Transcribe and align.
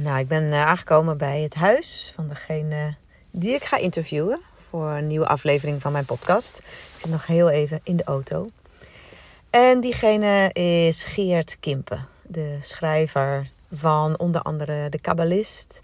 Nou, 0.00 0.18
ik 0.18 0.28
ben 0.28 0.42
uh, 0.42 0.66
aangekomen 0.66 1.16
bij 1.16 1.40
het 1.40 1.54
huis 1.54 2.12
van 2.14 2.28
degene 2.28 2.94
die 3.30 3.54
ik 3.54 3.64
ga 3.64 3.76
interviewen 3.76 4.40
voor 4.68 4.90
een 4.90 5.06
nieuwe 5.06 5.26
aflevering 5.26 5.82
van 5.82 5.92
mijn 5.92 6.04
podcast. 6.04 6.58
Ik 6.58 7.00
zit 7.00 7.10
nog 7.10 7.26
heel 7.26 7.50
even 7.50 7.80
in 7.82 7.96
de 7.96 8.04
auto. 8.04 8.46
En 9.50 9.80
diegene 9.80 10.52
is 10.52 11.04
Geert 11.04 11.56
Kimpen, 11.60 12.06
de 12.22 12.58
schrijver 12.60 13.50
van 13.72 14.18
onder 14.18 14.42
andere 14.42 14.88
De 14.88 14.98
Kabbalist, 14.98 15.80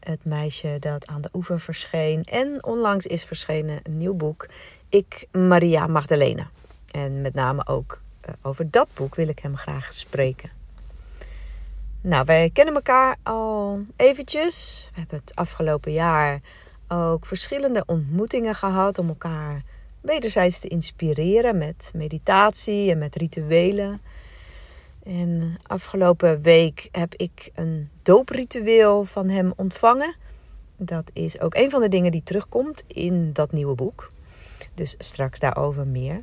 het 0.00 0.24
meisje 0.24 0.76
dat 0.80 1.06
aan 1.06 1.20
de 1.20 1.30
oever 1.32 1.60
verscheen 1.60 2.24
en 2.24 2.64
onlangs 2.64 3.06
is 3.06 3.24
verschenen 3.24 3.80
een 3.82 3.98
nieuw 3.98 4.14
boek, 4.14 4.48
Ik 4.88 5.26
Maria 5.32 5.86
Magdalena. 5.86 6.50
En 6.90 7.20
met 7.20 7.34
name 7.34 7.66
ook 7.66 8.00
uh, 8.28 8.34
over 8.42 8.70
dat 8.70 8.88
boek 8.94 9.14
wil 9.14 9.28
ik 9.28 9.38
hem 9.38 9.56
graag 9.56 9.92
spreken. 9.92 10.57
Nou, 12.00 12.24
wij 12.24 12.50
kennen 12.52 12.74
elkaar 12.74 13.16
al 13.22 13.80
eventjes. 13.96 14.88
We 14.92 15.00
hebben 15.00 15.18
het 15.18 15.34
afgelopen 15.34 15.92
jaar 15.92 16.40
ook 16.88 17.26
verschillende 17.26 17.82
ontmoetingen 17.86 18.54
gehad 18.54 18.98
om 18.98 19.08
elkaar 19.08 19.62
wederzijds 20.00 20.60
te 20.60 20.68
inspireren 20.68 21.58
met 21.58 21.90
meditatie 21.94 22.90
en 22.90 22.98
met 22.98 23.16
rituelen. 23.16 24.00
En 25.02 25.58
afgelopen 25.62 26.42
week 26.42 26.88
heb 26.92 27.14
ik 27.14 27.50
een 27.54 27.88
doopritueel 28.02 29.04
van 29.04 29.28
hem 29.28 29.52
ontvangen. 29.56 30.14
Dat 30.76 31.10
is 31.12 31.40
ook 31.40 31.54
een 31.54 31.70
van 31.70 31.80
de 31.80 31.88
dingen 31.88 32.12
die 32.12 32.22
terugkomt 32.22 32.84
in 32.86 33.32
dat 33.32 33.52
nieuwe 33.52 33.74
boek. 33.74 34.08
Dus 34.74 34.94
straks 34.98 35.38
daarover 35.38 35.90
meer. 35.90 36.20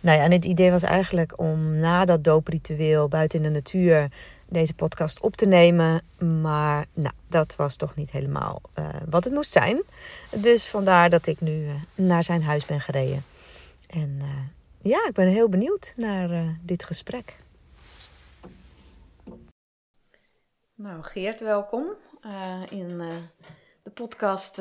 Nou 0.00 0.18
ja, 0.18 0.24
en 0.24 0.32
het 0.32 0.44
idee 0.44 0.70
was 0.70 0.82
eigenlijk 0.82 1.38
om 1.40 1.78
na 1.78 2.04
dat 2.04 2.24
doopritueel 2.24 3.08
buiten 3.08 3.38
in 3.38 3.44
de 3.44 3.50
natuur 3.50 4.08
deze 4.48 4.74
podcast 4.74 5.20
op 5.20 5.36
te 5.36 5.46
nemen. 5.46 6.02
Maar 6.18 6.86
nou, 6.92 7.14
dat 7.28 7.56
was 7.56 7.76
toch 7.76 7.94
niet 7.94 8.10
helemaal 8.10 8.60
uh, 8.78 8.88
wat 9.08 9.24
het 9.24 9.32
moest 9.32 9.50
zijn. 9.50 9.82
Dus 10.30 10.66
vandaar 10.66 11.10
dat 11.10 11.26
ik 11.26 11.40
nu 11.40 11.64
uh, 11.64 11.74
naar 11.94 12.24
zijn 12.24 12.42
huis 12.42 12.64
ben 12.64 12.80
gereden. 12.80 13.24
En 13.86 14.18
uh, 14.20 14.28
ja, 14.82 15.06
ik 15.06 15.12
ben 15.12 15.28
heel 15.28 15.48
benieuwd 15.48 15.94
naar 15.96 16.56
dit 16.62 16.84
gesprek. 16.84 17.36
Nou, 20.74 21.02
Geert, 21.02 21.40
welkom 21.40 21.86
in 22.70 22.98
de 23.82 23.90
podcast 23.90 24.60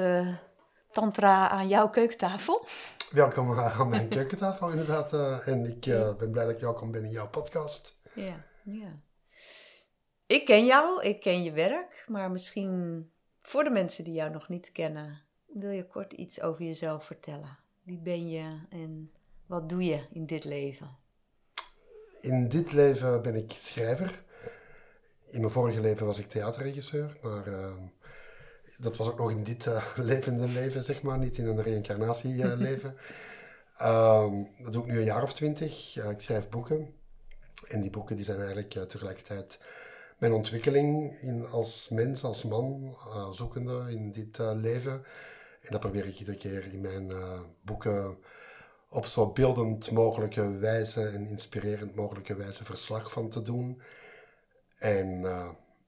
Tantra 0.91 1.49
aan 1.49 1.67
jouw 1.67 1.89
keukentafel. 1.89 2.65
Welkom 3.11 3.59
aan 3.59 3.89
mijn 3.89 4.07
keukentafel, 4.17 4.69
inderdaad. 4.69 5.13
en 5.45 5.65
ik 5.65 5.79
ben 6.17 6.31
blij 6.31 6.45
dat 6.45 6.53
ik 6.55 6.61
welkom 6.61 6.91
ben 6.91 7.03
in 7.03 7.11
jouw 7.11 7.29
podcast. 7.29 7.99
Ja, 8.13 8.45
ja. 8.63 8.99
Ik 10.27 10.45
ken 10.45 10.65
jou, 10.65 11.03
ik 11.03 11.21
ken 11.21 11.43
je 11.43 11.51
werk, 11.51 12.05
maar 12.07 12.31
misschien 12.31 13.09
voor 13.41 13.63
de 13.63 13.69
mensen 13.69 14.03
die 14.03 14.13
jou 14.13 14.31
nog 14.31 14.49
niet 14.49 14.71
kennen, 14.71 15.21
wil 15.45 15.69
je 15.69 15.87
kort 15.87 16.13
iets 16.13 16.41
over 16.41 16.63
jezelf 16.63 17.05
vertellen? 17.05 17.57
Wie 17.83 17.99
ben 17.99 18.29
je 18.29 18.59
en 18.69 19.11
wat 19.45 19.69
doe 19.69 19.83
je 19.83 20.05
in 20.11 20.25
dit 20.25 20.43
leven? 20.43 20.97
In 22.21 22.47
dit 22.47 22.71
leven 22.71 23.21
ben 23.21 23.35
ik 23.35 23.51
schrijver. 23.51 24.23
In 25.25 25.39
mijn 25.39 25.51
vorige 25.51 25.81
leven 25.81 26.05
was 26.05 26.19
ik 26.19 26.27
theaterregisseur, 26.27 27.17
maar 27.21 27.47
uh, 27.47 27.75
dat 28.77 28.97
was 28.97 29.07
ook 29.07 29.17
nog 29.17 29.31
in 29.31 29.43
dit 29.43 29.65
uh, 29.65 29.97
levende 30.11 30.47
leven, 30.47 30.83
zeg 30.83 31.01
maar, 31.01 31.17
niet 31.17 31.37
in 31.37 31.47
een 31.47 31.61
reïncarnatieleven. 31.61 32.95
Uh, 33.81 34.33
dat 34.63 34.73
doe 34.73 34.83
ik 34.83 34.91
nu 34.91 34.97
een 34.97 35.03
jaar 35.03 35.23
of 35.23 35.33
twintig. 35.33 35.97
ik 35.97 36.21
schrijf 36.21 36.49
boeken. 36.49 36.93
En 37.67 37.81
die 37.81 37.89
boeken 37.89 38.15
die 38.15 38.25
zijn 38.25 38.37
eigenlijk 38.37 38.89
tegelijkertijd 38.89 39.59
mijn 40.17 40.33
ontwikkeling 40.33 41.19
in, 41.21 41.47
als 41.47 41.89
mens, 41.89 42.23
als 42.23 42.43
man, 42.43 42.97
uh, 43.07 43.31
zoekende 43.31 43.85
in 43.89 44.11
dit 44.11 44.37
uh, 44.37 44.51
leven. 44.53 45.05
En 45.61 45.71
dat 45.71 45.79
probeer 45.79 46.05
ik 46.05 46.19
iedere 46.19 46.37
keer 46.37 46.73
in 46.73 46.81
mijn 46.81 47.09
uh, 47.09 47.41
boeken 47.61 48.17
op 48.89 49.05
zo 49.05 49.31
beeldend 49.31 49.91
mogelijke 49.91 50.57
wijze 50.57 51.07
en 51.07 51.27
inspirerend 51.27 51.95
mogelijke 51.95 52.35
wijze 52.35 52.65
verslag 52.65 53.11
van 53.11 53.29
te 53.29 53.41
doen. 53.41 53.81
En 54.77 55.21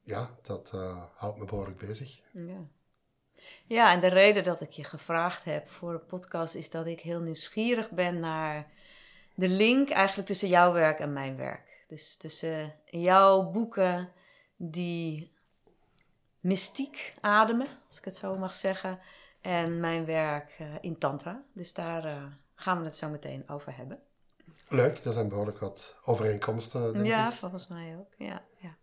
ja, 0.04 0.30
dat 0.42 0.72
houdt 1.14 1.38
me 1.38 1.46
behoorlijk 1.46 1.78
bezig. 1.78 2.22
Ja. 2.32 2.68
ja, 3.66 3.92
en 3.92 4.00
de 4.00 4.08
reden 4.08 4.44
dat 4.44 4.62
ik 4.62 4.72
je 4.72 4.84
gevraagd 4.84 5.44
heb 5.44 5.70
voor 5.70 5.92
de 5.92 6.00
podcast 6.00 6.56
is 6.56 6.70
dat 6.70 6.86
ik 6.86 7.00
heel 7.00 7.20
nieuwsgierig 7.20 7.90
ben 7.90 8.20
naar 8.20 8.68
de 9.36 9.48
link 9.48 9.90
eigenlijk 9.90 10.28
tussen 10.28 10.48
jouw 10.48 10.74
werk 10.74 11.00
en 11.00 11.14
mijn 11.14 11.38
werk. 11.38 11.86
Dus 11.88 12.18
tussen 12.18 12.74
jouw 12.86 13.52
boeken 13.52 14.12
die 14.58 15.32
mystiek 16.40 17.14
ademen, 17.22 17.68
als 17.88 17.98
ik 17.98 18.06
het 18.06 18.16
zo 18.16 18.38
mag 18.38 18.56
zeggen, 18.56 19.00
en 19.42 19.80
mijn 19.80 20.06
werk 20.06 20.60
uh, 20.62 20.68
in 20.82 20.98
Tantra. 20.98 21.44
Dus 21.54 21.74
daar 21.74 22.06
uh, 22.06 22.24
gaan 22.56 22.80
we 22.80 22.86
het 22.86 22.96
zo 22.96 23.10
meteen 23.10 23.50
over 23.50 23.78
hebben. 23.78 24.00
Leuk, 24.70 24.98
er 24.98 25.14
zijn 25.14 25.30
behoorlijk 25.30 25.60
wat 25.60 25.96
overeenkomsten. 26.04 26.94
Denk 26.94 27.06
ja, 27.06 27.32
volgens 27.32 27.68
mij 27.68 27.96
ook. 27.98 28.14
Ja, 28.18 28.42
ja. 28.58 28.76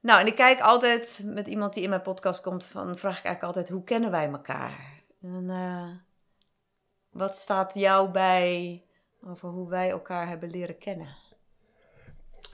Nou, 0.00 0.20
en 0.20 0.26
ik 0.26 0.34
kijk 0.34 0.60
altijd 0.60 1.22
met 1.24 1.46
iemand 1.46 1.74
die 1.74 1.82
in 1.82 1.88
mijn 1.88 2.02
podcast 2.02 2.40
komt, 2.40 2.64
van, 2.64 2.98
vraag 2.98 3.18
ik 3.18 3.24
eigenlijk 3.24 3.42
altijd: 3.42 3.68
hoe 3.68 3.84
kennen 3.84 4.10
wij 4.10 4.28
elkaar? 4.28 5.02
En 5.20 5.44
uh, 5.44 5.90
wat 7.10 7.36
staat 7.36 7.74
jou 7.74 8.10
bij 8.10 8.82
over 9.24 9.48
hoe 9.48 9.68
wij 9.68 9.90
elkaar 9.90 10.28
hebben 10.28 10.50
leren 10.50 10.78
kennen? 10.78 11.08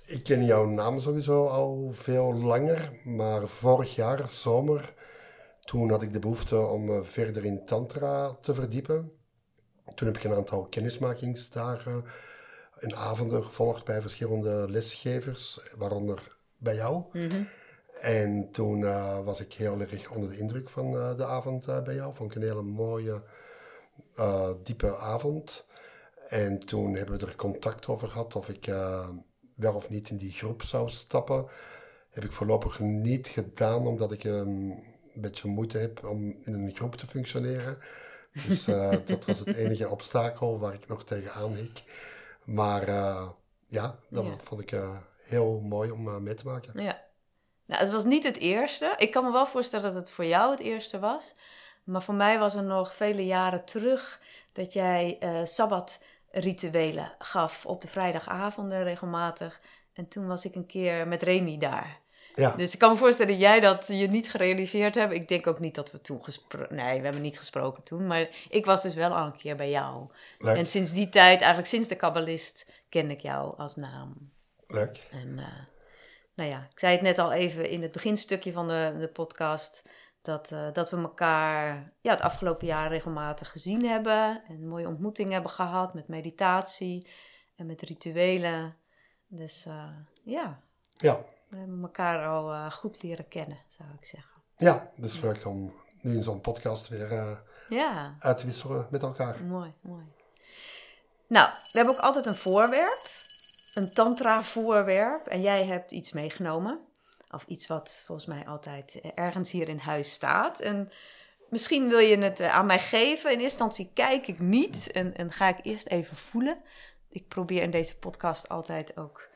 Ik 0.09 0.23
ken 0.23 0.45
jouw 0.45 0.65
naam 0.65 1.01
sowieso 1.01 1.47
al 1.47 1.89
veel 1.93 2.35
langer, 2.35 2.93
maar 3.05 3.49
vorig 3.49 3.95
jaar, 3.95 4.31
zomer, 4.31 4.95
toen 5.65 5.91
had 5.91 6.03
ik 6.03 6.13
de 6.13 6.19
behoefte 6.19 6.59
om 6.59 6.91
uh, 6.91 7.03
verder 7.03 7.45
in 7.45 7.65
Tantra 7.65 8.37
te 8.41 8.55
verdiepen. 8.55 9.13
Toen 9.95 10.07
heb 10.07 10.17
ik 10.17 10.25
een 10.25 10.35
aantal 10.35 10.65
kennismakingsdagen 10.65 12.05
en 12.79 12.97
avonden 12.97 13.45
gevolgd 13.45 13.85
bij 13.85 14.01
verschillende 14.01 14.71
lesgevers, 14.71 15.61
waaronder 15.77 16.37
bij 16.57 16.75
jou. 16.75 17.03
Mm 17.13 17.49
En 18.01 18.51
toen 18.51 18.79
uh, 18.81 19.21
was 19.25 19.41
ik 19.41 19.53
heel 19.53 19.81
erg 19.81 20.11
onder 20.11 20.31
de 20.31 20.39
indruk 20.39 20.69
van 20.69 20.95
uh, 20.95 21.17
de 21.17 21.25
avond 21.25 21.85
bij 21.85 21.95
jou. 21.95 22.15
Vond 22.15 22.31
ik 22.31 22.37
een 22.37 22.49
hele 22.49 22.63
mooie, 22.63 23.23
diepe 24.63 24.97
avond. 24.97 25.67
En 26.29 26.59
toen 26.59 26.95
hebben 26.95 27.19
we 27.19 27.27
er 27.27 27.37
contact 27.37 27.87
over 27.87 28.09
gehad 28.09 28.37
of 28.37 28.49
ik 28.49 28.67
wel 29.59 29.75
of 29.75 29.91
niet 29.91 30.11
in 30.11 30.17
die 30.17 30.33
groep 30.33 30.63
zou 30.63 30.91
stappen. 30.91 31.47
Heb 32.11 32.25
ik 32.25 32.33
voorlopig 32.33 32.79
niet 32.79 33.29
gedaan, 33.29 33.87
omdat 33.87 34.13
ik 34.13 34.25
um, 34.25 34.71
een 35.15 35.21
beetje 35.21 35.49
moeite 35.49 35.79
heb 35.79 36.05
om 36.05 36.37
in 36.43 36.55
een 36.55 36.75
groep 36.75 36.97
te 36.97 37.07
functioneren. 37.07 37.79
Dus 38.47 38.69
uh, 38.69 38.91
dat 39.05 39.25
was 39.25 39.39
het 39.39 39.57
enige 39.57 39.89
obstakel 39.89 40.59
waar 40.59 40.75
ik 40.75 40.89
nog 40.89 41.05
tegenaan 41.05 41.55
hik. 41.55 41.83
Maar 42.45 42.89
uh, 42.89 43.29
ja, 43.67 43.99
dat 44.09 44.25
ja. 44.25 44.37
vond 44.37 44.61
ik 44.61 44.73
uh, 44.73 44.97
heel 45.23 45.61
mooi 45.61 45.91
om 45.91 46.23
mee 46.23 46.35
te 46.35 46.45
maken. 46.45 46.83
Ja. 46.83 47.07
Nou, 47.65 47.81
het 47.81 47.91
was 47.91 48.05
niet 48.05 48.25
het 48.25 48.37
eerste. 48.37 48.95
Ik 48.97 49.11
kan 49.11 49.25
me 49.25 49.33
wel 49.33 49.47
voorstellen 49.47 49.93
dat 49.93 49.95
het 49.95 50.11
voor 50.11 50.25
jou 50.25 50.51
het 50.51 50.61
eerste 50.61 50.99
was. 50.99 51.35
Maar 51.85 52.03
voor 52.03 52.15
mij 52.15 52.39
was 52.39 52.55
er 52.55 52.63
nog 52.63 52.95
vele 52.95 53.27
jaren 53.27 53.65
terug 53.65 54.21
dat 54.53 54.73
jij 54.73 55.19
Sabbat 55.45 56.01
rituelen 56.31 57.13
gaf 57.19 57.67
op 57.67 57.81
de 57.81 57.89
vrijdagavonden 57.89 58.83
regelmatig. 58.83 59.61
En 59.93 60.09
toen 60.09 60.27
was 60.27 60.45
ik 60.45 60.55
een 60.55 60.67
keer 60.67 61.09
met 61.09 61.23
Remy 61.23 61.59
daar. 61.59 62.01
Ja. 62.35 62.51
Dus 62.57 62.73
ik 62.73 62.79
kan 62.79 62.91
me 62.91 62.97
voorstellen 62.97 63.33
dat 63.33 63.41
jij 63.41 63.61
dat 63.61 63.87
je 63.87 64.09
niet 64.09 64.31
gerealiseerd 64.31 64.95
hebt. 64.95 65.13
Ik 65.13 65.29
denk 65.29 65.47
ook 65.47 65.59
niet 65.59 65.75
dat 65.75 65.91
we 65.91 66.01
toen 66.01 66.25
gesproken... 66.25 66.77
Nee, 66.77 66.99
we 66.99 67.05
hebben 67.05 67.23
niet 67.23 67.39
gesproken 67.39 67.83
toen. 67.83 68.07
Maar 68.07 68.29
ik 68.49 68.65
was 68.65 68.83
dus 68.83 68.95
wel 68.95 69.17
al 69.17 69.27
een 69.27 69.37
keer 69.37 69.57
bij 69.57 69.71
jou. 69.71 70.09
Leuk. 70.39 70.57
En 70.57 70.67
sinds 70.67 70.93
die 70.93 71.09
tijd, 71.09 71.39
eigenlijk 71.39 71.69
sinds 71.69 71.89
de 71.89 71.97
kabbalist, 71.97 72.73
ken 72.89 73.11
ik 73.11 73.21
jou 73.21 73.57
als 73.57 73.77
naam. 73.77 74.31
Leuk. 74.67 75.07
En 75.11 75.29
uh, 75.29 75.47
nou 76.35 76.51
ja, 76.51 76.69
ik 76.73 76.79
zei 76.79 76.93
het 76.93 77.03
net 77.03 77.19
al 77.19 77.33
even 77.33 77.69
in 77.69 77.83
het 77.83 77.93
beginstukje 77.93 78.53
van 78.53 78.69
de, 78.69 78.97
de 78.99 79.09
podcast... 79.09 79.83
Dat, 80.29 80.51
uh, 80.51 80.73
dat 80.73 80.91
we 80.91 80.97
elkaar 80.97 81.93
ja, 82.01 82.11
het 82.11 82.21
afgelopen 82.21 82.67
jaar 82.67 82.89
regelmatig 82.89 83.51
gezien 83.51 83.85
hebben. 83.85 84.43
En 84.49 84.69
mooie 84.69 84.89
ontmoetingen 84.89 85.33
hebben 85.33 85.51
gehad 85.51 85.95
met 85.95 86.09
meditatie 86.09 87.11
en 87.57 87.67
met 87.67 87.81
rituelen. 87.81 88.77
Dus 89.27 89.67
uh, 89.67 89.85
ja. 90.23 90.61
ja, 90.97 91.25
we 91.49 91.57
hebben 91.57 91.83
elkaar 91.83 92.27
al 92.27 92.53
uh, 92.53 92.71
goed 92.71 93.03
leren 93.03 93.29
kennen, 93.29 93.59
zou 93.67 93.89
ik 93.99 94.05
zeggen. 94.05 94.43
Ja, 94.57 94.91
dus 94.97 95.21
leuk 95.21 95.47
om 95.47 95.75
nu 96.01 96.15
in 96.15 96.23
zo'n 96.23 96.41
podcast 96.41 96.89
weer 96.89 97.41
ja. 97.69 98.17
uit 98.19 98.39
te 98.39 98.47
wisselen 98.47 98.87
met 98.91 99.03
elkaar. 99.03 99.45
Mooi, 99.45 99.75
mooi. 99.81 100.05
Nou, 101.27 101.51
we 101.53 101.79
hebben 101.79 101.95
ook 101.95 102.03
altijd 102.03 102.27
een 102.27 102.35
voorwerp. 102.35 103.07
Een 103.75 103.93
tantra-voorwerp. 103.93 105.27
En 105.27 105.41
jij 105.41 105.65
hebt 105.65 105.91
iets 105.91 106.13
meegenomen. 106.13 106.88
Of 107.31 107.45
iets 107.47 107.67
wat 107.67 108.03
volgens 108.07 108.27
mij 108.27 108.47
altijd 108.47 109.01
ergens 109.15 109.51
hier 109.51 109.69
in 109.69 109.79
huis 109.79 110.13
staat. 110.13 110.61
En 110.61 110.91
misschien 111.49 111.89
wil 111.89 111.99
je 111.99 112.19
het 112.19 112.41
aan 112.41 112.67
mij 112.67 112.79
geven. 112.79 113.33
In 113.33 113.41
eerste 113.41 113.65
instantie 113.65 113.91
kijk 113.95 114.27
ik 114.27 114.39
niet 114.39 114.91
en, 114.93 115.33
ga 115.33 115.49
ik 115.49 115.59
eerst 115.63 115.87
even 115.87 116.17
voelen. 116.17 116.63
Ik 117.09 117.29
probeer 117.29 117.63
in 117.63 117.71
deze 117.71 117.99
podcast 117.99 118.49
altijd 118.49 118.97
ook 118.97 119.29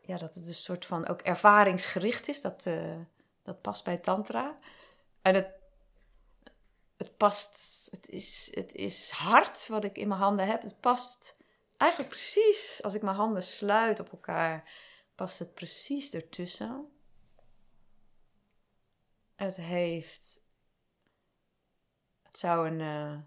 ja, 0.00 0.16
dat 0.16 0.34
het 0.34 0.46
een 0.46 0.54
soort 0.54 0.86
van 0.86 1.08
ook 1.08 1.20
ervaringsgericht 1.20 2.28
is. 2.28 2.40
Dat 2.40 2.64
uh, 2.68 2.96
Dat 3.42 3.60
past 3.60 3.84
bij 3.84 3.96
Tantra. 3.96 4.58
En 5.22 5.34
het, 5.34 5.48
het 6.96 7.16
past, 7.16 7.88
het 7.90 8.08
is, 8.08 8.50
het 8.54 8.74
is 8.74 9.10
hard 9.10 9.68
wat 9.68 9.84
ik 9.84 9.98
in 9.98 10.08
mijn 10.08 10.20
handen 10.20 10.46
heb. 10.46 10.62
Het 10.62 10.80
past 10.80 11.36
eigenlijk 11.76 12.10
precies, 12.10 12.80
als 12.82 12.94
ik 12.94 13.02
mijn 13.02 13.16
handen 13.16 13.42
sluit 13.42 14.00
op 14.00 14.12
elkaar, 14.12 14.70
past 15.14 15.38
het 15.38 15.54
precies 15.54 16.10
ertussen. 16.10 16.95
Het 19.36 19.56
heeft, 19.56 20.44
het 22.22 22.38
zou 22.38 22.68
een, 22.68 22.80
uh, 22.80 23.18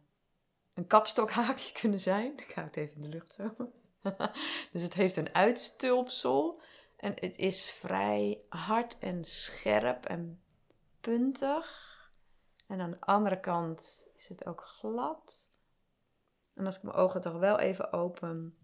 een 0.73 0.87
kapstokhaakje 0.87 1.71
kunnen 1.81 1.99
zijn. 1.99 2.37
Ik 2.37 2.51
hou 2.51 2.67
het 2.67 2.75
even 2.75 2.95
in 2.95 3.01
de 3.01 3.09
lucht 3.09 3.33
zo. 3.33 3.55
dus 4.71 4.83
het 4.83 4.93
heeft 4.93 5.15
een 5.15 5.35
uitstulpsel. 5.35 6.61
En 6.97 7.11
het 7.15 7.37
is 7.37 7.71
vrij 7.71 8.41
hard 8.49 8.97
en 8.99 9.23
scherp 9.23 10.05
en 10.05 10.41
puntig. 11.01 11.87
En 12.67 12.81
aan 12.81 12.91
de 12.91 13.01
andere 13.01 13.39
kant 13.39 14.07
is 14.15 14.27
het 14.27 14.45
ook 14.45 14.61
glad. 14.61 15.49
En 16.53 16.65
als 16.65 16.77
ik 16.77 16.83
mijn 16.83 16.95
ogen 16.95 17.21
toch 17.21 17.37
wel 17.37 17.59
even 17.59 17.93
open, 17.93 18.57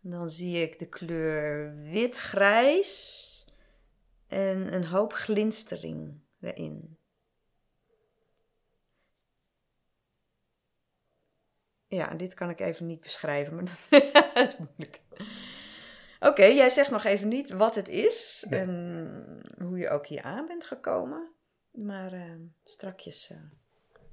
dan 0.00 0.28
zie 0.28 0.62
ik 0.62 0.78
de 0.78 0.88
kleur 0.88 1.76
wit-grijs 1.76 3.39
en 4.30 4.74
een 4.74 4.84
hoop 4.84 5.12
glinstering 5.12 6.20
erin. 6.40 6.98
Ja, 11.86 12.14
dit 12.14 12.34
kan 12.34 12.50
ik 12.50 12.60
even 12.60 12.86
niet 12.86 13.00
beschrijven, 13.00 13.54
maar 13.54 13.64
dat 14.34 14.48
is 14.48 14.56
moeilijk. 14.56 15.00
Oké, 16.20 16.44
jij 16.44 16.68
zegt 16.68 16.90
nog 16.90 17.04
even 17.04 17.28
niet 17.28 17.50
wat 17.50 17.74
het 17.74 17.88
is 17.88 18.46
en 18.50 19.42
hoe 19.58 19.78
je 19.78 19.88
ook 19.88 20.06
hier 20.06 20.22
aan 20.22 20.46
bent 20.46 20.64
gekomen. 20.64 21.30
Maar 21.70 22.14
uh, 22.14 22.34
strakjes 22.64 23.30
uh, 23.30 23.38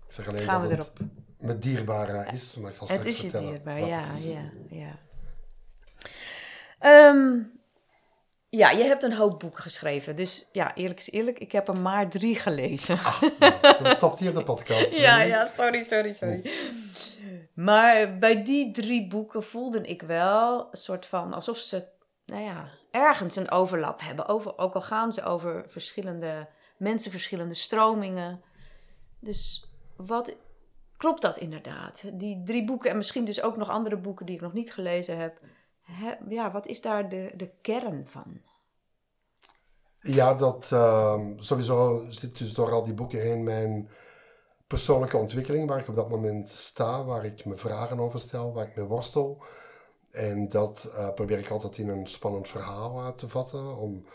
ik 0.06 0.14
zeg 0.14 0.28
alleen 0.28 0.42
gaan 0.42 0.68
we 0.68 0.74
erop. 0.74 1.00
met 1.40 1.62
dierbaar 1.62 2.34
is, 2.34 2.56
maar 2.56 2.70
ik 2.70 2.76
zal 2.76 2.88
Het 2.88 2.98
straks 2.98 3.16
is 3.16 3.22
je 3.22 3.30
vertellen 3.30 3.54
dierbaar, 3.54 3.80
ja, 3.80 4.12
ja, 4.16 4.52
ja. 4.70 5.00
Ehm, 6.80 7.44
ja, 8.50 8.70
je 8.70 8.84
hebt 8.84 9.04
een 9.04 9.14
hoop 9.14 9.40
boeken 9.40 9.62
geschreven. 9.62 10.16
Dus 10.16 10.50
ja, 10.52 10.76
eerlijk 10.76 11.00
is 11.00 11.12
eerlijk, 11.12 11.40
ik 11.40 11.52
heb 11.52 11.68
er 11.68 11.80
maar 11.80 12.10
drie 12.10 12.36
gelezen. 12.36 13.00
Nou, 13.40 13.62
dan 13.84 13.92
stopt 13.92 14.20
hier 14.20 14.34
de 14.34 14.44
podcast. 14.44 14.98
Ja, 15.08 15.22
ja, 15.22 15.46
sorry, 15.46 15.84
sorry, 15.84 16.14
sorry. 16.14 16.52
Maar 17.54 18.18
bij 18.18 18.44
die 18.44 18.72
drie 18.72 19.08
boeken 19.08 19.44
voelde 19.44 19.82
ik 19.82 20.02
wel 20.02 20.68
een 20.72 20.78
soort 20.78 21.06
van 21.06 21.34
alsof 21.34 21.58
ze, 21.58 21.86
nou 22.26 22.44
ja, 22.44 22.70
ergens 22.92 23.36
een 23.36 23.52
overlap 23.52 24.02
hebben. 24.02 24.28
Over, 24.28 24.58
ook 24.58 24.74
al 24.74 24.82
gaan 24.82 25.12
ze 25.12 25.24
over 25.24 25.66
verschillende 25.68 26.48
mensen, 26.78 27.12
verschillende 27.12 27.54
stromingen. 27.54 28.42
Dus 29.20 29.72
wat 29.96 30.34
klopt 30.98 31.22
dat 31.22 31.38
inderdaad? 31.38 32.04
Die 32.14 32.42
drie 32.44 32.66
boeken 32.66 32.90
en 32.90 32.98
misschien 32.98 33.26
dus 33.26 33.42
ook 33.42 33.58
nog 33.58 33.70
andere 33.70 33.98
boeken 33.98 34.26
die 34.26 34.36
ik 34.36 34.42
nog 34.42 34.54
niet 34.54 34.74
gelezen 34.74 35.18
heb. 35.18 35.40
Ja, 36.30 36.52
wat 36.52 36.68
is 36.68 36.82
daar 36.82 37.10
de, 37.10 37.32
de 37.36 37.52
kern 37.62 38.08
van? 38.08 38.42
Ja, 40.02 40.34
dat 40.34 40.72
ehm, 40.72 41.40
sowieso 41.40 42.06
zit 42.10 42.38
dus 42.38 42.54
door 42.54 42.72
al 42.72 42.84
die 42.84 42.94
boeken 42.94 43.22
heen 43.22 43.44
mijn 43.44 43.90
persoonlijke 44.68 45.18
ontwikkeling, 45.18 45.70
waar 45.70 45.80
ik 45.80 45.88
op 45.88 45.96
dat 45.96 46.10
moment 46.10 46.50
sta, 46.50 47.04
waar 47.04 47.26
ik 47.26 47.46
me 47.46 47.58
vragen 47.58 48.00
over 48.00 48.20
stel, 48.20 48.54
waar 48.54 48.68
ik 48.68 48.76
mee 48.76 48.86
worstel. 48.86 49.44
En 50.12 50.50
dat 50.50 50.94
eh, 50.96 51.14
probeer 51.14 51.40
ik 51.40 51.50
altijd 51.50 51.78
in 51.78 51.90
een 51.90 52.08
spannend 52.08 52.50
verhaal 52.50 53.00
uh, 53.00 53.10
te 53.10 53.28
vatten. 53.28 53.78
Om, 53.78 54.06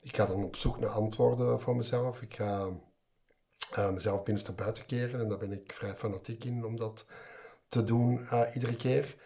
ik 0.00 0.16
ga 0.16 0.26
dan 0.26 0.44
op 0.44 0.56
zoek 0.56 0.78
naar 0.80 0.90
antwoorden 0.90 1.60
voor 1.60 1.76
mezelf. 1.76 2.22
Ik 2.22 2.34
ga 2.34 2.68
uh, 3.78 3.90
mezelf 3.90 4.22
binnenste 4.22 4.52
buiten 4.52 4.86
keren 4.86 5.20
en 5.20 5.28
daar 5.28 5.38
ben 5.38 5.52
ik 5.52 5.72
vrij 5.72 5.94
fanatiek 5.94 6.44
in 6.44 6.64
om 6.64 6.76
dat 6.76 7.06
te 7.68 7.84
doen 7.84 8.28
iedere 8.54 8.76
keer. 8.76 9.16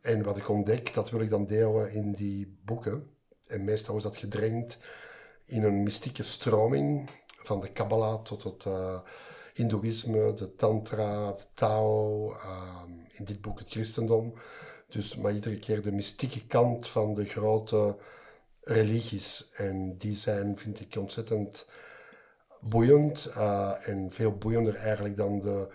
En 0.00 0.22
wat 0.22 0.36
ik 0.36 0.48
ontdek, 0.48 0.94
dat 0.94 1.10
wil 1.10 1.20
ik 1.20 1.30
dan 1.30 1.46
delen 1.46 1.92
in 1.92 2.12
die 2.12 2.58
boeken. 2.64 3.10
En 3.46 3.64
meestal 3.64 3.96
is 3.96 4.02
dat 4.02 4.16
gedrenkt 4.16 4.78
in 5.44 5.64
een 5.64 5.82
mystieke 5.82 6.22
stroming, 6.22 7.10
van 7.26 7.60
de 7.60 7.72
Kabbalah 7.72 8.22
tot 8.22 8.42
het 8.42 8.64
uh, 8.64 8.98
Hindoeïsme, 9.54 10.32
de 10.32 10.54
Tantra, 10.54 11.26
het 11.26 11.48
Tao, 11.54 12.32
uh, 12.32 12.82
in 13.10 13.24
dit 13.24 13.40
boek 13.40 13.58
het 13.58 13.68
christendom. 13.68 14.34
Dus 14.88 15.16
maar 15.16 15.32
iedere 15.32 15.58
keer 15.58 15.82
de 15.82 15.92
mystieke 15.92 16.46
kant 16.46 16.88
van 16.88 17.14
de 17.14 17.24
grote 17.24 17.96
religies. 18.60 19.50
En 19.52 19.96
die 19.96 20.14
zijn, 20.14 20.58
vind 20.58 20.80
ik, 20.80 20.96
ontzettend 20.96 21.66
boeiend. 22.60 23.26
Uh, 23.36 23.88
en 23.88 24.12
veel 24.12 24.32
boeiender 24.32 24.74
eigenlijk 24.74 25.16
dan 25.16 25.40
de 25.40 25.68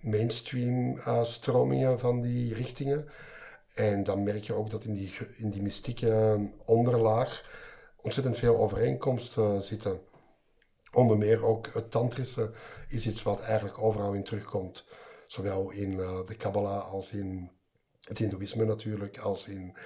mainstream 0.00 0.96
uh, 0.96 1.24
stromingen 1.24 1.98
van 1.98 2.20
die 2.20 2.54
richtingen. 2.54 3.08
En 3.74 4.04
dan 4.04 4.22
merk 4.22 4.44
je 4.44 4.54
ook 4.54 4.70
dat 4.70 4.84
in 4.84 4.94
die, 4.94 5.12
in 5.36 5.50
die 5.50 5.62
mystieke 5.62 6.38
onderlaag 6.64 7.44
ontzettend 7.96 8.38
veel 8.38 8.56
overeenkomsten 8.58 9.62
zitten. 9.62 10.00
Onder 10.92 11.16
meer 11.16 11.44
ook 11.44 11.66
het 11.72 11.90
tantrische 11.90 12.50
is 12.88 13.06
iets 13.06 13.22
wat 13.22 13.40
eigenlijk 13.42 13.82
overal 13.82 14.12
in 14.12 14.24
terugkomt. 14.24 14.86
Zowel 15.26 15.70
in 15.70 15.92
uh, 15.92 16.26
de 16.26 16.34
Kabbalah 16.34 16.92
als 16.92 17.12
in 17.12 17.50
het 18.00 18.18
hindoeïsme 18.18 18.64
natuurlijk, 18.64 19.18
als 19.18 19.46
in 19.46 19.76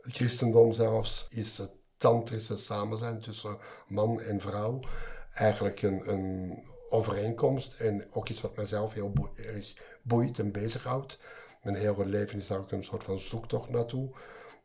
het 0.00 0.14
christendom 0.14 0.72
zelfs, 0.72 1.26
is 1.30 1.58
het 1.58 1.70
tantrische 1.96 2.56
samen 2.56 2.98
zijn 2.98 3.20
tussen 3.20 3.58
man 3.86 4.20
en 4.20 4.40
vrouw 4.40 4.80
eigenlijk 5.34 5.82
een, 5.82 6.12
een 6.12 6.62
overeenkomst 6.88 7.80
en 7.80 8.06
ook 8.10 8.28
iets 8.28 8.40
wat 8.40 8.56
mijzelf 8.56 8.92
heel 8.92 9.12
erg 9.36 9.74
boeit 10.02 10.38
en 10.38 10.52
bezighoudt. 10.52 11.18
Mijn 11.62 11.76
hele 11.76 12.06
leven 12.06 12.38
is 12.38 12.46
daar 12.46 12.58
ook 12.58 12.72
een 12.72 12.84
soort 12.84 13.04
van 13.04 13.18
zoektocht 13.18 13.70
naartoe. 13.70 14.10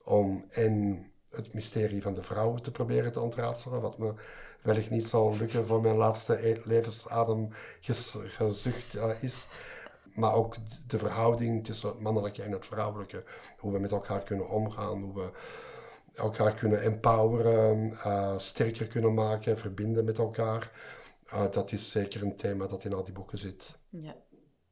Om 0.03 0.45
en 0.49 1.05
het 1.29 1.53
mysterie 1.53 2.01
van 2.01 2.13
de 2.13 2.23
vrouw 2.23 2.55
te 2.55 2.71
proberen 2.71 3.11
te 3.11 3.19
ontraadselen, 3.19 3.81
wat 3.81 3.97
me 3.97 4.13
wellicht 4.61 4.89
niet 4.89 5.09
zal 5.09 5.37
lukken 5.37 5.65
voor 5.65 5.81
mijn 5.81 5.95
laatste 5.95 6.61
levensadem 6.63 7.49
gezucht 8.27 8.97
is. 9.21 9.47
Maar 10.15 10.33
ook 10.33 10.55
de 10.87 10.99
verhouding 10.99 11.65
tussen 11.65 11.89
het 11.89 11.99
mannelijke 11.99 12.41
en 12.41 12.51
het 12.51 12.65
vrouwelijke. 12.65 13.23
Hoe 13.57 13.71
we 13.71 13.79
met 13.79 13.91
elkaar 13.91 14.23
kunnen 14.23 14.49
omgaan, 14.49 15.01
hoe 15.01 15.13
we 15.13 15.31
elkaar 16.13 16.53
kunnen 16.53 16.81
empoweren, 16.81 17.91
uh, 17.91 18.37
sterker 18.37 18.87
kunnen 18.87 19.13
maken, 19.13 19.57
verbinden 19.57 20.05
met 20.05 20.17
elkaar. 20.17 20.71
Uh, 21.33 21.51
dat 21.51 21.71
is 21.71 21.91
zeker 21.91 22.21
een 22.21 22.35
thema 22.35 22.67
dat 22.67 22.83
in 22.83 22.93
al 22.93 23.03
die 23.03 23.13
boeken 23.13 23.37
zit. 23.37 23.77
Ja, 23.89 24.15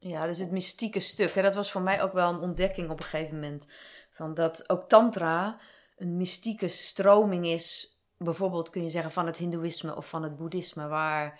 ja 0.01 0.25
dus 0.25 0.37
het 0.37 0.51
mystieke 0.51 0.99
stuk. 0.99 1.33
Hè, 1.33 1.41
dat 1.41 1.55
was 1.55 1.71
voor 1.71 1.81
mij 1.81 2.01
ook 2.01 2.13
wel 2.13 2.29
een 2.29 2.39
ontdekking 2.39 2.89
op 2.89 2.97
een 2.97 3.05
gegeven 3.05 3.35
moment. 3.35 3.67
Van 4.09 4.33
dat 4.33 4.69
ook 4.69 4.89
Tantra 4.89 5.57
een 5.97 6.17
mystieke 6.17 6.67
stroming 6.67 7.45
is. 7.45 7.97
Bijvoorbeeld 8.17 8.69
kun 8.69 8.83
je 8.83 8.89
zeggen 8.89 9.11
van 9.11 9.25
het 9.25 9.37
Hindoeïsme 9.37 9.95
of 9.95 10.09
van 10.09 10.23
het 10.23 10.35
Boeddhisme, 10.35 10.87
waar 10.87 11.39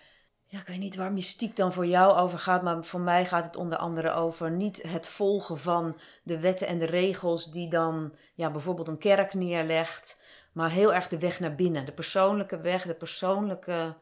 ja, 0.51 0.59
ik 0.59 0.67
weet 0.67 0.79
niet 0.79 0.95
waar 0.95 1.11
mystiek 1.11 1.55
dan 1.55 1.73
voor 1.73 1.85
jou 1.85 2.17
over 2.17 2.39
gaat, 2.39 2.63
maar 2.63 2.85
voor 2.85 2.99
mij 2.99 3.25
gaat 3.25 3.43
het 3.43 3.55
onder 3.55 3.77
andere 3.77 4.11
over 4.11 4.51
niet 4.51 4.81
het 4.81 5.07
volgen 5.07 5.57
van 5.57 5.97
de 6.23 6.39
wetten 6.39 6.67
en 6.67 6.79
de 6.79 6.85
regels 6.85 7.51
die 7.51 7.69
dan 7.69 8.15
ja, 8.33 8.51
bijvoorbeeld 8.51 8.87
een 8.87 8.97
kerk 8.97 9.33
neerlegt, 9.33 10.21
maar 10.53 10.69
heel 10.69 10.93
erg 10.93 11.07
de 11.07 11.19
weg 11.19 11.39
naar 11.39 11.55
binnen, 11.55 11.85
de 11.85 11.91
persoonlijke 11.91 12.61
weg, 12.61 12.83
de 12.83 12.95
persoonlijke 12.95 13.97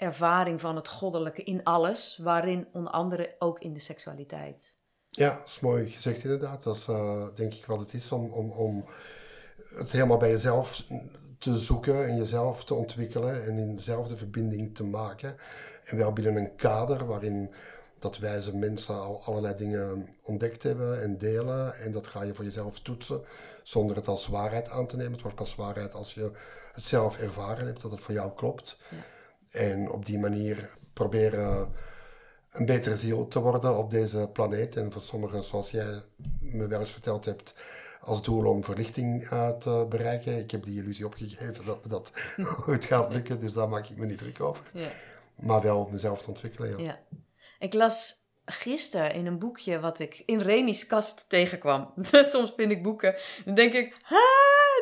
ervaring 0.00 0.60
van 0.60 0.76
het 0.76 0.88
goddelijke 0.88 1.42
in 1.42 1.64
alles, 1.64 2.18
waarin 2.22 2.68
onder 2.72 2.92
andere 2.92 3.34
ook 3.38 3.58
in 3.58 3.72
de 3.72 3.80
seksualiteit. 3.80 4.74
Ja, 5.08 5.36
dat 5.36 5.46
is 5.46 5.60
mooi 5.60 5.88
gezegd 5.88 6.24
inderdaad. 6.24 6.62
Dat 6.62 6.76
is 6.76 6.88
uh, 6.88 7.26
denk 7.34 7.54
ik 7.54 7.66
wat 7.66 7.80
het 7.80 7.94
is 7.94 8.12
om, 8.12 8.30
om, 8.30 8.50
om 8.50 8.84
het 9.74 9.92
helemaal 9.92 10.16
bij 10.16 10.30
jezelf 10.30 10.84
te 11.38 11.56
zoeken 11.56 12.06
en 12.06 12.16
jezelf 12.16 12.64
te 12.64 12.74
ontwikkelen 12.74 13.44
en 13.44 13.58
in 13.58 13.76
dezelfde 13.76 14.16
verbinding 14.16 14.74
te 14.74 14.84
maken. 14.84 15.36
En 15.84 15.96
wel 15.96 16.12
binnen 16.12 16.36
een 16.36 16.56
kader 16.56 17.06
waarin 17.06 17.54
dat 17.98 18.18
wijze 18.18 18.56
mensen 18.56 19.00
al 19.00 19.22
allerlei 19.24 19.54
dingen 19.54 20.08
ontdekt 20.22 20.62
hebben 20.62 21.02
en 21.02 21.18
delen. 21.18 21.78
En 21.78 21.92
dat 21.92 22.06
ga 22.06 22.22
je 22.22 22.34
voor 22.34 22.44
jezelf 22.44 22.80
toetsen 22.80 23.24
zonder 23.62 23.96
het 23.96 24.08
als 24.08 24.26
waarheid 24.26 24.70
aan 24.70 24.86
te 24.86 24.96
nemen. 24.96 25.12
Het 25.12 25.22
wordt 25.22 25.36
pas 25.36 25.54
waarheid 25.54 25.94
als 25.94 26.14
je 26.14 26.30
het 26.72 26.84
zelf 26.84 27.18
ervaren 27.18 27.66
hebt, 27.66 27.82
dat 27.82 27.90
het 27.90 28.00
voor 28.00 28.14
jou 28.14 28.32
klopt. 28.34 28.78
Ja. 28.90 28.96
En 29.50 29.90
op 29.90 30.06
die 30.06 30.18
manier 30.18 30.70
proberen 30.92 31.72
een 32.52 32.66
betere 32.66 32.96
ziel 32.96 33.28
te 33.28 33.40
worden 33.40 33.76
op 33.76 33.90
deze 33.90 34.30
planeet. 34.32 34.76
En 34.76 34.92
voor 34.92 35.00
sommigen, 35.00 35.42
zoals 35.42 35.70
jij 35.70 36.02
me 36.40 36.66
wel 36.66 36.80
eens 36.80 36.92
verteld 36.92 37.24
hebt, 37.24 37.54
als 38.00 38.22
doel 38.22 38.46
om 38.46 38.64
verlichting 38.64 39.30
uh, 39.32 39.48
te 39.48 39.86
bereiken. 39.88 40.38
Ik 40.38 40.50
heb 40.50 40.64
die 40.64 40.82
illusie 40.82 41.06
opgegeven 41.06 41.64
dat 41.64 41.84
dat 41.88 42.12
het 42.66 42.84
gaat 42.84 43.12
lukken, 43.12 43.40
dus 43.40 43.52
daar 43.52 43.68
maak 43.68 43.88
ik 43.88 43.96
me 43.96 44.06
niet 44.06 44.18
druk 44.18 44.40
over. 44.40 44.64
Ja. 44.72 44.90
Maar 45.34 45.62
wel 45.62 45.88
mezelf 45.90 46.22
te 46.22 46.28
ontwikkelen, 46.28 46.70
ja. 46.70 46.78
ja. 46.78 46.98
Ik 47.58 47.74
las 47.74 48.14
gisteren 48.44 49.12
in 49.12 49.26
een 49.26 49.38
boekje 49.38 49.80
wat 49.80 49.98
ik 49.98 50.22
in 50.26 50.40
Remi's 50.40 50.86
kast 50.86 51.28
tegenkwam. 51.28 51.92
Soms 52.12 52.52
vind 52.56 52.70
ik 52.70 52.82
boeken, 52.82 53.16
dan 53.44 53.54
denk 53.54 53.72
ik, 53.72 53.96
ha, 54.02 54.26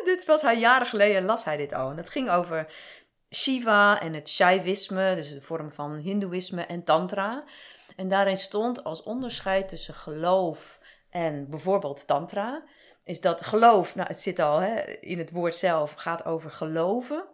dit 0.04 0.24
was 0.24 0.42
hij 0.42 0.58
jaren 0.58 0.86
geleden, 0.86 1.24
las 1.24 1.44
hij 1.44 1.56
dit 1.56 1.72
al. 1.72 1.90
En 1.90 1.96
het 1.96 2.08
ging 2.08 2.30
over 2.30 2.72
Shiva 3.34 4.00
en 4.00 4.14
het 4.14 4.28
Shaivisme, 4.28 5.14
dus 5.14 5.32
de 5.32 5.40
vorm 5.40 5.72
van 5.72 5.94
Hindoeïsme 5.94 6.62
en 6.62 6.84
Tantra. 6.84 7.44
En 7.96 8.08
daarin 8.08 8.36
stond 8.36 8.84
als 8.84 9.02
onderscheid 9.02 9.68
tussen 9.68 9.94
geloof 9.94 10.80
en 11.10 11.50
bijvoorbeeld 11.50 12.06
Tantra, 12.06 12.62
is 13.04 13.20
dat 13.20 13.44
geloof, 13.44 13.94
nou 13.94 14.08
het 14.08 14.20
zit 14.20 14.38
al 14.38 14.58
hè, 14.58 14.80
in 15.00 15.18
het 15.18 15.30
woord 15.30 15.54
zelf, 15.54 15.92
gaat 15.92 16.24
over 16.24 16.50
geloven. 16.50 17.24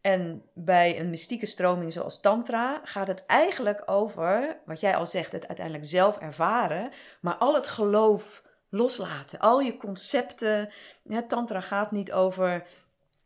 En 0.00 0.44
bij 0.54 1.00
een 1.00 1.10
mystieke 1.10 1.46
stroming 1.46 1.92
zoals 1.92 2.20
Tantra 2.20 2.80
gaat 2.84 3.06
het 3.06 3.26
eigenlijk 3.26 3.82
over, 3.86 4.60
wat 4.64 4.80
jij 4.80 4.96
al 4.96 5.06
zegt, 5.06 5.32
het 5.32 5.46
uiteindelijk 5.46 5.86
zelf 5.86 6.18
ervaren, 6.18 6.90
maar 7.20 7.34
al 7.34 7.54
het 7.54 7.66
geloof 7.66 8.42
loslaten. 8.68 9.38
Al 9.38 9.60
je 9.60 9.76
concepten. 9.76 10.70
Tantra 11.28 11.60
gaat 11.60 11.90
niet 11.90 12.12
over 12.12 12.66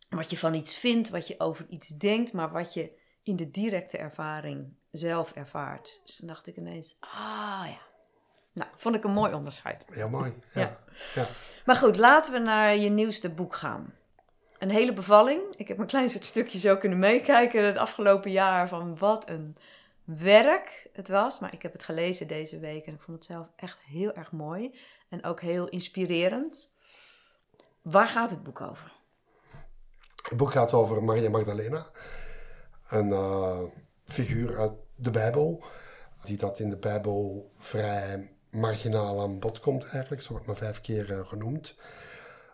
wat 0.08 0.30
je 0.30 0.38
van 0.38 0.54
iets 0.54 0.74
vindt, 0.74 1.08
wat 1.08 1.26
je 1.26 1.40
over 1.40 1.66
iets 1.68 1.88
denkt, 1.88 2.32
maar 2.32 2.50
wat 2.50 2.74
je 2.74 2.98
in 3.22 3.36
de 3.36 3.50
directe 3.50 3.98
ervaring 3.98 4.74
zelf 4.90 5.32
ervaart. 5.32 6.00
Dus 6.04 6.16
toen 6.16 6.28
dacht 6.28 6.46
ik 6.46 6.56
ineens, 6.56 6.96
ah 7.00 7.64
ja. 7.66 7.84
Nou, 8.52 8.70
vond 8.76 8.94
ik 8.94 9.04
een 9.04 9.12
mooi 9.12 9.34
onderscheid. 9.34 9.84
Heel 9.90 10.08
mooi. 10.08 10.34
Ja. 10.52 10.80
ja. 11.14 11.26
Maar 11.64 11.76
goed, 11.76 11.96
laten 11.96 12.32
we 12.32 12.38
naar 12.38 12.76
je 12.76 12.88
nieuwste 12.88 13.30
boek 13.30 13.54
gaan. 13.54 13.94
Een 14.58 14.70
hele 14.70 14.92
bevalling. 14.92 15.40
Ik 15.56 15.68
heb 15.68 15.78
een 15.78 15.86
klein 15.86 16.10
stukje 16.10 16.58
zo 16.58 16.76
kunnen 16.76 16.98
meekijken 16.98 17.64
het 17.64 17.76
afgelopen 17.76 18.30
jaar 18.30 18.68
van 18.68 18.98
wat 18.98 19.28
een 19.28 19.56
werk 20.04 20.88
het 20.92 21.08
was. 21.08 21.38
Maar 21.38 21.52
ik 21.52 21.62
heb 21.62 21.72
het 21.72 21.84
gelezen 21.84 22.26
deze 22.26 22.58
week 22.58 22.86
en 22.86 22.94
ik 22.94 23.00
vond 23.00 23.16
het 23.16 23.26
zelf 23.26 23.46
echt 23.56 23.82
heel 23.82 24.12
erg 24.14 24.32
mooi 24.32 24.78
en 25.08 25.24
ook 25.24 25.40
heel 25.40 25.68
inspirerend. 25.68 26.74
Waar 27.82 28.08
gaat 28.08 28.30
het 28.30 28.42
boek 28.42 28.60
over? 28.60 28.92
Het 30.28 30.36
boek 30.36 30.50
gaat 30.50 30.72
over 30.72 31.04
Maria 31.04 31.30
Magdalena, 31.30 31.86
een 32.88 33.08
uh, 33.08 33.58
figuur 34.04 34.58
uit 34.58 34.72
de 34.94 35.10
Bijbel, 35.10 35.64
die 36.24 36.36
dat 36.36 36.58
in 36.58 36.70
de 36.70 36.76
Bijbel 36.76 37.50
vrij 37.56 38.30
marginaal 38.50 39.20
aan 39.20 39.38
bod 39.38 39.60
komt 39.60 39.86
eigenlijk. 39.86 40.22
Zo 40.22 40.32
wordt 40.32 40.46
maar 40.46 40.56
vijf 40.56 40.80
keer 40.80 41.10
uh, 41.10 41.26
genoemd. 41.26 41.76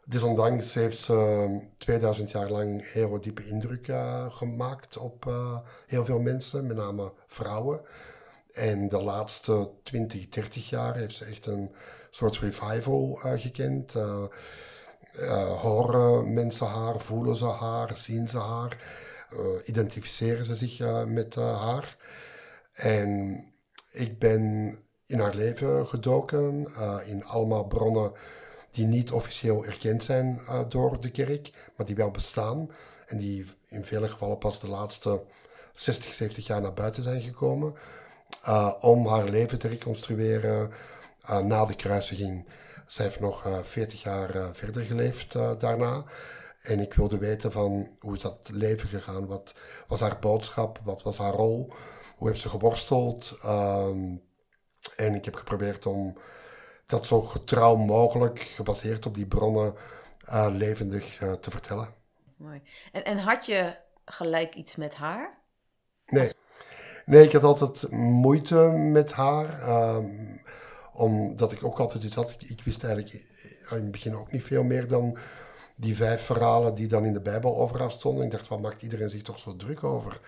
Desondanks 0.05 0.75
heeft 0.75 0.99
ze 0.99 1.61
2000 1.79 2.31
jaar 2.31 2.51
lang 2.51 2.93
heel 2.93 3.21
diepe 3.21 3.47
indruk 3.47 3.89
uh, 3.89 4.33
gemaakt 4.33 4.97
op 4.97 5.33
heel 5.87 6.05
veel 6.05 6.21
mensen, 6.21 6.67
met 6.67 6.77
name 6.77 7.13
vrouwen. 7.27 7.81
En 8.53 8.89
de 8.89 9.03
laatste 9.03 9.71
20, 9.83 10.29
30 10.29 10.69
jaar 10.69 10.97
heeft 10.97 11.17
ze 11.17 11.25
echt 11.25 11.47
een 11.47 11.75
soort 12.11 12.39
revival 12.39 13.19
gekend. 13.23 13.95
Uh, 15.21 15.61
horen 15.61 16.33
mensen 16.33 16.67
haar, 16.67 17.01
voelen 17.01 17.37
ze 17.37 17.47
haar, 17.47 17.97
zien 17.97 18.29
ze 18.29 18.39
haar, 18.39 18.77
identificeren 19.65 20.45
ze 20.45 20.55
zich 20.55 21.07
met 21.07 21.35
haar. 21.35 21.97
En 22.73 23.45
ik 23.91 24.19
ben 24.19 24.77
in 25.07 25.21
haar 25.21 25.35
leven 25.35 25.87
gedoken, 25.87 26.69
in 27.05 27.25
allemaal 27.25 27.65
bronnen 27.65 28.13
die 28.71 28.87
niet 28.87 29.11
officieel 29.11 29.65
erkend 29.65 30.05
zijn 30.05 30.41
door 30.69 31.01
de 31.01 31.11
kerk, 31.11 31.53
maar 31.77 31.87
die 31.87 31.97
wel 31.97 32.11
bestaan. 32.11 32.71
En 33.07 33.19
die 33.19 33.45
in 33.69 33.85
vele 33.85 34.09
gevallen 34.09 34.39
pas 34.39 34.61
de 34.61 34.69
laatste 34.69 35.23
60, 35.75 36.13
70 36.13 36.47
jaar 36.47 36.61
naar 36.61 36.75
buiten 36.75 37.03
zijn 37.03 37.23
gekomen. 37.23 37.75
om 38.81 39.07
haar 39.07 39.29
leven 39.29 39.59
te 39.59 39.69
reconstrueren, 39.69 40.71
na 41.43 41.65
de 41.65 41.75
kruisiging. 41.75 42.47
Zij 42.87 43.05
heeft 43.05 43.21
nog 43.21 43.47
uh, 43.47 43.59
eh, 43.59 43.65
40 43.65 44.03
jaar 44.03 44.37
uh, 44.37 44.49
verder 44.53 44.85
geleefd 44.85 45.33
daarna. 45.59 46.05
En 46.63 46.81
ik 46.81 46.95
wilde 46.95 47.19
weten 47.19 47.53
van 47.53 47.97
hoe 48.01 48.15
is 48.15 48.23
dat 48.23 48.51
leven 48.53 48.89
gegaan? 48.89 49.27
Wat 49.27 49.55
was 49.89 50.01
haar 50.01 50.19
boodschap? 50.19 50.81
Wat 50.85 51.03
was 51.03 51.19
haar 51.19 51.33
rol? 51.33 51.73
Hoe 52.17 52.29
heeft 52.29 52.41
ze 52.41 52.49
geworsteld? 52.49 53.41
Um, 53.45 54.23
en 54.97 55.15
ik 55.15 55.25
heb 55.25 55.35
geprobeerd 55.35 55.87
om 55.87 56.17
dat 56.87 57.07
zo 57.07 57.21
getrouw 57.21 57.77
mogelijk, 57.77 58.41
gebaseerd 58.41 59.07
op 59.07 59.15
die 59.15 59.27
bronnen, 59.27 59.75
levendig 60.51 61.17
te 61.41 61.51
vertellen. 61.51 61.95
Mooi. 62.37 62.63
En, 62.93 63.05
en 63.05 63.19
had 63.19 63.47
je 63.47 63.77
gelijk 64.05 64.55
iets 64.55 64.77
met 64.77 64.95
haar? 64.95 65.39
Nee. 66.07 66.31
Nee, 67.05 67.25
ik 67.25 67.33
had 67.33 67.43
altijd 67.43 67.91
moeite 67.91 68.57
met 68.71 69.13
haar. 69.13 69.69
Um, 69.95 70.43
omdat 70.93 71.53
ik 71.53 71.65
ook 71.65 71.79
altijd 71.79 72.05
iets 72.05 72.15
had. 72.15 72.31
Ik, 72.31 72.51
ik 72.51 72.61
wist 72.65 72.85
eigenlijk 72.85 73.25
in 73.71 73.83
het 73.83 73.91
begin 73.91 74.17
ook 74.17 74.33
niet 74.33 74.45
veel 74.45 74.63
meer 74.63 74.89
dan 74.89 75.19
die 75.77 75.97
vijf 75.97 76.23
verhalen 76.23 76.75
die 76.75 76.87
dan 76.87 77.05
in 77.05 77.13
de 77.13 77.21
Bijbel 77.21 77.57
overal 77.57 77.91
stonden. 77.91 78.25
Ik 78.25 78.31
dacht, 78.31 78.49
wat 78.49 78.61
maakt 78.61 78.83
iedereen 78.83 79.11
zich 79.11 79.23
toch 79.23 79.39
zo 79.39 79.57
druk 79.57 79.85
over? 79.85 80.21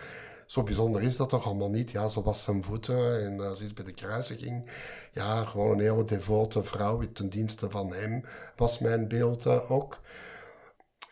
Zo 0.47 0.63
bijzonder 0.63 1.03
is 1.03 1.17
dat 1.17 1.29
toch 1.29 1.47
allemaal 1.47 1.71
niet? 1.71 1.91
Ja, 1.91 2.09
zo 2.09 2.23
was 2.23 2.43
zijn 2.43 2.63
voeten 2.63 3.25
en 3.25 3.37
uh, 3.37 3.53
ze 3.53 3.73
bij 3.75 3.85
de 3.85 3.93
kruisiging. 3.93 4.71
Ja, 5.13 5.45
gewoon 5.45 5.71
een 5.71 5.81
hele 5.81 6.05
devote 6.05 6.63
vrouw 6.63 7.01
ten 7.13 7.29
dienste 7.29 7.71
van 7.71 7.93
hem 7.93 8.25
was 8.57 8.79
mijn 8.79 9.09
beeld 9.09 9.47
uh, 9.47 9.71
ook. 9.71 10.01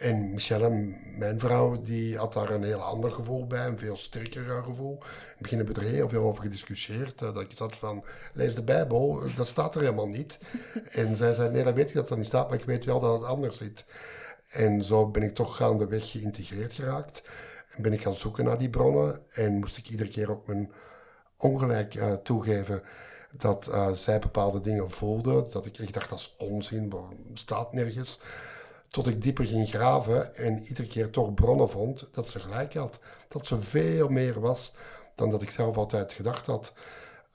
En 0.03 0.31
Michelle, 0.31 0.69
mijn 1.19 1.41
vrouw, 1.41 1.81
die 1.81 2.17
had 2.17 2.33
daar 2.33 2.51
een 2.51 2.63
heel 2.63 2.81
ander 2.83 3.13
gevoel 3.13 3.47
bij, 3.47 3.67
een 3.67 3.79
veel 3.79 3.97
sterker 3.97 4.63
gevoel. 4.65 4.93
In 4.93 5.07
het 5.29 5.39
begin 5.39 5.57
hebben 5.57 5.75
we 5.75 5.81
er 5.81 5.87
heel 5.87 6.09
veel 6.09 6.23
over 6.23 6.43
gediscussieerd. 6.43 7.23
Uh, 7.23 7.35
dat 7.35 7.43
ik 7.43 7.53
zat 7.53 7.77
van, 7.77 8.05
lees 8.33 8.55
de 8.55 8.63
Bijbel, 8.63 9.23
dat 9.37 9.49
staat 9.49 9.75
er 9.75 9.81
helemaal 9.81 10.09
niet. 10.09 10.39
en 10.91 11.17
zij 11.17 11.35
zei, 11.35 11.51
nee, 11.51 11.65
dat 11.65 11.75
weet 11.75 11.89
ik 11.89 11.95
dat 11.95 12.09
dat 12.09 12.19
niet 12.19 12.27
staat, 12.27 12.49
maar 12.49 12.59
ik 12.59 12.65
weet 12.65 12.85
wel 12.85 13.01
dat 13.01 13.21
het 13.21 13.29
anders 13.29 13.57
zit. 13.57 13.85
En 14.49 14.85
zo 14.85 15.07
ben 15.09 15.23
ik 15.23 15.35
toch 15.35 15.57
gaandeweg 15.57 16.11
geïntegreerd 16.11 16.73
geraakt. 16.73 17.23
En 17.71 17.83
ben 17.83 17.93
ik 17.93 18.03
gaan 18.03 18.15
zoeken 18.15 18.45
naar 18.45 18.59
die 18.59 18.71
bronnen. 18.71 19.21
En 19.33 19.59
moest 19.59 19.77
ik 19.77 19.89
iedere 19.89 20.09
keer 20.09 20.31
ook 20.31 20.47
mijn 20.47 20.73
ongelijk 21.37 21.95
uh, 21.95 22.13
toegeven 22.13 22.83
dat 23.31 23.67
uh, 23.69 23.91
zij 23.91 24.19
bepaalde 24.19 24.61
dingen 24.61 24.91
voelde. 24.91 25.49
Dat 25.51 25.67
ik 25.67 25.79
echt 25.79 25.95
dacht, 25.95 26.11
dat 26.11 26.19
is 26.19 26.35
onzin, 26.39 26.93
bestaat 27.33 27.73
nergens. 27.73 28.21
Tot 28.93 29.07
ik 29.07 29.23
dieper 29.23 29.45
ging 29.45 29.69
graven 29.69 30.35
en 30.35 30.63
iedere 30.63 30.89
keer 30.89 31.11
toch 31.11 31.35
bronnen 31.35 31.71
vond 31.71 32.09
dat 32.11 32.29
ze 32.29 32.41
gelijk 32.41 32.75
had. 32.75 32.99
Dat 33.29 33.47
ze 33.47 33.61
veel 33.61 34.09
meer 34.09 34.41
was 34.41 34.75
dan 35.15 35.31
dat 35.31 35.43
ik 35.43 35.51
zelf 35.51 35.77
altijd 35.77 36.13
gedacht 36.13 36.47
had. 36.47 36.73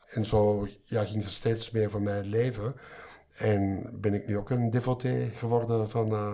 En 0.10 0.26
zo 0.26 0.68
ja, 0.84 1.04
ging 1.04 1.24
ze 1.24 1.30
steeds 1.30 1.72
meer 1.72 1.90
van 1.90 2.04
mij 2.04 2.24
leven. 2.24 2.76
En 3.38 3.90
ben 4.02 4.14
ik 4.14 4.28
nu 4.28 4.38
ook 4.38 4.50
een 4.50 4.70
devotee 4.70 5.30
geworden 5.30 5.90
van 5.90 6.12
uh, 6.12 6.34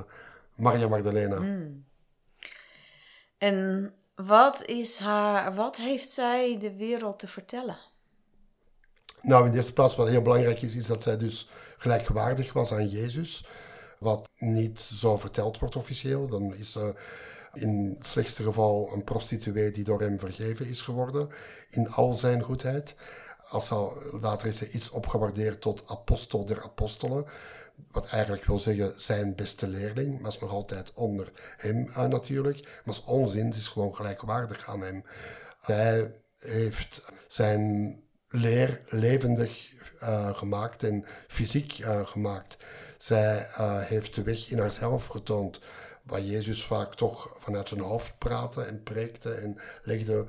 Maria 0.56 0.88
Magdalena. 0.88 1.38
Hmm. 1.38 1.86
En 3.38 3.94
wat, 4.16 4.66
is 4.66 5.00
haar, 5.00 5.54
wat 5.54 5.78
heeft 5.78 6.10
zij 6.10 6.58
de 6.60 6.76
wereld 6.76 7.20
te 7.20 7.28
vertellen? 7.28 7.78
Nou, 9.22 9.46
in 9.46 9.52
de 9.52 9.58
eerste 9.58 9.74
plaats 9.74 9.96
wat 9.96 10.10
heel 10.10 10.22
belangrijk 10.22 10.62
is, 10.62 10.76
is 10.76 10.88
dat 10.88 11.04
zij 11.04 11.18
dus 11.18 11.50
gelijkwaardig 11.78 12.54
was 12.54 12.72
aan 12.72 12.90
Jezus 12.90 13.46
wat 14.04 14.30
niet 14.52 14.80
zo 14.80 15.18
verteld 15.18 15.60
wordt 15.60 15.76
officieel. 15.76 16.28
Dan 16.28 16.56
is 16.56 16.72
ze 16.72 16.96
in 17.54 17.96
het 17.98 18.08
slechtste 18.08 18.44
geval 18.44 18.90
een 18.94 19.04
prostituee 19.04 19.72
die 19.72 19.84
door 19.84 20.02
hem 20.02 20.20
vergeven 20.20 20.66
is 20.66 20.82
geworden 20.82 21.30
in 21.70 21.90
al 21.90 22.14
zijn 22.14 22.42
goedheid. 22.42 22.96
Als 23.50 23.68
ze, 23.68 24.10
later 24.22 24.48
is 24.48 24.58
ze 24.58 24.72
iets 24.72 24.90
opgewaardeerd 24.90 25.62
tot 25.62 25.84
apostel 25.88 26.46
der 26.46 26.62
apostelen. 26.64 27.26
Wat 27.92 28.10
eigenlijk 28.10 28.46
wil 28.46 28.60
zeggen 28.60 28.94
zijn 28.98 29.36
beste 29.36 29.68
leerling, 29.68 30.20
maar 30.20 30.32
is 30.32 30.40
nog 30.40 30.52
altijd 30.52 30.94
onder 30.94 31.32
hem 31.58 31.88
uh, 31.88 32.06
natuurlijk. 32.06 32.62
Maar 32.64 32.94
is 32.94 33.04
onzin, 33.04 33.54
is 33.54 33.68
gewoon 33.68 33.96
gelijkwaardig 33.96 34.70
aan 34.70 34.82
hem. 34.82 35.04
Zij 35.62 36.14
heeft 36.40 37.12
zijn 37.28 37.96
leer 38.30 38.80
levendig 38.90 39.72
uh, 40.02 40.36
gemaakt 40.36 40.84
en 40.84 41.06
fysiek 41.28 41.80
uh, 41.80 42.08
gemaakt. 42.08 42.58
Zij 43.04 43.48
uh, 43.60 43.80
heeft 43.80 44.16
de 44.16 44.24
weg 44.24 44.50
in 44.50 44.60
haarzelf 44.60 45.08
getoond, 45.08 45.60
waar 46.04 46.22
Jezus 46.22 46.64
vaak 46.64 46.96
toch 46.96 47.36
vanuit 47.40 47.70
zijn 47.70 47.82
hoofd 47.82 48.18
praatte 48.18 48.62
en 48.62 48.84
preekte 48.84 49.32
en 49.34 49.58
legde, 49.84 50.26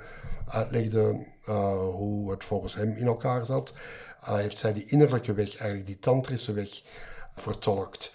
uitlegde 0.48 1.26
uh, 1.48 1.78
hoe 1.78 2.30
het 2.30 2.44
volgens 2.44 2.74
hem 2.74 2.90
in 2.96 3.06
elkaar 3.06 3.44
zat. 3.44 3.72
Heeft 4.20 4.58
zij 4.58 4.72
die 4.72 4.84
innerlijke 4.86 5.34
weg, 5.34 5.48
eigenlijk 5.48 5.86
die 5.86 5.98
tantrische 5.98 6.52
weg, 6.52 6.82
vertolkt. 7.36 8.12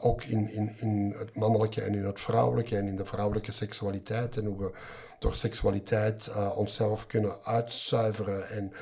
Ook 0.00 0.22
in, 0.22 0.50
in, 0.50 0.74
in 0.78 1.14
het 1.18 1.36
mannelijke 1.36 1.82
en 1.82 1.94
in 1.94 2.04
het 2.04 2.20
vrouwelijke 2.20 2.76
en 2.76 2.86
in 2.86 2.96
de 2.96 3.06
vrouwelijke 3.06 3.52
seksualiteit 3.52 4.36
en 4.36 4.44
hoe 4.44 4.58
we 4.58 4.70
door 5.18 5.34
seksualiteit 5.34 6.30
onszelf 6.54 7.06
kunnen 7.06 7.44
uitzuiveren 7.44 8.48
en 8.48 8.72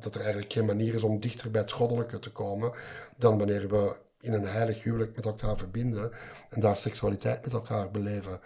dat 0.00 0.14
er 0.14 0.20
eigenlijk 0.20 0.52
geen 0.52 0.66
manier 0.66 0.94
is 0.94 1.02
om 1.02 1.20
dichter 1.20 1.50
bij 1.50 1.60
het 1.60 1.72
goddelijke 1.72 2.18
te 2.18 2.32
komen 2.32 2.72
dan 3.16 3.38
wanneer 3.38 3.68
we 3.68 4.02
in 4.24 4.32
een 4.32 4.46
heilig 4.46 4.82
huwelijk 4.82 5.16
met 5.16 5.24
elkaar 5.24 5.56
verbinden 5.56 6.12
en 6.50 6.60
daar 6.60 6.76
seksualiteit 6.76 7.44
met 7.44 7.52
elkaar 7.52 7.90
beleven. 7.90 8.40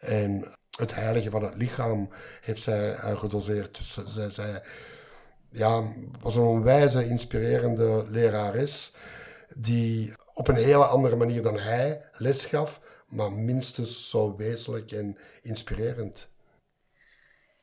En 0.00 0.52
het 0.78 0.94
heilige 0.94 1.30
van 1.30 1.44
het 1.44 1.54
lichaam 1.54 2.08
heeft 2.40 2.62
zij 2.62 2.94
gedoseerd. 2.94 3.76
Dus 3.76 3.98
zij, 4.06 4.30
zij 4.30 4.62
ja, 5.50 5.82
was 6.20 6.36
een 6.36 6.62
wijze, 6.62 7.08
inspirerende 7.08 8.06
lerares 8.10 8.94
die 9.56 10.14
op 10.34 10.48
een 10.48 10.56
hele 10.56 10.84
andere 10.84 11.16
manier 11.16 11.42
dan 11.42 11.58
hij 11.58 12.04
les 12.12 12.44
gaf, 12.44 12.80
maar 13.08 13.32
minstens 13.32 14.10
zo 14.10 14.36
wezenlijk 14.36 14.92
en 14.92 15.18
inspirerend. 15.42 16.30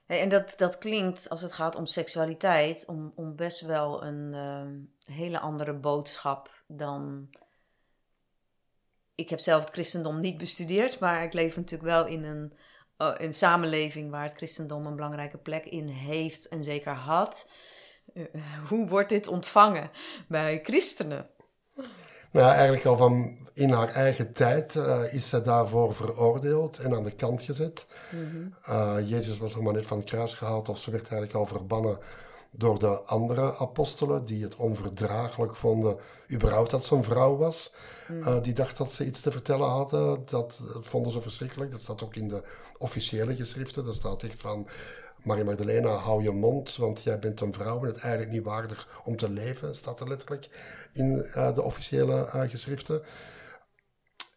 En 0.05 0.29
dat, 0.29 0.53
dat 0.57 0.77
klinkt, 0.77 1.29
als 1.29 1.41
het 1.41 1.51
gaat 1.51 1.75
om 1.75 1.85
seksualiteit, 1.85 2.85
om, 2.85 3.11
om 3.15 3.35
best 3.35 3.61
wel 3.61 4.03
een 4.03 4.33
ehm, 4.33 4.75
hele 5.15 5.39
andere 5.39 5.73
boodschap 5.73 6.63
dan. 6.67 7.29
Ik 9.19 9.29
heb 9.29 9.39
zelf 9.39 9.63
het 9.63 9.73
christendom 9.73 10.19
niet 10.19 10.38
bestudeerd, 10.38 10.99
maar 10.99 11.23
ik 11.23 11.33
leef 11.33 11.55
natuurlijk 11.55 11.89
wel 11.89 12.05
in 12.05 12.23
een, 12.23 12.53
uh, 12.97 13.11
een 13.17 13.33
samenleving 13.33 14.11
waar 14.11 14.23
het 14.23 14.35
christendom 14.35 14.85
een 14.85 14.95
belangrijke 14.95 15.38
plek 15.38 15.65
in 15.65 15.88
heeft 15.88 16.47
en 16.47 16.63
zeker 16.63 16.93
had. 16.93 17.49
Uh, 18.13 18.25
hoe 18.67 18.88
wordt 18.88 19.09
dit 19.09 19.27
ontvangen 19.27 19.91
bij 20.27 20.59
christenen? 20.63 21.29
Nou, 22.31 22.51
eigenlijk 22.51 22.85
al 22.85 22.97
van 22.97 23.38
in 23.53 23.71
haar 23.71 23.93
eigen 23.93 24.33
tijd 24.33 24.75
uh, 24.75 25.13
is 25.13 25.29
zij 25.29 25.43
daarvoor 25.43 25.95
veroordeeld 25.95 26.79
en 26.79 26.95
aan 26.95 27.03
de 27.03 27.15
kant 27.15 27.41
gezet. 27.43 27.88
Mm 28.11 28.29
-hmm. 28.31 28.55
uh, 28.69 29.09
Jezus 29.09 29.38
was 29.38 29.55
er 29.55 29.63
maar 29.63 29.73
net 29.73 29.85
van 29.85 29.97
het 29.97 30.09
kruis 30.09 30.33
gehaald, 30.33 30.69
of 30.69 30.79
ze 30.79 30.91
werd 30.91 31.09
eigenlijk 31.09 31.33
al 31.33 31.45
verbannen 31.45 31.97
door 32.51 32.79
de 32.79 33.01
andere 33.01 33.58
apostelen, 33.58 34.24
die 34.24 34.44
het 34.44 34.56
onverdraaglijk 34.56 35.56
vonden, 35.56 35.98
überhaupt 36.32 36.72
dat 36.72 36.86
ze 36.86 36.96
een 36.96 37.03
vrouw 37.03 37.38
was. 37.38 37.74
Mm. 38.08 38.20
Uh, 38.20 38.41
die 38.41 38.53
dacht 38.53 38.77
dat 38.77 38.91
ze 38.91 39.06
iets 39.06 39.22
te 39.22 39.32
vertellen 39.32 39.70
hadden. 39.70 40.24
Dat 40.25 40.62
vonden 40.79 41.12
ze 41.12 41.22
verschrikkelijk. 41.22 41.72
Dat 41.72 41.82
staat 41.82 42.03
ook 42.03 42.15
in 42.15 42.27
de 42.27 42.44
officiële 42.77 43.36
geschriften. 43.36 43.86
Dat 43.86 43.96
staat 43.96 44.24
echt 44.24 44.41
van. 44.41 44.68
Maria 45.24 45.44
Magdalena, 45.44 45.89
hou 45.89 46.24
je 46.24 46.32
mond, 46.32 46.75
want 46.75 47.01
jij 47.03 47.20
bent 47.20 47.41
een 47.41 47.53
vrouw 47.53 47.79
en 47.79 47.86
het 47.86 47.98
eigenlijk 47.98 48.32
niet 48.32 48.44
waardig 48.44 49.01
om 49.06 49.18
te 49.18 49.29
leven, 49.29 49.75
staat 49.75 50.00
er 50.00 50.08
letterlijk 50.08 50.50
in 50.94 51.25
uh, 51.36 51.53
de 51.56 51.62
officiële 51.62 52.29
uh, 52.36 52.41
geschriften. 52.41 53.01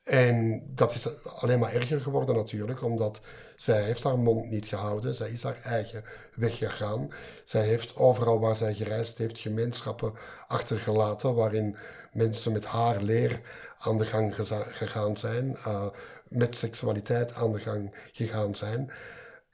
En 0.02 0.62
dat 0.75 0.94
is 0.94 1.25
alleen 1.25 1.59
maar 1.59 1.75
erger 1.75 2.00
geworden 2.00 2.37
natuurlijk, 2.37 2.82
omdat 2.82 3.21
zij 3.56 3.82
heeft 3.82 4.02
haar 4.02 4.18
mond 4.18 4.50
niet 4.50 4.66
gehouden. 4.66 5.14
Zij 5.14 5.30
is 5.30 5.42
haar 5.42 5.61
eigen 5.62 6.04
weg 6.37 6.56
gegaan. 6.59 7.09
Zij 7.44 7.64
heeft 7.64 7.97
overal 7.97 8.40
waar 8.40 8.54
zij 8.54 8.75
gereisd 8.75 9.18
heeft 9.18 9.38
gemeenschappen 9.38 10.12
achtergelaten 10.49 11.35
waarin 11.35 11.76
mensen 12.12 12.52
met 12.52 12.64
haar 12.64 13.02
leer 13.02 13.40
aan 13.78 13.99
de 13.99 14.06
gang 14.06 14.35
gegaan 14.71 15.16
zijn, 15.16 15.56
uh, 15.66 15.87
met 16.28 16.56
seksualiteit 16.56 17.35
aan 17.35 17.52
de 17.52 17.61
gang 17.61 17.94
gegaan 18.12 18.54
zijn. 18.54 18.90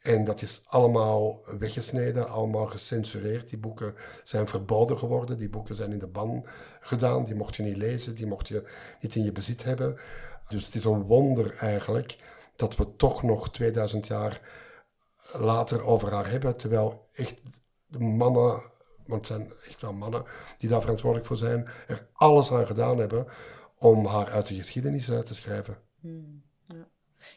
En 0.03 0.25
dat 0.25 0.43
is 0.43 0.63
allemaal 0.67 1.43
weggesneden, 1.59 2.29
allemaal 2.29 2.67
gecensureerd. 2.67 3.49
Die 3.49 3.59
boeken 3.59 3.95
zijn 4.25 4.49
verboden 4.49 4.99
geworden, 4.99 5.39
die 5.39 5.49
boeken 5.49 5.77
zijn 5.77 5.93
in 5.93 5.99
de 5.99 6.09
ban 6.09 6.47
gedaan, 6.81 7.25
die 7.25 7.35
mocht 7.35 7.57
je 7.57 7.63
niet 7.63 7.77
lezen, 7.77 8.15
die 8.15 8.27
mocht 8.27 8.49
je 8.49 8.63
niet 9.01 9.15
in 9.15 9.25
je 9.25 9.33
bezit 9.33 9.65
hebben. 9.65 9.99
Dus 10.49 10.65
het 10.65 10.75
is 10.75 10.85
een 10.85 11.03
wonder 11.03 11.57
eigenlijk 11.57 12.19
dat 12.57 12.77
we 12.77 12.97
toch 12.97 13.23
nog 13.23 13.51
2000 13.51 14.07
jaar 14.07 14.41
later 15.33 15.85
over 15.85 16.13
haar 16.13 16.31
hebben, 16.31 16.57
terwijl 16.57 17.09
echt 17.13 17.41
de 17.87 17.99
mannen, 17.99 18.63
want 19.07 19.19
het 19.19 19.27
zijn 19.27 19.53
echt 19.67 19.81
wel 19.81 19.93
mannen 19.93 20.25
die 20.59 20.69
daar 20.69 20.81
verantwoordelijk 20.81 21.29
voor 21.29 21.37
zijn, 21.37 21.69
er 21.87 22.09
alles 22.13 22.53
aan 22.53 22.67
gedaan 22.67 22.99
hebben 22.99 23.27
om 23.79 24.07
haar 24.07 24.31
uit 24.31 24.47
de 24.47 24.55
geschiedenis 24.55 25.05
te 25.05 25.35
schrijven. 25.35 25.77
Hmm. 26.01 26.47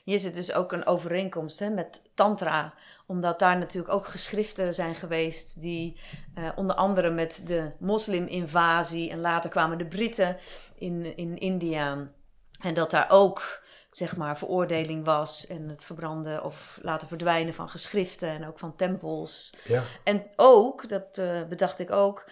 Hier 0.04 0.20
zit 0.20 0.34
dus 0.34 0.54
ook 0.54 0.72
een 0.72 0.86
overeenkomst 0.86 1.60
hè, 1.60 1.70
met 1.70 2.02
Tantra, 2.14 2.74
omdat 3.06 3.40
daar 3.40 3.58
natuurlijk 3.58 3.94
ook 3.94 4.08
geschriften 4.08 4.74
zijn 4.74 4.96
geweest 4.96 5.62
die 5.62 6.00
uh, 6.38 6.50
onder 6.56 6.76
andere 6.76 7.10
met 7.10 7.44
de 7.46 7.72
mosliminvasie 7.80 9.10
en 9.10 9.20
later 9.20 9.50
kwamen 9.50 9.78
de 9.78 9.88
Britten 9.88 10.38
in, 10.76 11.18
in 11.18 11.38
India. 11.38 12.12
En 12.62 12.74
dat 12.74 12.92
daar 12.92 13.10
ook 13.10 13.62
zeg 13.92 14.16
maar 14.16 14.38
veroordeling 14.38 15.06
was 15.06 15.48
en 15.48 15.70
het 15.70 15.84
verbranden 15.84 16.44
of 16.44 16.80
laten 16.82 17.08
verdwijnen 17.08 17.54
van 17.54 17.70
geschriften 17.70 18.30
en 18.30 18.48
ook 18.48 18.60
van 18.60 18.76
tempels. 18.76 19.54
Ja. 19.64 19.84
En 20.04 20.28
ook, 20.36 20.90
dat 20.90 21.18
uh, 21.20 21.44
bedacht 21.44 21.80
ik 21.80 21.92
ook, 21.92 22.30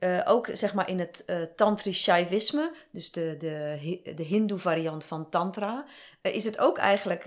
uh, 0.00 0.20
ook 0.24 0.48
zeg 0.52 0.74
maar 0.74 0.88
in 0.88 0.98
het 0.98 1.22
uh, 1.26 1.36
tantrisch 1.56 2.02
shaivisme, 2.02 2.72
dus 2.90 3.12
de, 3.12 3.36
de, 3.38 4.14
de 4.14 4.22
hindoe 4.22 4.58
variant 4.58 5.04
van 5.04 5.28
tantra, 5.28 5.84
uh, 6.22 6.34
is 6.34 6.44
het 6.44 6.58
ook 6.58 6.78
eigenlijk, 6.78 7.24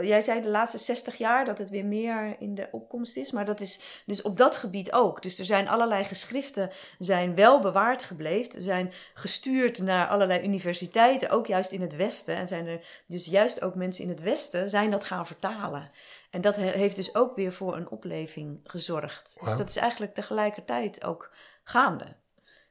jij 0.00 0.20
zei 0.20 0.40
de 0.40 0.48
laatste 0.48 0.78
60 0.78 1.16
jaar 1.16 1.44
dat 1.44 1.58
het 1.58 1.70
weer 1.70 1.84
meer 1.84 2.36
in 2.38 2.54
de 2.54 2.68
opkomst 2.72 3.16
is, 3.16 3.30
maar 3.30 3.44
dat 3.44 3.60
is 3.60 3.80
dus 4.06 4.22
op 4.22 4.36
dat 4.36 4.56
gebied 4.56 4.92
ook. 4.92 5.22
Dus 5.22 5.38
er 5.38 5.44
zijn 5.44 5.68
allerlei 5.68 6.04
geschriften, 6.04 6.70
zijn 6.98 7.34
wel 7.34 7.60
bewaard 7.60 8.04
gebleven, 8.04 8.62
zijn 8.62 8.92
gestuurd 9.14 9.78
naar 9.78 10.08
allerlei 10.08 10.42
universiteiten, 10.44 11.30
ook 11.30 11.46
juist 11.46 11.70
in 11.70 11.80
het 11.80 11.96
Westen. 11.96 12.36
En 12.36 12.48
zijn 12.48 12.66
er 12.66 12.80
dus 13.06 13.24
juist 13.24 13.62
ook 13.62 13.74
mensen 13.74 14.04
in 14.04 14.10
het 14.10 14.20
Westen 14.20 14.68
zijn 14.68 14.90
dat 14.90 15.04
gaan 15.04 15.26
vertalen. 15.26 15.90
En 16.30 16.40
dat 16.40 16.56
heeft 16.56 16.96
dus 16.96 17.14
ook 17.14 17.36
weer 17.36 17.52
voor 17.52 17.76
een 17.76 17.90
opleving 17.90 18.60
gezorgd. 18.64 19.36
Dus 19.44 19.56
dat 19.56 19.68
is 19.68 19.76
eigenlijk 19.76 20.14
tegelijkertijd 20.14 21.04
ook 21.04 21.30
gaande. 21.68 22.16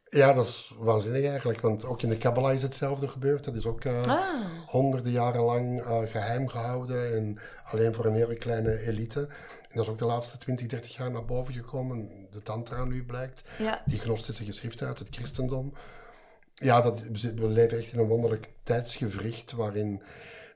Ja, 0.10 0.34
dat 0.34 0.46
is 0.46 0.76
waanzinnig 0.78 1.26
eigenlijk, 1.26 1.62
want 1.62 1.86
ook 1.86 2.02
in 2.02 2.10
de 2.10 2.18
Kabbalah 2.18 2.54
is 2.54 2.62
hetzelfde 2.62 3.08
gebeurd. 3.08 3.44
Dat 3.44 3.56
is 3.56 3.66
ook 3.66 3.84
uh, 3.84 4.02
ah. 4.02 4.46
honderden 4.68 5.12
jaren 5.12 5.42
lang 5.42 5.82
uh, 5.82 6.00
geheim 6.06 6.48
gehouden 6.48 7.16
en 7.16 7.40
alleen 7.66 7.94
voor 7.94 8.06
een 8.06 8.16
hele 8.16 8.36
kleine 8.36 8.80
elite. 8.80 9.20
En 9.62 9.74
dat 9.74 9.84
is 9.84 9.90
ook 9.90 9.98
de 9.98 10.06
laatste 10.06 10.38
20, 10.38 10.68
30 10.68 10.96
jaar 10.96 11.12
naar 11.12 11.26
boven 11.26 11.54
gekomen. 11.54 12.28
De 12.32 12.42
Tantra 12.42 12.84
nu 12.84 13.06
blijkt, 13.06 13.42
ja. 13.58 13.82
die 13.86 14.00
gnostische 14.00 14.46
geschriften 14.46 14.88
uit 14.88 15.00
het 15.00 15.16
christendom. 15.16 15.74
Ja, 16.54 16.82
dat, 16.82 17.02
we 17.36 17.48
leven 17.48 17.78
echt 17.78 17.92
in 17.92 18.00
een 18.00 18.08
wonderlijk 18.08 18.50
tijdsgevricht 18.64 19.52
waarin 19.52 20.02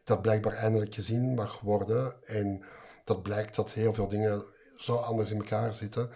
dat 0.03 0.21
blijkbaar 0.21 0.53
eindelijk 0.53 0.93
gezien 0.93 1.33
mag 1.33 1.59
worden. 1.59 2.13
En 2.25 2.63
dat 3.03 3.23
blijkt 3.23 3.55
dat 3.55 3.71
heel 3.71 3.93
veel 3.93 4.07
dingen 4.07 4.43
zo 4.77 4.95
anders 4.95 5.31
in 5.31 5.37
elkaar 5.37 5.73
zitten 5.73 6.09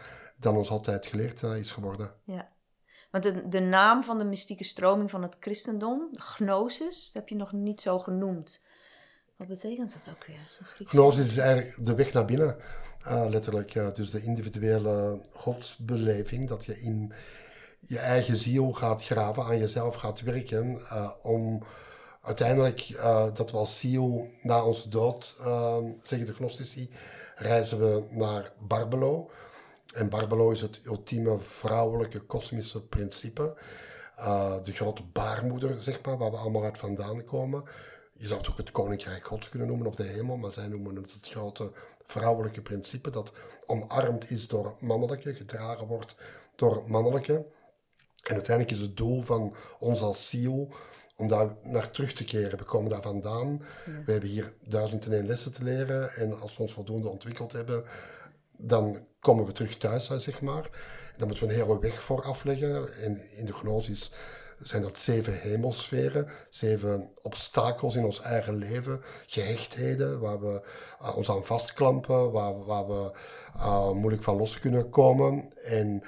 dan 0.45 0.57
ons 0.57 0.69
altijd 0.69 1.05
geleerd 1.05 1.41
uh, 1.41 1.57
is 1.57 1.71
geworden. 1.71 2.13
Ja. 2.23 2.49
Want 3.11 3.23
de, 3.23 3.47
de 3.47 3.59
naam 3.59 4.03
van 4.03 4.17
de 4.17 4.23
mystieke 4.23 4.63
stroming 4.63 5.11
van 5.11 5.21
het 5.21 5.37
christendom, 5.39 6.09
gnosis, 6.11 7.05
dat 7.05 7.13
heb 7.13 7.29
je 7.29 7.35
nog 7.35 7.51
niet 7.51 7.81
zo 7.81 7.99
genoemd. 7.99 8.63
Wat 9.35 9.47
betekent 9.47 9.93
dat 9.93 10.13
ook 10.13 10.25
weer? 10.25 10.59
Gnosis 10.87 11.27
is 11.27 11.37
eigenlijk 11.37 11.85
de 11.85 11.95
weg 11.95 12.13
naar 12.13 12.25
binnen, 12.25 12.57
uh, 13.07 13.25
letterlijk. 13.29 13.75
Uh, 13.75 13.93
dus 13.93 14.11
de 14.11 14.23
individuele 14.23 15.21
godsbeleving, 15.33 16.47
dat 16.47 16.65
je 16.65 16.81
in 16.81 17.13
je 17.79 17.99
eigen 17.99 18.37
ziel 18.37 18.71
gaat 18.71 19.03
graven, 19.03 19.43
aan 19.43 19.57
jezelf 19.57 19.95
gaat 19.95 20.21
werken, 20.21 20.71
uh, 20.71 21.11
om 21.21 21.63
uiteindelijk 22.21 22.97
dat 23.33 23.51
we 23.51 23.57
als 23.57 23.79
ziel 23.79 24.27
na 24.41 24.63
onze 24.63 24.89
dood, 24.89 25.35
zeggen 26.01 26.25
de 26.27 26.33
gnostici, 26.33 26.89
reizen 27.35 27.79
we 27.79 28.05
naar 28.09 28.51
Barbelo. 28.59 29.29
En 29.95 30.09
Barbelo 30.09 30.49
is 30.49 30.61
het 30.61 30.79
ultieme 30.85 31.39
vrouwelijke 31.39 32.19
kosmische 32.19 32.85
principe. 32.85 33.57
Uh, 34.19 34.63
de 34.63 34.71
grote 34.71 35.03
baarmoeder, 35.03 35.81
zeg 35.81 36.01
maar, 36.05 36.17
waar 36.17 36.31
we 36.31 36.37
allemaal 36.37 36.63
uit 36.63 36.77
vandaan 36.77 37.23
komen. 37.23 37.63
Je 38.13 38.27
zou 38.27 38.39
het 38.39 38.49
ook 38.49 38.57
het 38.57 38.71
koninkrijk 38.71 39.25
gods 39.25 39.49
kunnen 39.49 39.67
noemen, 39.67 39.87
of 39.87 39.95
de 39.95 40.03
hemel, 40.03 40.37
maar 40.37 40.53
zij 40.53 40.67
noemen 40.67 40.95
het 40.95 41.13
het 41.13 41.27
grote 41.27 41.71
vrouwelijke 42.05 42.61
principe 42.61 43.09
dat 43.09 43.31
omarmd 43.65 44.31
is 44.31 44.47
door 44.47 44.75
mannelijke, 44.79 45.35
gedragen 45.35 45.87
wordt 45.87 46.15
door 46.55 46.83
mannelijke. 46.87 47.33
En 48.23 48.33
uiteindelijk 48.33 48.75
is 48.75 48.81
het 48.81 48.97
doel 48.97 49.21
van 49.21 49.55
ons 49.79 50.01
als 50.01 50.29
ziel 50.29 50.73
om 51.15 51.27
daar 51.27 51.55
naar 51.63 51.91
terug 51.91 52.13
te 52.13 52.25
keren. 52.25 52.57
We 52.57 52.63
komen 52.63 52.89
daar 52.89 53.01
vandaan. 53.01 53.61
Ja. 53.85 54.03
We 54.05 54.11
hebben 54.11 54.29
hier 54.29 54.53
duizend 54.61 55.05
en 55.05 55.13
één 55.13 55.25
lessen 55.25 55.53
te 55.53 55.63
leren. 55.63 56.15
En 56.15 56.39
als 56.39 56.57
we 56.57 56.61
ons 56.61 56.73
voldoende 56.73 57.09
ontwikkeld 57.09 57.51
hebben, 57.51 57.83
dan 58.57 59.05
komen 59.25 59.45
we 59.45 59.51
terug 59.51 59.77
thuis, 59.77 60.09
zeg 60.17 60.41
maar. 60.41 60.69
Dan 61.17 61.27
moeten 61.27 61.47
we 61.47 61.53
een 61.53 61.59
hele 61.59 61.79
weg 61.79 62.03
voor 62.03 62.23
afleggen. 62.23 63.01
En 63.03 63.21
in 63.31 63.45
de 63.45 63.53
gnosis 63.53 64.11
zijn 64.59 64.81
dat 64.81 64.97
zeven 64.97 65.39
hemelsferen, 65.39 66.27
zeven 66.49 67.09
obstakels 67.21 67.95
in 67.95 68.05
ons 68.05 68.21
eigen 68.21 68.55
leven, 68.55 69.01
gehechtheden, 69.25 70.19
waar 70.19 70.39
we 70.39 70.61
uh, 71.01 71.17
ons 71.17 71.29
aan 71.29 71.45
vastklampen, 71.45 72.31
waar, 72.31 72.65
waar 72.65 72.87
we 72.87 73.11
uh, 73.55 73.91
moeilijk 73.91 74.23
van 74.23 74.37
los 74.37 74.59
kunnen 74.59 74.89
komen. 74.89 75.53
En 75.63 76.03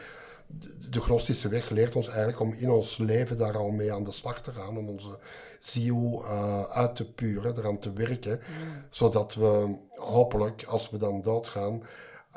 de 0.90 1.02
gnostische 1.02 1.50
weg 1.50 1.70
leert 1.70 1.96
ons 1.96 2.08
eigenlijk 2.08 2.40
om 2.40 2.54
in 2.54 2.70
ons 2.70 2.98
leven 2.98 3.38
daar 3.38 3.58
al 3.58 3.70
mee 3.70 3.94
aan 3.94 4.04
de 4.04 4.12
slag 4.12 4.42
te 4.42 4.52
gaan, 4.52 4.78
om 4.78 4.90
onze 4.90 5.20
ziel 5.60 6.24
uh, 6.24 6.64
uit 6.64 6.96
te 6.96 7.12
puren, 7.12 7.58
eraan 7.58 7.80
te 7.80 7.94
werken, 7.94 8.40
mm. 8.40 8.84
zodat 8.90 9.34
we 9.34 9.76
hopelijk, 9.96 10.64
als 10.64 10.90
we 10.90 10.98
dan 10.98 11.22
doodgaan, 11.22 11.84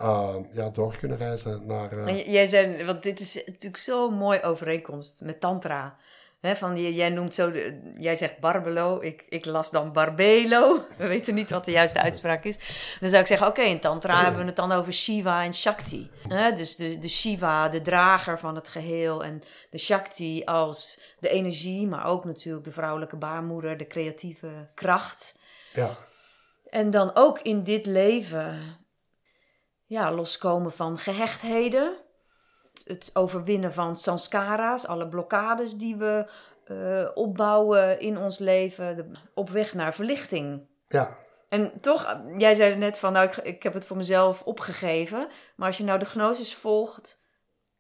uh, 0.01 0.35
ja, 0.53 0.69
door 0.69 0.97
kunnen 0.97 1.19
reizen 1.19 1.67
naar... 1.67 1.93
Uh... 1.93 2.27
Jij 2.27 2.47
zei, 2.47 2.85
want 2.85 3.03
dit 3.03 3.21
is 3.21 3.35
natuurlijk 3.35 3.77
zo'n 3.77 4.15
mooi 4.15 4.41
overeenkomst 4.43 5.21
met 5.21 5.41
tantra. 5.41 5.97
He, 6.41 6.57
van, 6.57 6.93
jij 6.93 7.09
noemt 7.09 7.35
zo, 7.35 7.51
de, 7.51 7.93
jij 7.99 8.17
zegt 8.17 8.39
Barbelo, 8.39 9.01
ik, 9.01 9.25
ik 9.29 9.45
las 9.45 9.71
dan 9.71 9.93
Barbelo. 9.93 10.81
We 10.99 11.07
weten 11.07 11.35
niet 11.35 11.51
wat 11.51 11.65
de 11.65 11.71
juiste 11.71 12.01
uitspraak 12.01 12.45
is. 12.45 12.59
Dan 13.01 13.11
zou 13.11 13.23
ik 13.23 13.29
zeggen, 13.29 13.47
oké, 13.47 13.63
in 13.63 13.81
Tantra 13.81 14.23
hebben 14.23 14.41
we 14.41 14.47
het 14.47 14.57
dan 14.57 14.73
over 14.73 14.93
Shiva 14.93 15.45
en 15.45 15.55
Shakti. 15.55 16.11
He, 16.29 16.53
dus 16.53 16.77
de, 16.77 16.99
de 16.99 17.09
Shiva, 17.09 17.69
de 17.69 17.81
drager 17.81 18.39
van 18.39 18.55
het 18.55 18.69
geheel. 18.69 19.25
En 19.25 19.43
de 19.71 19.79
Shakti 19.79 20.45
als 20.45 21.01
de 21.19 21.29
energie, 21.29 21.87
maar 21.87 22.05
ook 22.05 22.25
natuurlijk 22.25 22.65
de 22.65 22.73
vrouwelijke 22.73 23.17
baarmoeder, 23.17 23.77
de 23.77 23.87
creatieve 23.87 24.69
kracht. 24.75 25.39
Ja. 25.73 25.97
En 26.71 26.91
dan 26.91 27.11
ook 27.15 27.41
in 27.41 27.63
dit 27.63 27.87
leven 27.87 28.59
ja, 29.90 30.12
loskomen 30.12 30.72
van 30.72 30.98
gehechtheden. 30.98 31.96
Het, 32.72 32.85
het 32.88 33.11
overwinnen 33.14 33.72
van 33.72 33.96
sanskara's, 33.96 34.87
alle 34.87 35.09
blokkades 35.09 35.74
die 35.76 35.96
we 35.96 36.31
eh, 36.64 37.09
opbouwen 37.14 38.00
in 38.00 38.18
ons 38.18 38.38
leven. 38.38 38.96
de- 38.96 39.11
op 39.35 39.50
weg 39.50 39.74
naar 39.74 39.94
verlichting. 39.94 40.68
Ja, 40.88 41.14
En 41.48 41.81
toch, 41.81 42.20
jij 42.38 42.55
zei 42.55 42.76
net 42.76 42.98
van, 42.98 43.12
nou, 43.12 43.26
ik, 43.29 43.37
ik 43.37 43.62
heb 43.62 43.74
het 43.74 43.87
voor 43.87 43.96
mezelf 43.96 44.42
opgegeven. 44.42 45.29
Maar 45.57 45.66
als 45.66 45.79
je 45.79 45.85
nou 45.85 45.98
de 45.98 46.05
gnosis 46.05 46.55
volgt, 46.55 47.22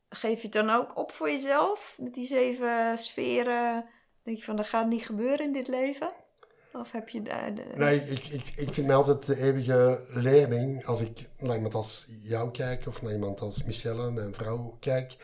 geef 0.08 0.36
je 0.36 0.42
het 0.42 0.52
dan 0.52 0.70
ook 0.70 0.96
op 0.96 1.12
voor 1.12 1.30
jezelf? 1.30 1.96
Met 2.00 2.14
die 2.14 2.26
zeven 2.26 2.98
sferen, 2.98 3.88
denk 4.22 4.36
je 4.38 4.44
van, 4.44 4.56
dat 4.56 4.66
gaat 4.66 4.86
niet 4.86 5.06
gebeuren 5.06 5.46
in 5.46 5.52
dit 5.52 5.68
leven? 5.68 6.10
Of 6.72 6.92
heb 6.92 7.08
je 7.08 7.22
daar... 7.22 7.54
De... 7.54 7.62
nee, 7.74 8.00
ik, 8.00 8.26
ik, 8.26 8.42
ik 8.54 8.74
vind 8.74 8.86
mij 8.86 8.96
altijd 8.96 9.26
de 9.26 9.36
eeuwige 9.40 10.00
leerling. 10.08 10.86
Als 10.86 11.00
ik 11.00 11.28
naar 11.38 11.56
iemand 11.56 11.74
als 11.74 12.06
jou 12.22 12.50
kijk 12.50 12.86
of 12.86 13.02
naar 13.02 13.12
iemand 13.12 13.40
als 13.40 13.62
Michelle, 13.64 14.10
mijn 14.10 14.34
vrouw, 14.34 14.76
kijk. 14.80 15.16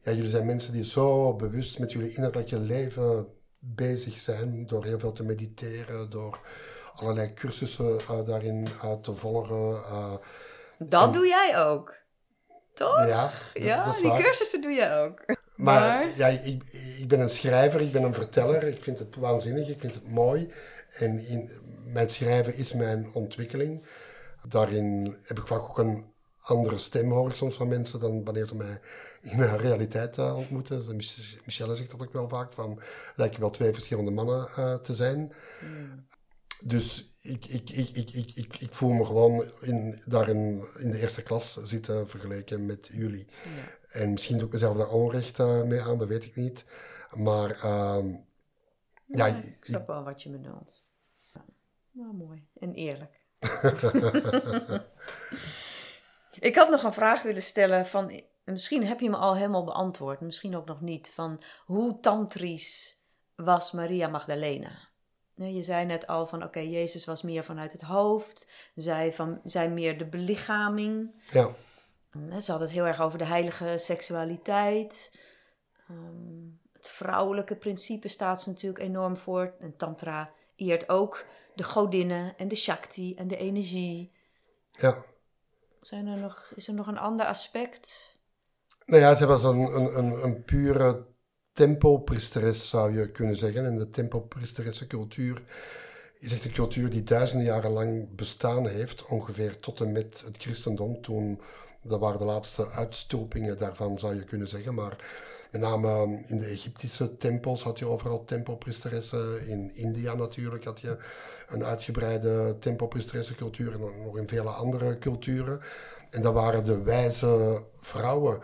Ja, 0.00 0.12
jullie 0.12 0.30
zijn 0.30 0.46
mensen 0.46 0.72
die 0.72 0.84
zo 0.84 1.34
bewust 1.34 1.78
met 1.78 1.92
jullie 1.92 2.14
innerlijke 2.14 2.58
leven 2.58 3.26
bezig 3.58 4.18
zijn. 4.18 4.66
Door 4.66 4.84
heel 4.84 4.98
veel 4.98 5.12
te 5.12 5.22
mediteren, 5.22 6.10
door 6.10 6.40
allerlei 6.94 7.32
cursussen 7.32 7.98
eh, 8.00 8.26
daarin 8.26 8.68
eh, 8.82 8.92
te 8.92 9.14
volgen. 9.14 9.74
eh, 9.84 10.14
dat 10.78 11.12
doe 11.12 11.26
jij 11.26 11.58
ook, 11.66 11.94
toch? 12.74 13.06
ja, 13.06 13.32
dat, 13.52 13.62
Ja, 13.62 13.84
dat 13.84 13.94
is 13.94 14.00
die 14.00 14.08
waar. 14.10 14.22
cursussen 14.22 14.60
doe 14.60 14.72
je 14.72 14.90
ook. 14.92 15.24
Maar, 15.56 15.80
Maar- 15.80 16.16
ja, 16.16 16.26
ik, 16.26 16.62
ik 16.98 17.08
ben 17.08 17.20
een 17.20 17.30
schrijver, 17.30 17.80
ik 17.80 17.92
ben 17.92 18.02
een 18.02 18.14
verteller. 18.14 18.62
Ik 18.62 18.82
vind 18.82 18.98
het 18.98 19.16
waanzinnig, 19.16 19.68
ik 19.68 19.80
vind 19.80 19.94
het 19.94 20.08
mooi. 20.10 20.48
En 20.98 21.26
in, 21.26 21.50
mijn 21.92 22.10
schrijven 22.10 22.54
is 22.54 22.72
mijn 22.72 23.08
ontwikkeling. 23.12 23.82
Daarin 24.48 25.16
heb 25.22 25.38
ik 25.38 25.46
vaak 25.46 25.60
ook 25.62 25.78
een 25.78 26.04
andere 26.40 26.78
stem, 26.78 27.10
hoor 27.10 27.28
ik 27.28 27.34
soms 27.34 27.54
van 27.54 27.68
mensen, 27.68 28.00
dan 28.00 28.24
wanneer 28.24 28.46
ze 28.46 28.54
mij 28.56 28.80
in 29.20 29.36
de 29.36 29.56
realiteit 29.56 30.18
eh, 30.18 30.36
ontmoeten. 30.36 30.76
Dus 30.78 30.94
Mich- 30.94 31.40
Michelle 31.44 31.74
zegt 31.76 31.90
dat 31.90 32.02
ook 32.02 32.12
wel 32.12 32.28
vaak, 32.28 32.52
van 32.52 32.80
lijken 33.16 33.40
wel 33.40 33.50
twee 33.50 33.72
verschillende 33.72 34.10
mannen 34.10 34.48
eh, 34.56 34.74
te 34.74 34.94
zijn. 34.94 35.32
Dus 36.64 37.04
ik, 37.24 37.44
ik, 37.46 37.70
ik, 37.70 37.88
ik, 37.96 38.10
ik, 38.10 38.30
ik, 38.36 38.60
ik 38.60 38.74
voel 38.74 38.90
me 38.90 39.04
gewoon 39.04 39.44
in, 39.60 40.02
daarin 40.06 40.66
in 40.78 40.90
de 40.90 40.98
eerste 41.00 41.22
klas 41.22 41.52
zitten 41.62 42.08
vergeleken 42.08 42.66
met 42.66 42.88
jullie. 42.92 43.28
En 43.88 44.10
misschien 44.12 44.36
doe 44.38 44.46
ik 44.46 44.52
mezelf 44.52 44.76
daar 44.76 44.90
onrecht 44.90 45.38
eh, 45.38 45.62
mee 45.62 45.80
aan, 45.80 45.98
dat 45.98 46.08
weet 46.08 46.24
ik 46.24 46.36
niet. 46.36 46.64
Maar 47.12 47.50
ehm, 47.50 48.08
ja, 49.06 49.26
Ja, 49.26 49.26
ik- 49.26 49.42
ik 49.44 49.64
snap 49.64 49.86
wel 49.86 50.04
wat 50.04 50.22
je 50.22 50.30
bedoelt. 50.30 50.82
Ja, 51.32 51.44
nou, 51.90 52.14
mooi 52.14 52.46
en 52.60 52.74
eerlijk. 52.74 53.22
ik 56.40 56.54
had 56.56 56.68
nog 56.70 56.82
een 56.82 56.92
vraag 56.92 57.22
willen 57.22 57.42
stellen 57.42 57.86
van, 57.86 58.20
misschien 58.44 58.86
heb 58.86 59.00
je 59.00 59.10
me 59.10 59.16
al 59.16 59.36
helemaal 59.36 59.64
beantwoord, 59.64 60.20
misschien 60.20 60.56
ook 60.56 60.66
nog 60.66 60.80
niet, 60.80 61.10
van 61.14 61.42
hoe 61.64 62.00
tantrisch 62.00 63.00
was 63.34 63.72
Maria 63.72 64.08
Magdalena? 64.08 64.88
Je 65.34 65.62
zei 65.62 65.84
net 65.84 66.06
al 66.06 66.26
van, 66.26 66.42
oké, 66.44 66.58
Jezus 66.60 67.04
was 67.04 67.22
meer 67.22 67.44
vanuit 67.44 67.72
het 67.72 67.80
hoofd, 67.80 68.48
zij, 68.74 69.12
van, 69.12 69.40
zij 69.44 69.70
meer 69.70 69.98
de 69.98 70.06
belichaming. 70.06 71.22
ja, 71.30 71.48
Hè, 72.28 72.40
Ze 72.40 72.50
had 72.50 72.60
het 72.60 72.70
heel 72.70 72.84
erg 72.86 73.00
over 73.00 73.18
de 73.18 73.24
heilige 73.26 73.74
seksualiteit. 73.78 75.20
Ehm, 75.88 76.46
het 76.72 76.88
vrouwelijke 76.88 77.56
principe 77.56 78.08
staat 78.08 78.42
ze 78.42 78.48
natuurlijk 78.48 78.84
enorm 78.84 79.16
voor. 79.16 79.54
En 79.58 79.76
Tantra 79.76 80.32
eert 80.56 80.88
ook 80.88 81.24
de 81.54 81.62
godinnen 81.62 82.34
en 82.36 82.48
de 82.48 82.54
Shakti 82.56 83.14
en 83.14 83.28
de 83.28 83.36
energie. 83.36 84.12
ja. 84.70 85.04
Zijn 85.80 86.06
er 86.06 86.18
nog, 86.18 86.52
is 86.54 86.68
er 86.68 86.74
nog 86.74 86.86
een 86.86 86.98
ander 86.98 87.26
aspect? 87.26 88.16
Nou 88.84 89.02
ja, 89.02 89.14
zij 89.14 89.26
was 89.26 89.42
een, 89.42 89.58
een, 89.58 89.98
een, 89.98 90.24
een 90.24 90.44
pure 90.44 91.06
tempelpriesteres, 91.54 92.68
zou 92.68 92.98
je 92.98 93.10
kunnen 93.10 93.36
zeggen. 93.36 93.64
En 93.64 93.78
de 93.78 93.90
tempelpriesteressen 93.90 94.86
cultuur 94.86 95.42
is 96.18 96.32
echt 96.32 96.44
een 96.44 96.52
cultuur 96.52 96.90
die 96.90 97.02
duizenden 97.02 97.46
jaren 97.46 97.70
lang 97.70 98.14
bestaan 98.14 98.68
heeft, 98.68 99.06
ongeveer 99.06 99.58
tot 99.58 99.80
en 99.80 99.92
met 99.92 100.22
het 100.26 100.36
christendom. 100.38 101.02
Toen, 101.02 101.40
dat 101.82 102.00
waren 102.00 102.18
de 102.18 102.24
laatste 102.24 102.68
uitstulpingen 102.68 103.58
daarvan, 103.58 103.98
zou 103.98 104.14
je 104.14 104.24
kunnen 104.24 104.48
zeggen. 104.48 104.74
Maar 104.74 104.96
met 105.50 105.60
name 105.60 106.20
in 106.26 106.38
de 106.38 106.46
Egyptische 106.46 107.16
tempels 107.16 107.62
had 107.62 107.78
je 107.78 107.88
overal 107.88 108.24
tempelpriesteressen. 108.24 109.46
In 109.46 109.70
India 109.74 110.14
natuurlijk 110.14 110.64
had 110.64 110.80
je 110.80 110.96
een 111.48 111.64
uitgebreide 111.64 112.56
tempelpriesteressencultuur 112.58 113.72
en 113.72 113.80
nog 114.02 114.16
in 114.18 114.28
vele 114.28 114.50
andere 114.50 114.98
culturen. 114.98 115.60
En 116.10 116.22
dat 116.22 116.34
waren 116.34 116.64
de 116.64 116.82
wijze 116.82 117.62
vrouwen. 117.80 118.40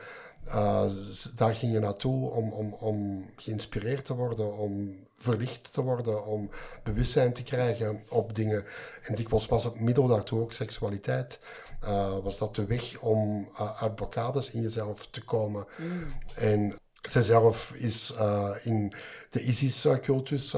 Uh, 0.47 0.91
daar 1.35 1.55
ging 1.55 1.73
je 1.73 1.79
naartoe 1.79 2.31
om, 2.31 2.53
om, 2.53 2.73
om 2.73 3.27
geïnspireerd 3.37 4.05
te 4.05 4.15
worden, 4.15 4.57
om 4.57 4.97
verlicht 5.17 5.73
te 5.73 5.83
worden, 5.83 6.27
om 6.27 6.51
bewustzijn 6.83 7.33
te 7.33 7.43
krijgen 7.43 8.03
op 8.09 8.35
dingen. 8.35 8.65
En 9.03 9.15
dikwijls 9.15 9.47
was 9.47 9.65
het 9.65 9.81
middel 9.81 10.07
daartoe 10.07 10.41
ook 10.41 10.53
seksualiteit. 10.53 11.41
Uh, 11.85 12.19
was 12.23 12.39
dat 12.39 12.55
de 12.55 12.65
weg 12.65 12.99
om 12.99 13.49
uh, 13.53 13.83
uit 13.83 13.95
blokkades 13.95 14.51
in 14.51 14.63
jezelf 14.63 15.07
te 15.07 15.25
komen. 15.25 15.67
Mm. 15.77 16.15
En 16.37 16.79
zijzelf 17.09 17.73
is 17.75 18.13
uh, 18.19 18.51
in 18.63 18.93
de 19.31 19.41
Isis-cultus 19.43 20.55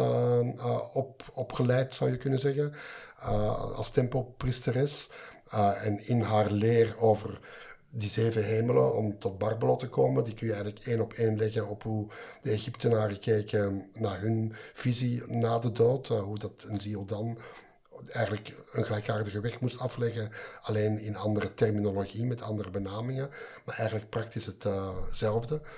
op, 0.93 1.31
opgeleid, 1.33 1.95
zou 1.95 2.11
je 2.11 2.17
kunnen 2.17 2.39
zeggen, 2.39 2.75
als 3.75 3.91
tempelpriesteres. 3.91 5.09
en 5.83 6.07
in 6.07 6.21
haar 6.21 6.51
leer 6.51 6.97
over 7.01 7.41
die 7.95 8.09
zeven 8.09 8.45
hemelen 8.45 8.95
om 8.95 9.19
tot 9.19 9.39
Barbelo 9.39 9.77
te 9.77 9.89
komen, 9.89 10.25
die 10.25 10.35
kun 10.35 10.47
je 10.47 10.53
eigenlijk 10.53 10.87
één 10.87 11.01
op 11.01 11.13
één 11.13 11.37
leggen 11.37 11.69
op 11.69 11.83
hoe 11.83 12.07
de 12.43 12.51
Egyptenaren 12.51 13.19
keken 13.19 13.89
naar 13.93 14.21
hun 14.21 14.53
visie 14.73 15.23
na 15.27 15.59
de 15.59 15.73
dood, 15.73 16.09
uh, 16.09 16.21
hoe 16.21 16.39
dat 16.39 16.67
een 16.69 16.81
ziel 16.81 17.05
dan 17.05 17.39
eigenlijk 18.13 18.53
een 18.73 18.85
gelijkaardige 18.85 19.41
weg 19.41 19.61
moest 19.61 19.79
afleggen, 19.79 20.31
alleen 20.63 20.99
in 20.99 21.17
andere 21.17 21.55
terminologie, 21.55 22.27
met 22.27 22.43
andere 22.43 22.71
benamingen, 22.71 23.31
maar 23.65 23.77
eigenlijk 23.77 24.09
praktisch 24.09 24.47
hetzelfde. 24.47 25.55
Uh 25.55 25.69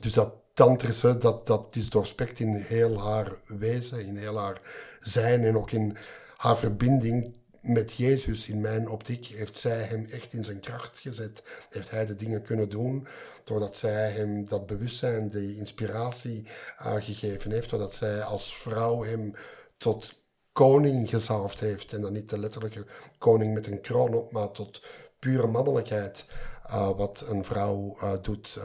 dus 0.00 0.12
dat 0.12 0.34
tantrische, 0.52 1.18
dat, 1.18 1.46
dat 1.46 1.76
is 1.76 1.90
doorspekt 1.90 2.40
in 2.40 2.54
heel 2.54 3.02
haar 3.02 3.32
wezen, 3.46 4.06
in 4.06 4.16
heel 4.16 4.38
haar 4.38 4.60
zijn 4.98 5.44
en 5.44 5.56
ook 5.56 5.70
in 5.70 5.96
haar 6.36 6.58
verbinding 6.58 7.36
met 7.64 7.92
Jezus, 7.92 8.48
in 8.48 8.60
mijn 8.60 8.88
optiek, 8.88 9.26
heeft 9.26 9.58
zij 9.58 9.82
hem 9.82 10.06
echt 10.10 10.32
in 10.32 10.44
zijn 10.44 10.60
kracht 10.60 10.98
gezet. 10.98 11.42
Heeft 11.70 11.90
hij 11.90 12.06
de 12.06 12.16
dingen 12.16 12.42
kunnen 12.42 12.68
doen 12.68 13.06
doordat 13.44 13.76
zij 13.76 14.10
hem 14.10 14.48
dat 14.48 14.66
bewustzijn, 14.66 15.28
die 15.28 15.56
inspiratie 15.56 16.46
uh, 16.80 16.94
gegeven 16.98 17.50
heeft. 17.50 17.70
Doordat 17.70 17.94
zij 17.94 18.22
als 18.22 18.56
vrouw 18.56 19.04
hem 19.04 19.34
tot 19.76 20.14
koning 20.52 21.08
gezalfd 21.08 21.60
heeft. 21.60 21.92
En 21.92 22.00
dan 22.00 22.12
niet 22.12 22.30
de 22.30 22.38
letterlijke 22.38 22.86
koning 23.18 23.54
met 23.54 23.66
een 23.66 23.80
kroon 23.80 24.14
op, 24.14 24.32
maar 24.32 24.50
tot 24.50 24.82
pure 25.18 25.46
mannelijkheid. 25.46 26.26
Uh, 26.66 26.96
wat 26.96 27.24
een 27.28 27.44
vrouw 27.44 27.96
uh, 28.02 28.12
doet, 28.22 28.58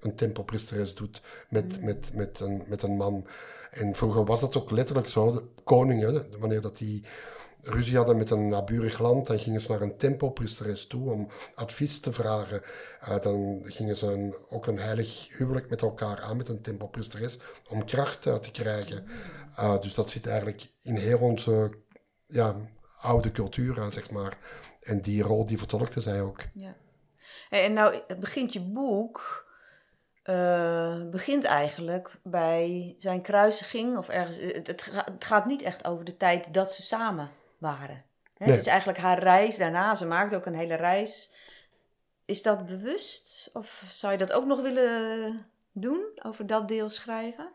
een 0.00 0.14
tempelpriesteres 0.14 0.94
doet 0.94 1.22
met, 1.48 1.78
mm. 1.78 1.84
met, 1.84 2.10
met, 2.14 2.40
een, 2.40 2.64
met 2.66 2.82
een 2.82 2.96
man. 2.96 3.26
En 3.70 3.94
vroeger 3.94 4.24
was 4.24 4.40
dat 4.40 4.56
ook 4.56 4.70
letterlijk 4.70 5.08
zo. 5.08 5.32
De 5.32 5.42
koningen, 5.64 6.26
wanneer 6.38 6.60
dat 6.60 6.76
die 6.76 7.04
ruzie 7.64 7.96
hadden 7.96 8.16
met 8.16 8.30
een 8.30 8.48
naburig 8.48 8.98
land, 8.98 9.26
dan 9.26 9.38
gingen 9.38 9.60
ze 9.60 9.70
naar 9.70 9.80
een 9.80 9.96
tempelpriesteres 9.96 10.86
toe 10.86 11.10
om 11.10 11.28
advies 11.54 12.00
te 12.00 12.12
vragen. 12.12 12.62
Uh, 13.02 13.20
dan 13.20 13.60
gingen 13.64 13.96
ze 13.96 14.12
een, 14.12 14.34
ook 14.48 14.66
een 14.66 14.78
heilig 14.78 15.36
huwelijk 15.36 15.70
met 15.70 15.82
elkaar 15.82 16.20
aan 16.20 16.36
met 16.36 16.48
een 16.48 16.60
tempelpriesteres 16.60 17.38
om 17.68 17.84
kracht 17.84 18.26
uh, 18.26 18.34
te 18.34 18.50
krijgen. 18.50 19.06
Uh, 19.58 19.80
dus 19.80 19.94
dat 19.94 20.10
zit 20.10 20.26
eigenlijk 20.26 20.66
in 20.82 20.96
heel 20.96 21.18
onze 21.18 21.70
ja, 22.26 22.56
oude 23.00 23.30
cultuur, 23.30 23.86
zeg 23.90 24.10
maar. 24.10 24.38
En 24.80 25.00
die 25.00 25.22
rol 25.22 25.46
die 25.46 25.58
vertolkte 25.58 26.00
zij 26.00 26.22
ook. 26.22 26.40
Ja. 26.54 26.76
En 27.50 27.72
nou 27.72 28.00
begint 28.20 28.52
je 28.52 28.60
boek 28.60 29.42
begint 31.10 31.44
eigenlijk 31.44 32.18
bij 32.22 32.94
zijn 32.98 33.22
kruisiging. 33.22 33.96
Of 33.96 34.08
ergens, 34.08 34.36
het, 34.40 34.92
gaat 35.18 35.46
niet 35.46 35.62
echt 35.62 35.84
over 35.84 36.04
de 36.04 36.16
tijd 36.16 36.54
dat 36.54 36.72
ze 36.72 36.82
samen 36.82 37.30
waren. 37.58 38.04
Hè? 38.34 38.44
Nee. 38.44 38.50
Het 38.54 38.60
is 38.60 38.66
eigenlijk 38.66 38.98
haar 38.98 39.18
reis 39.18 39.56
daarna. 39.56 39.94
Ze 39.94 40.06
maakt 40.06 40.34
ook 40.34 40.46
een 40.46 40.54
hele 40.54 40.74
reis. 40.74 41.32
Is 42.24 42.42
dat 42.42 42.66
bewust? 42.66 43.50
Of 43.52 43.84
zou 43.88 44.12
je 44.12 44.18
dat 44.18 44.32
ook 44.32 44.44
nog 44.44 44.60
willen 44.60 45.46
doen? 45.72 46.04
Over 46.22 46.46
dat 46.46 46.68
deel 46.68 46.88
schrijven? 46.88 47.52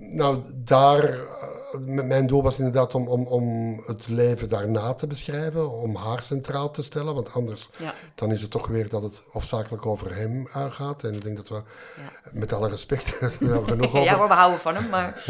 Nou, 0.00 0.42
daar, 0.56 1.14
uh, 1.14 2.02
mijn 2.02 2.26
doel 2.26 2.42
was 2.42 2.58
inderdaad 2.58 2.94
om, 2.94 3.08
om, 3.08 3.26
om 3.26 3.76
het 3.86 4.08
leven 4.08 4.48
daarna 4.48 4.94
te 4.94 5.06
beschrijven, 5.06 5.70
om 5.70 5.96
haar 5.96 6.22
centraal 6.22 6.70
te 6.70 6.82
stellen, 6.82 7.14
want 7.14 7.32
anders 7.32 7.68
ja. 7.76 7.94
dan 8.14 8.32
is 8.32 8.42
het 8.42 8.50
toch 8.50 8.66
weer 8.66 8.88
dat 8.88 9.02
het 9.02 9.22
hoofdzakelijk 9.30 9.86
over 9.86 10.14
hem 10.14 10.46
gaat. 10.46 11.04
En 11.04 11.14
ik 11.14 11.22
denk 11.22 11.36
dat 11.36 11.48
we, 11.48 11.54
ja. 11.54 12.30
met 12.32 12.52
alle 12.52 12.68
respect, 12.68 13.08
genoeg 13.38 13.86
over, 13.94 14.00
ja, 14.00 14.28
we 14.28 14.34
houden 14.34 14.60
van 14.60 14.74
hem, 14.74 14.88
maar... 14.88 15.24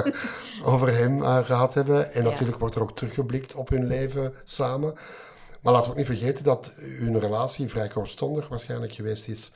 over 0.72 0.94
hem 0.96 1.22
gehad 1.22 1.74
hebben. 1.74 2.12
En 2.12 2.24
natuurlijk 2.24 2.58
wordt 2.58 2.74
er 2.74 2.82
ook 2.82 2.96
teruggeblikt 2.96 3.54
op 3.54 3.68
hun 3.68 3.86
leven 3.86 4.34
samen. 4.44 4.94
Maar 5.60 5.72
laten 5.72 5.86
we 5.86 5.92
ook 5.92 6.08
niet 6.08 6.18
vergeten 6.18 6.44
dat 6.44 6.72
hun 6.80 7.20
relatie 7.20 7.68
vrij 7.68 7.88
kortstondig 7.88 8.48
waarschijnlijk 8.48 8.92
geweest 8.92 9.28
is. 9.28 9.52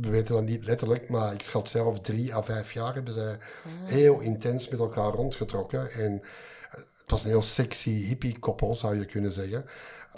We 0.00 0.10
weten 0.10 0.34
dat 0.34 0.44
niet 0.44 0.64
letterlijk, 0.64 1.08
maar 1.08 1.32
ik 1.32 1.42
schat 1.42 1.68
zelf 1.68 2.00
drie 2.00 2.34
à 2.34 2.42
vijf 2.42 2.72
jaar 2.72 2.94
hebben 2.94 3.12
zij 3.12 3.38
heel 3.84 4.20
intens 4.20 4.68
met 4.68 4.78
elkaar 4.78 5.12
rondgetrokken. 5.12 5.90
En 5.90 6.22
het 6.70 7.10
was 7.10 7.24
een 7.24 7.30
heel 7.30 7.42
sexy 7.42 7.90
hippie 7.90 8.38
koppel, 8.38 8.74
zou 8.74 8.98
je 8.98 9.04
kunnen 9.04 9.32
zeggen 9.32 9.64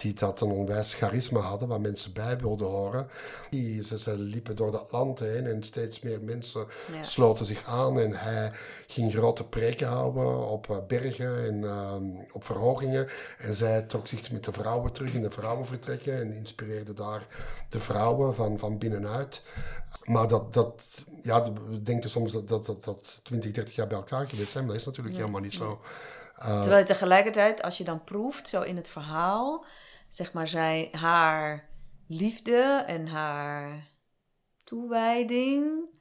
die 0.00 0.14
dat 0.14 0.40
een 0.40 0.50
onwijs 0.50 0.94
charisma 0.94 1.40
hadden, 1.40 1.68
waar 1.68 1.80
mensen 1.80 2.12
bij 2.12 2.38
wilden 2.38 2.66
horen. 2.66 3.08
Die, 3.50 3.84
ze, 3.84 3.98
ze 3.98 4.18
liepen 4.18 4.56
door 4.56 4.70
dat 4.70 4.86
land 4.90 5.18
heen 5.18 5.46
en 5.46 5.62
steeds 5.62 6.00
meer 6.00 6.20
mensen 6.20 6.66
sloten 7.00 7.46
zich 7.46 7.64
aan. 7.64 8.00
En 8.00 8.12
hij 8.12 8.52
ging 8.86 9.12
grote 9.12 9.44
preken 9.44 9.86
houden 9.86 10.48
op 10.48 10.70
eh, 10.70 10.76
bergen 10.86 11.46
en 11.46 11.64
ehm, 11.64 12.04
op 12.32 12.44
verhogingen. 12.44 13.08
En 13.38 13.54
zij 13.54 13.82
trok 13.82 14.08
zich 14.08 14.30
met 14.30 14.44
de 14.44 14.52
vrouwen 14.52 14.92
terug 14.92 15.12
in 15.12 15.22
de 15.22 15.30
vrouwenvertrekken 15.30 16.20
en 16.20 16.32
inspireerde 16.32 16.92
daar 16.92 17.26
de 17.68 17.80
vrouwen 17.80 18.34
van, 18.34 18.58
van 18.58 18.78
binnenuit. 18.78 19.42
Maar 20.04 20.28
dat, 20.28 20.52
dat, 20.52 21.04
ja, 21.22 21.42
we 21.42 21.82
denken 21.82 22.10
soms 22.10 22.32
dat, 22.32 22.48
dat, 22.48 22.66
dat, 22.66 22.84
dat 22.84 23.20
20, 23.22 23.52
30 23.52 23.74
jaar 23.74 23.86
bij 23.86 23.96
elkaar 23.96 24.28
geweest 24.28 24.52
zijn, 24.52 24.64
maar 24.64 24.72
dat 24.72 24.80
is 24.80 24.86
natuurlijk 24.86 25.16
helemaal 25.16 25.40
niet 25.40 25.52
zo. 25.52 25.80
Uh, 26.42 26.60
Terwijl 26.60 26.84
tegelijkertijd, 26.84 27.62
als 27.62 27.78
je 27.78 27.84
dan 27.84 28.04
proeft, 28.04 28.48
zo 28.48 28.62
in 28.62 28.76
het 28.76 28.88
verhaal, 28.88 29.64
zeg 30.08 30.32
maar, 30.32 30.48
zij, 30.48 30.88
haar 30.92 31.68
liefde 32.06 32.84
en 32.86 33.06
haar 33.06 33.88
toewijding. 34.64 35.96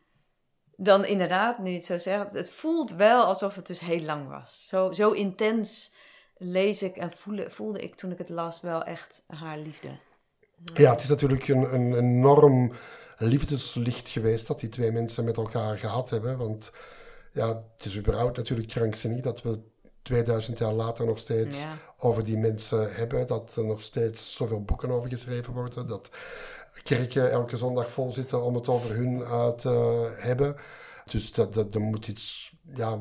Dan 0.76 1.06
inderdaad, 1.06 1.60
nu 1.60 1.74
het 1.74 1.86
zo 1.86 1.98
zegt, 1.98 2.34
het 2.34 2.52
voelt 2.52 2.92
wel 2.92 3.24
alsof 3.24 3.56
het 3.56 3.68
dus 3.68 3.80
heel 3.80 4.02
lang 4.02 4.28
was. 4.28 4.68
Zo, 4.68 4.92
zo 4.92 5.12
intens 5.12 5.94
lees 6.38 6.84
ik 6.84 6.96
en 6.96 7.12
voelde, 7.12 7.50
voelde 7.50 7.80
ik 7.80 7.96
toen 7.96 8.12
ik 8.12 8.18
het 8.18 8.30
las 8.30 8.62
wel 8.62 8.84
echt 8.84 9.24
haar 9.28 9.58
liefde. 9.58 9.90
Ja, 10.74 10.92
het 10.92 11.04
is 11.04 11.10
natuurlijk 11.10 11.48
een, 11.48 11.74
een 11.74 11.98
enorm 11.98 12.74
liefdeslicht 13.18 14.10
geweest 14.10 14.48
dat 14.48 14.60
die 14.60 14.70
twee 14.70 14.92
mensen 14.92 15.24
met 15.24 15.38
elkaar 15.38 15.78
gehad 15.78 16.10
hebben. 16.10 16.38
Want 16.38 16.72
ja, 17.32 17.64
het 17.78 17.86
is 17.86 17.98
überhaupt 17.98 18.38
natuurlijk 18.38 18.68
krankzinnig 18.68 19.22
dat 19.22 19.42
we 19.42 19.60
2000 20.08 20.58
jaar 20.58 20.74
later 20.74 21.06
nog 21.06 21.18
steeds 21.18 21.66
over 21.98 22.24
die 22.24 22.38
mensen 22.38 22.94
hebben. 22.96 23.28
Dat 23.28 23.56
er 23.56 23.66
nog 23.66 23.82
steeds 23.82 24.36
zoveel 24.36 24.64
boeken 24.64 24.92
over 24.92 25.10
geschreven 25.10 25.54
worden. 25.54 25.88
Dat 25.88 26.10
kerken 26.84 27.32
elke 27.32 27.58
zondag 27.58 27.92
vol 27.92 28.12
zitten 28.12 28.44
om 28.44 28.56
het 28.56 28.68
over 28.68 28.96
hun 28.96 29.20
uh, 29.20 29.50
te 29.50 29.70
hebben. 30.18 30.56
Dus 31.06 31.34
dat, 31.34 31.54
dat, 31.54 31.76
er 31.76 31.82
moet 31.82 32.08
iets 32.08 32.54
ja, 32.76 32.98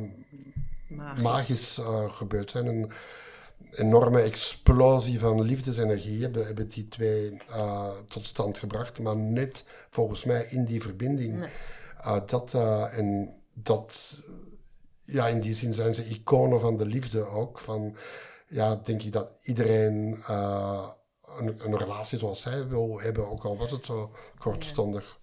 magisch, 0.89 1.23
magisch 1.23 1.79
uh, 1.79 2.13
gebeurd 2.13 2.51
zijn. 2.51 2.67
Een 2.67 2.91
enorme 3.71 4.21
explosie 4.21 5.19
van 5.19 5.43
liefdesenergie 5.43 6.23
hebben, 6.23 6.47
hebben 6.47 6.69
die 6.69 6.89
twee 6.89 7.37
uh, 7.49 7.89
tot 8.09 8.27
stand 8.27 8.59
gebracht. 8.59 8.99
Maar 9.01 9.17
net 9.17 9.65
volgens 9.91 10.25
mij 10.25 10.47
in 10.51 10.65
die 10.65 10.83
verbinding. 10.83 11.39
Nee. 11.39 12.25
dat, 12.27 12.55
en 12.93 13.35
dat 13.53 14.19
ja, 15.07 15.29
in 15.29 15.41
die 15.41 15.55
zin 15.55 15.75
zijn 15.75 15.95
ze 15.95 16.09
iconen 16.09 16.61
van 16.61 16.77
de 16.77 16.87
liefde 16.87 17.27
ook. 17.27 17.59
Van, 17.59 17.97
ja, 18.49 18.75
denk 18.75 19.03
ik 19.03 19.13
dat 19.13 19.39
iedereen 19.43 20.23
uh, 20.31 20.89
een, 21.39 21.61
een, 21.65 21.79
relatie 21.79 22.19
zoals 22.19 22.41
zij 22.41 22.69
wil 22.69 23.01
hebben, 23.01 23.31
ook 23.31 23.45
al 23.45 23.57
was 23.57 23.73
het 23.73 23.87
zo 23.87 24.11
kortstondig. 24.39 25.19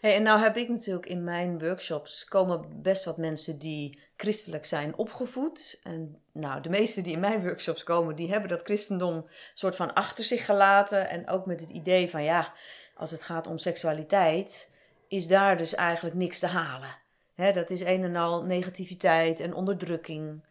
En 0.00 0.22
nou 0.22 0.40
heb 0.40 0.56
ik 0.56 0.68
natuurlijk 0.68 1.06
in 1.06 1.24
mijn 1.24 1.58
workshops 1.58 2.24
komen 2.24 2.82
best 2.82 3.04
wat 3.04 3.16
mensen 3.16 3.58
die 3.58 3.98
christelijk 4.16 4.64
zijn 4.64 4.96
opgevoed. 4.96 5.80
En 5.82 6.22
nou, 6.32 6.62
de 6.62 6.68
meeste 6.68 7.00
die 7.00 7.12
in 7.12 7.20
mijn 7.20 7.42
workshops 7.42 7.82
komen, 7.82 8.16
die 8.16 8.30
hebben 8.30 8.48
dat 8.48 8.62
christendom 8.62 9.26
soort 9.54 9.76
van 9.76 9.94
achter 9.94 10.24
zich 10.24 10.44
gelaten. 10.44 11.08
En 11.08 11.28
ook 11.28 11.46
met 11.46 11.60
het 11.60 11.70
idee 11.70 12.10
van 12.10 12.22
ja, 12.22 12.52
als 12.94 13.10
het 13.10 13.22
gaat 13.22 13.46
om 13.46 13.58
seksualiteit, 13.58 14.76
is 15.08 15.28
daar 15.28 15.56
dus 15.56 15.74
eigenlijk 15.74 16.16
niks 16.16 16.38
te 16.38 16.46
halen. 16.46 17.01
Hè, 17.34 17.52
dat 17.52 17.70
is 17.70 17.80
een 17.80 18.04
en 18.04 18.16
al 18.16 18.44
negativiteit 18.44 19.40
en 19.40 19.54
onderdrukking. 19.54 20.44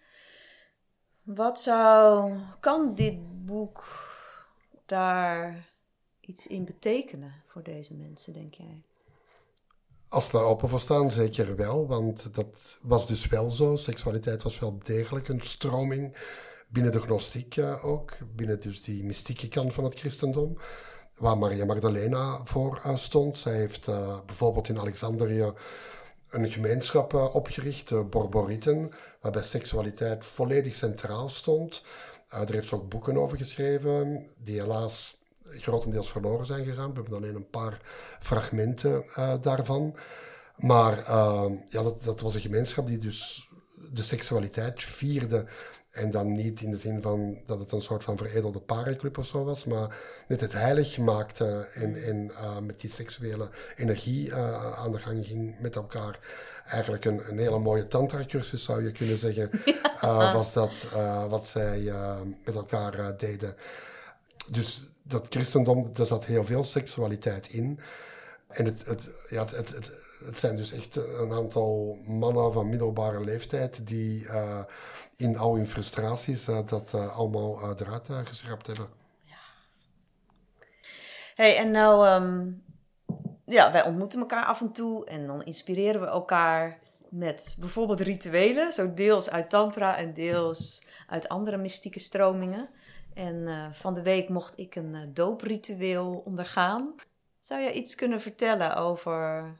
Wat 1.23 1.61
zou, 1.61 2.33
kan 2.59 2.95
dit 2.95 3.45
boek 3.45 3.83
daar 4.85 5.69
iets 6.19 6.47
in 6.47 6.65
betekenen 6.65 7.33
voor 7.45 7.63
deze 7.63 7.93
mensen, 7.93 8.33
denk 8.33 8.53
jij? 8.53 8.83
Als 10.07 10.31
daar 10.31 10.43
open 10.43 10.69
voor 10.69 10.79
staan, 10.79 11.11
zeker 11.11 11.55
wel. 11.55 11.87
Want 11.87 12.35
dat 12.35 12.79
was 12.81 13.07
dus 13.07 13.27
wel 13.27 13.49
zo. 13.49 13.75
Seksualiteit 13.75 14.43
was 14.43 14.59
wel 14.59 14.79
degelijk 14.83 15.27
een 15.27 15.41
stroming 15.41 16.17
binnen 16.71 16.91
de 16.91 17.01
gnostiek 17.01 17.57
ook. 17.83 18.17
Binnen 18.35 18.59
dus 18.59 18.81
die 18.83 19.03
mystieke 19.03 19.47
kant 19.47 19.73
van 19.73 19.83
het 19.83 19.99
christendom. 19.99 20.57
Waar 21.17 21.37
Maria 21.37 21.65
Magdalena 21.65 22.41
voor 22.43 22.81
uh, 22.85 22.95
stond. 22.95 23.37
Zij 23.37 23.55
heeft 23.55 23.87
uh, 23.87 24.19
bijvoorbeeld 24.25 24.69
in 24.69 24.79
Alexandrië 24.79 25.53
een 26.31 26.51
gemeenschap 26.51 27.13
uh, 27.13 27.35
opgericht, 27.35 27.87
de 27.87 28.03
Borborieten, 28.03 28.91
waarbij 29.21 29.43
seksualiteit 29.43 30.25
volledig 30.25 30.75
centraal 30.75 31.29
stond. 31.29 31.83
Daar 32.29 32.51
heeft 32.51 32.67
ze 32.67 32.75
ook 32.75 32.89
boeken 32.89 33.17
over 33.17 33.37
geschreven, 33.37 34.27
die 34.43 34.59
helaas 34.59 35.17
grotendeels 35.41 36.11
verloren 36.11 36.45
zijn 36.45 36.65
gegaan. 36.65 36.89
We 36.89 36.99
hebben 36.99 37.17
alleen 37.17 37.35
een 37.35 37.49
paar 37.49 37.81
fragmenten 38.19 39.03
uh, 39.17 39.33
daarvan. 39.41 39.95
Maar 40.57 40.97
ja, 41.67 41.83
dat, 41.83 42.03
dat 42.03 42.21
was 42.21 42.35
een 42.35 42.41
gemeenschap 42.41 42.87
die 42.87 42.97
dus 42.97 43.49
de 43.91 44.03
seksualiteit 44.03 44.83
vierde 44.83 45.45
en 45.91 46.11
dan 46.11 46.31
niet 46.33 46.61
in 46.61 46.71
de 46.71 46.77
zin 46.77 47.01
van 47.01 47.37
dat 47.45 47.59
het 47.59 47.71
een 47.71 47.81
soort 47.81 48.03
van 48.03 48.17
veredelde 48.17 48.59
parenclub 48.59 49.17
of 49.17 49.25
zo 49.25 49.43
was, 49.43 49.65
maar 49.65 49.97
net 50.27 50.41
het 50.41 50.51
heilig 50.51 50.97
maakte 50.97 51.67
en, 51.73 52.03
en 52.03 52.31
uh, 52.31 52.59
met 52.59 52.79
die 52.79 52.89
seksuele 52.89 53.49
energie 53.75 54.27
uh, 54.27 54.79
aan 54.79 54.91
de 54.91 54.99
gang 54.99 55.25
ging 55.25 55.59
met 55.59 55.75
elkaar. 55.75 56.19
Eigenlijk 56.65 57.05
een, 57.05 57.29
een 57.29 57.37
hele 57.37 57.59
mooie 57.59 57.87
tantra-cursus 57.87 58.63
zou 58.63 58.83
je 58.83 58.91
kunnen 58.91 59.17
zeggen, 59.17 59.49
uh, 60.03 60.33
was 60.33 60.53
dat 60.53 60.71
wat 61.29 61.47
zij 61.47 61.93
met 62.43 62.55
elkaar 62.55 63.17
deden. 63.17 63.55
Dus 64.49 64.85
dat 65.03 65.25
christendom, 65.29 65.89
daar 65.93 66.05
zat 66.05 66.25
heel 66.25 66.45
veel 66.45 66.63
seksualiteit 66.63 67.47
in. 67.47 67.79
En 68.47 68.65
het, 68.65 68.85
het, 68.85 69.09
ja, 69.29 69.41
het, 69.41 69.57
het, 69.57 69.69
het, 69.69 69.91
het 70.25 70.39
zijn 70.39 70.55
dus 70.55 70.71
echt 70.71 70.95
een 70.95 71.31
aantal 71.31 71.97
mannen 72.05 72.53
van 72.53 72.69
middelbare 72.69 73.23
leeftijd 73.23 73.87
die 73.87 74.27
in 75.17 75.37
al 75.37 75.55
hun 75.55 75.67
frustraties 75.67 76.47
uh, 76.47 76.59
dat 76.65 76.91
uh, 76.95 77.17
allemaal 77.17 77.61
uh, 77.61 77.69
eruit 77.77 78.07
geschrapt 78.27 78.67
hebben. 78.67 78.87
Ja. 79.23 79.37
Hey, 81.35 81.57
en 81.57 81.71
nou, 81.71 82.07
um, 82.07 82.63
ja, 83.45 83.71
wij 83.71 83.85
ontmoeten 83.85 84.19
elkaar 84.19 84.45
af 84.45 84.61
en 84.61 84.71
toe 84.71 85.05
en 85.05 85.27
dan 85.27 85.43
inspireren 85.43 86.01
we 86.01 86.07
elkaar 86.07 86.79
met 87.09 87.55
bijvoorbeeld 87.59 87.99
rituelen, 87.99 88.73
zo 88.73 88.93
deels 88.93 89.29
uit 89.29 89.49
Tantra 89.49 89.97
en 89.97 90.13
deels 90.13 90.83
uit 91.07 91.29
andere 91.29 91.57
mystieke 91.57 91.99
stromingen. 91.99 92.69
En 93.13 93.69
van 93.73 93.93
de 93.93 94.01
week 94.01 94.29
mocht 94.29 94.57
ik 94.57 94.75
een 94.75 95.13
doopritueel 95.13 96.21
ondergaan. 96.25 96.95
Zou 97.39 97.61
jij 97.61 97.73
iets 97.73 97.95
kunnen 97.95 98.21
vertellen 98.21 98.75
over. 98.75 99.51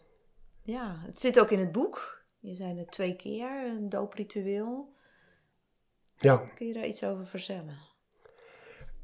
Ja, 0.64 0.96
het 1.06 1.20
zit 1.20 1.40
ook 1.40 1.52
in 1.52 1.60
het 1.60 1.72
boek. 1.72 2.24
Je 2.40 2.56
zei 2.56 2.78
het 2.78 2.92
twee 2.92 3.16
keer, 3.16 3.66
een 3.66 3.90
doopritueel. 3.90 4.94
Ja. 6.22 6.44
Kun 6.56 6.68
je 6.68 6.74
daar 6.74 6.88
iets 6.88 7.04
over 7.04 7.26
vertellen? 7.26 7.78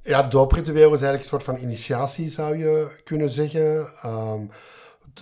Ja, 0.02 0.24
doopritueel 0.24 0.94
is 0.94 1.02
eigenlijk 1.02 1.22
een 1.22 1.30
soort 1.30 1.44
van 1.44 1.58
initiatie, 1.58 2.30
zou 2.30 2.58
je 2.58 3.02
kunnen 3.04 3.30
zeggen. 3.30 3.92
Um, 4.06 4.50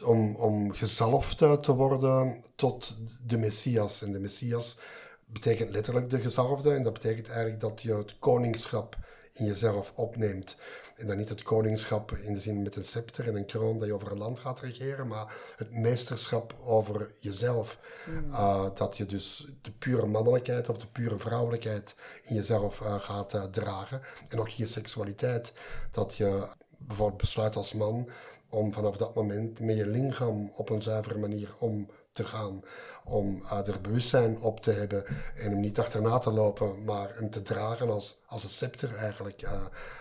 om, 0.04 0.36
om 0.36 0.74
gezalfd 0.74 1.38
te 1.38 1.74
worden 1.74 2.44
tot 2.56 2.98
de 3.28 3.38
Messias. 3.38 4.02
En 4.02 4.12
de 4.12 4.20
Messias 4.20 4.78
betekent 5.26 5.72
letterlijk 5.72 6.10
de 6.10 6.20
gezalfde. 6.20 6.74
En 6.74 6.84
dat 6.84 6.94
betekent 6.94 7.28
eigenlijk 7.30 7.60
dat 7.60 7.82
je 7.82 7.96
het 7.96 8.20
koningschap 8.20 8.98
in 9.34 9.46
jezelf 9.46 9.92
opneemt. 9.96 10.58
En 10.96 11.08
dan 11.08 11.18
niet 11.18 11.30
het 11.30 11.44
koningschap 11.44 12.12
in 12.12 12.34
de 12.34 12.40
zin 12.40 12.62
met 12.62 12.76
een 12.76 12.84
scepter 12.84 13.28
en 13.28 13.36
een 13.36 13.46
kroon 13.46 13.80
dat 13.80 13.88
je 13.88 13.94
over 13.94 14.12
een 14.12 14.18
land 14.18 14.40
gaat 14.40 14.60
regeren, 14.60 15.08
maar 15.08 15.34
het 15.56 15.72
meesterschap 15.72 16.56
over 16.64 17.12
jezelf. 17.20 17.80
Hmm. 18.06 18.30
Uh, 18.30 18.70
dat 18.74 18.98
je 18.98 19.06
dus 19.06 19.48
de 19.62 19.72
pure 19.72 20.06
mannelijkheid 20.06 20.70
of 20.70 20.78
de 20.78 20.88
pure 20.88 21.20
vrouwelijkheid 21.20 21.96
in 22.24 22.36
jezelf 22.36 22.82
uh, 22.82 23.00
gaat 23.00 23.34
uh, 23.34 23.44
dragen. 23.44 24.02
En 24.30 24.40
ook 24.40 24.50
je 24.50 24.68
seksualiteit. 24.68 25.54
Dat 25.92 26.16
je 26.16 26.48
bijvoorbeeld 26.78 27.22
besluit 27.22 27.56
als 27.56 27.74
man 27.74 28.10
om 28.50 28.74
vanaf 28.74 28.98
dat 28.98 29.16
moment 29.16 29.60
met 29.60 29.78
je 29.78 29.88
lichaam 29.88 30.52
op 30.56 30.70
een 30.70 30.82
zuivere 30.82 31.18
manier 31.18 31.56
om 31.60 31.90
te 32.16 32.26
gaan. 32.26 32.64
Om 33.04 33.42
er 33.66 33.82
bewustzijn 33.82 34.40
op 34.40 34.60
te 34.60 34.72
hebben 34.72 35.06
en 35.36 35.50
hem 35.50 35.60
niet 35.60 35.80
achterna 35.80 36.18
te 36.18 36.32
lopen, 36.32 36.84
maar 36.84 37.16
hem 37.16 37.30
te 37.30 37.42
dragen 37.42 37.90
als, 37.90 38.22
als 38.26 38.44
een 38.44 38.50
scepter 38.50 38.96
eigenlijk, 38.96 39.44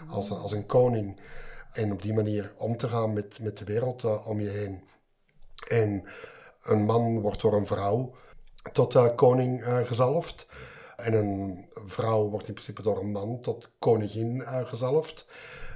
als, 0.09 0.31
als 0.31 0.53
een 0.53 0.67
koning. 0.67 1.21
En 1.73 1.93
op 1.93 2.03
die 2.03 2.15
manier 2.15 2.55
om 2.59 2.77
te 2.77 2.89
gaan 2.89 3.13
met, 3.13 3.39
met 3.41 3.59
de 3.59 3.65
wereld 3.65 4.03
uh, 4.03 4.29
om 4.29 4.41
je 4.41 4.49
heen. 4.49 4.83
En 5.69 6.05
een 6.63 6.85
man 6.85 7.21
wordt 7.21 7.41
door 7.41 7.55
een 7.55 7.67
vrouw 7.67 8.15
tot 8.73 9.15
koning 9.15 9.65
gezalfd. 9.85 10.47
En 10.97 11.13
een 11.13 11.67
vrouw 11.85 12.29
wordt 12.29 12.49
in 12.49 12.55
principe 12.55 12.83
door 12.83 13.01
een 13.01 13.13
man 13.13 13.41
tot 13.41 13.69
koningin 13.79 14.43
gezalfd. 14.47 15.27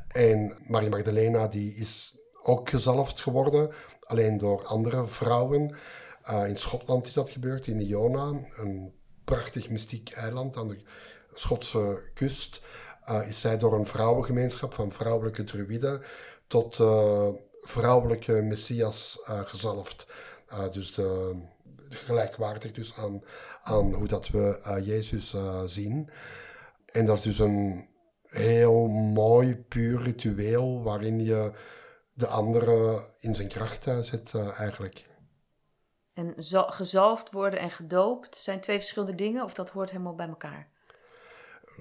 En 0.08 0.56
Maria 0.66 0.88
Magdalena 0.88 1.46
die 1.46 1.74
is 1.74 2.18
ook 2.42 2.68
gezalfd 2.68 3.20
geworden, 3.20 3.70
alleen 4.00 4.38
door 4.38 4.66
andere 4.66 5.06
vrouwen. 5.06 5.76
Uh, 6.30 6.48
in 6.48 6.56
Schotland 6.56 7.06
is 7.06 7.12
dat 7.12 7.30
gebeurd, 7.30 7.66
in 7.66 7.80
Iona, 7.80 8.32
een 8.56 8.94
prachtig 9.24 9.70
mystiek 9.70 10.10
eiland 10.10 10.56
aan 10.56 10.68
de 10.68 10.82
Schotse 11.32 12.02
kust. 12.14 12.62
Uh, 13.10 13.28
is 13.28 13.40
zij 13.40 13.58
door 13.58 13.74
een 13.74 13.86
vrouwengemeenschap 13.86 14.74
van 14.74 14.92
vrouwelijke 14.92 15.44
druïden 15.44 16.02
tot 16.46 16.78
uh, 16.78 17.28
vrouwelijke 17.60 18.32
messias 18.32 19.20
gezalfd. 19.24 20.06
dus 20.72 20.94
de, 20.94 21.36
gelijkwaardig 21.88 22.72
dus 22.72 22.94
aan, 22.96 23.22
aan 23.62 23.94
hoe 23.94 24.06
dat 24.06 24.28
we 24.28 24.80
Jezus 24.84 25.34
zien. 25.66 26.10
En 26.86 27.06
dat 27.06 27.16
is 27.16 27.22
dus 27.22 27.38
een 27.38 27.88
heel 28.26 28.86
mooi, 28.88 29.56
puur 29.56 30.02
ritueel 30.02 30.82
waarin 30.82 31.24
je 31.24 31.52
de 32.12 32.26
andere 32.26 33.04
in 33.20 33.34
zijn 33.34 33.48
kracht 33.48 33.84
zet 34.00 34.34
eigenlijk. 34.56 35.07
En 36.18 36.34
gezalfd 36.66 37.32
worden 37.32 37.60
en 37.60 37.70
gedoopt 37.70 38.36
zijn 38.36 38.60
twee 38.60 38.76
verschillende 38.76 39.14
dingen 39.14 39.44
of 39.44 39.54
dat 39.54 39.70
hoort 39.70 39.90
helemaal 39.90 40.14
bij 40.14 40.28
elkaar? 40.28 40.68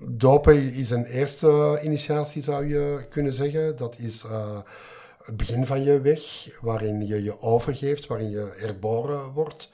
Dopen 0.10 0.74
is 0.74 0.90
een 0.90 1.06
eerste 1.06 1.80
initiatie, 1.84 2.42
zou 2.42 2.68
je 2.68 3.06
kunnen 3.10 3.34
zeggen. 3.34 3.76
Dat 3.76 3.98
is 3.98 4.24
uh, 4.24 4.62
het 5.24 5.38
begin 5.38 5.66
van 5.66 5.84
je 5.84 6.02
weg, 6.02 6.48
waarin 6.62 7.08
je 7.08 7.24
je 7.24 7.40
overgeeft, 7.40 8.08
waarin 8.08 8.30
je 8.30 8.54
herboren 8.56 9.32
wordt. 9.32 9.70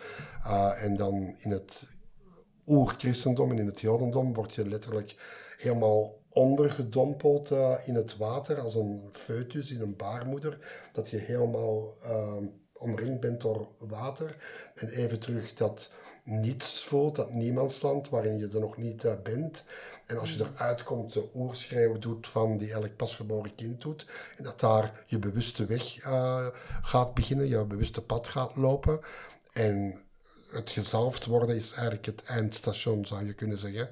Uh, 0.45 0.83
en 0.83 0.95
dan 0.95 1.35
in 1.39 1.51
het 1.51 1.87
oer-christendom 2.67 3.51
en 3.51 3.59
in 3.59 3.65
het 3.65 3.79
jodendom 3.79 4.33
word 4.33 4.53
je 4.53 4.67
letterlijk 4.67 5.15
helemaal 5.57 6.21
ondergedompeld 6.29 7.51
uh, 7.51 7.75
in 7.85 7.95
het 7.95 8.17
water 8.17 8.59
als 8.59 8.75
een 8.75 9.09
foetus 9.11 9.71
in 9.71 9.81
een 9.81 9.95
baarmoeder. 9.95 10.57
Dat 10.93 11.09
je 11.09 11.17
helemaal 11.17 11.93
omringd 12.83 13.19
bent 13.19 13.41
door 13.41 13.67
water. 13.77 14.35
En 14.75 14.89
even 14.89 15.19
terug 15.19 15.53
dat 15.53 15.89
niets 16.23 16.83
voelt, 16.83 17.15
dat 17.15 17.33
niemandsland 17.33 18.09
waarin 18.09 18.37
je 18.37 18.47
er 18.47 18.59
nog 18.59 18.77
niet 18.77 19.03
uh, 19.03 19.13
bent. 19.23 19.63
En 20.05 20.19
als 20.19 20.33
je 20.33 20.45
eruit 20.53 20.83
komt, 20.83 21.13
de 21.13 21.29
oerschreeuw 21.35 21.99
doet 21.99 22.27
van 22.27 22.57
die 22.57 22.71
elk 22.71 22.95
pasgeboren 22.95 23.55
kind 23.55 23.81
doet. 23.81 24.07
En 24.37 24.43
dat 24.43 24.59
daar 24.59 25.03
je 25.07 25.19
bewuste 25.19 25.65
weg 25.65 26.05
uh, 26.05 26.47
gaat 26.81 27.13
beginnen, 27.13 27.47
je 27.47 27.65
bewuste 27.65 28.01
pad 28.01 28.27
gaat 28.27 28.55
lopen. 28.55 28.99
En 29.53 30.01
het 30.51 30.69
gezalfd 30.69 31.25
worden 31.25 31.55
is 31.55 31.71
eigenlijk 31.71 32.05
het 32.05 32.23
eindstation, 32.23 33.05
zou 33.05 33.25
je 33.25 33.33
kunnen 33.33 33.57
zeggen. 33.57 33.89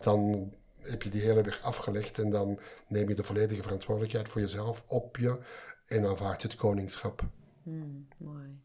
Dan 0.00 0.52
heb 0.78 1.02
je 1.02 1.10
die 1.10 1.22
hele 1.22 1.42
weg 1.42 1.62
afgelegd 1.62 2.18
en 2.18 2.30
dan 2.30 2.58
neem 2.88 3.08
je 3.08 3.14
de 3.14 3.24
volledige 3.24 3.62
verantwoordelijkheid 3.62 4.28
voor 4.28 4.40
jezelf 4.40 4.84
op 4.86 5.16
je 5.16 5.38
en 5.86 6.06
aanvaard 6.06 6.42
het 6.42 6.54
koningschap. 6.54 7.24
Hmm, 7.66 8.08
mooi. 8.18 8.60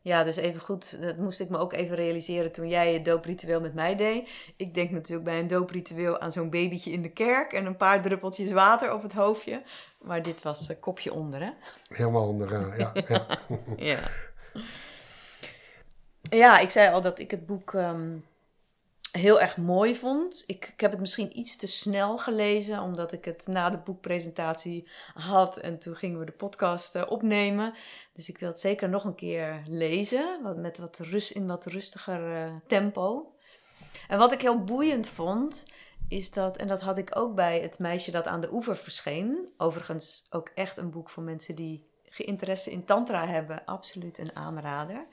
Ja, 0.00 0.24
dus 0.24 0.36
even 0.36 0.60
goed, 0.60 1.02
dat 1.02 1.16
moest 1.16 1.40
ik 1.40 1.48
me 1.48 1.58
ook 1.58 1.72
even 1.72 1.96
realiseren 1.96 2.52
toen 2.52 2.68
jij 2.68 2.92
het 2.92 3.04
doopritueel 3.04 3.60
met 3.60 3.74
mij 3.74 3.96
deed. 3.96 4.28
Ik 4.56 4.74
denk 4.74 4.90
natuurlijk 4.90 5.24
bij 5.24 5.38
een 5.38 5.46
doopritueel 5.46 6.20
aan 6.20 6.32
zo'n 6.32 6.50
babytje 6.50 6.90
in 6.90 7.02
de 7.02 7.12
kerk 7.12 7.52
en 7.52 7.66
een 7.66 7.76
paar 7.76 8.02
druppeltjes 8.02 8.52
water 8.52 8.92
op 8.92 9.02
het 9.02 9.12
hoofdje. 9.12 9.62
Maar 10.00 10.22
dit 10.22 10.42
was 10.42 10.70
kopje 10.80 11.12
onder, 11.12 11.40
hè? 11.40 11.50
Helemaal 11.88 12.28
onder, 12.28 12.52
uh, 12.52 12.78
ja. 12.78 12.92
ja. 13.08 13.26
ja. 13.76 13.98
Ja, 16.30 16.58
ik 16.58 16.70
zei 16.70 16.92
al 16.92 17.00
dat 17.00 17.18
ik 17.18 17.30
het 17.30 17.46
boek 17.46 17.72
um, 17.72 18.24
heel 19.18 19.40
erg 19.40 19.56
mooi 19.56 19.96
vond. 19.96 20.44
Ik, 20.46 20.70
ik 20.72 20.80
heb 20.80 20.90
het 20.90 21.00
misschien 21.00 21.38
iets 21.38 21.56
te 21.56 21.66
snel 21.66 22.18
gelezen, 22.18 22.80
omdat 22.80 23.12
ik 23.12 23.24
het 23.24 23.46
na 23.46 23.70
de 23.70 23.78
boekpresentatie 23.78 24.88
had 25.14 25.56
en 25.56 25.78
toen 25.78 25.96
gingen 25.96 26.18
we 26.18 26.24
de 26.24 26.32
podcast 26.32 26.96
uh, 26.96 27.02
opnemen. 27.08 27.74
Dus 28.12 28.28
ik 28.28 28.38
wil 28.38 28.48
het 28.48 28.60
zeker 28.60 28.88
nog 28.88 29.04
een 29.04 29.14
keer 29.14 29.62
lezen, 29.66 30.42
wat, 30.42 30.56
met 30.56 30.78
wat 30.78 30.98
rust, 30.98 31.30
in 31.30 31.46
wat 31.46 31.66
rustiger 31.66 32.46
uh, 32.46 32.54
tempo. 32.66 33.34
En 34.08 34.18
wat 34.18 34.32
ik 34.32 34.40
heel 34.40 34.64
boeiend 34.64 35.08
vond, 35.08 35.64
is 36.08 36.30
dat, 36.30 36.56
en 36.56 36.68
dat 36.68 36.80
had 36.80 36.98
ik 36.98 37.16
ook 37.16 37.34
bij 37.34 37.60
het 37.60 37.78
meisje 37.78 38.10
dat 38.10 38.26
aan 38.26 38.40
de 38.40 38.52
oever 38.52 38.76
verscheen, 38.76 39.48
overigens 39.56 40.26
ook 40.30 40.50
echt 40.54 40.76
een 40.76 40.90
boek 40.90 41.10
voor 41.10 41.22
mensen 41.22 41.54
die 41.54 41.86
geïnteresse 42.04 42.70
in 42.70 42.84
tantra 42.84 43.26
hebben, 43.26 43.64
absoluut 43.64 44.18
een 44.18 44.36
aanrader, 44.36 45.06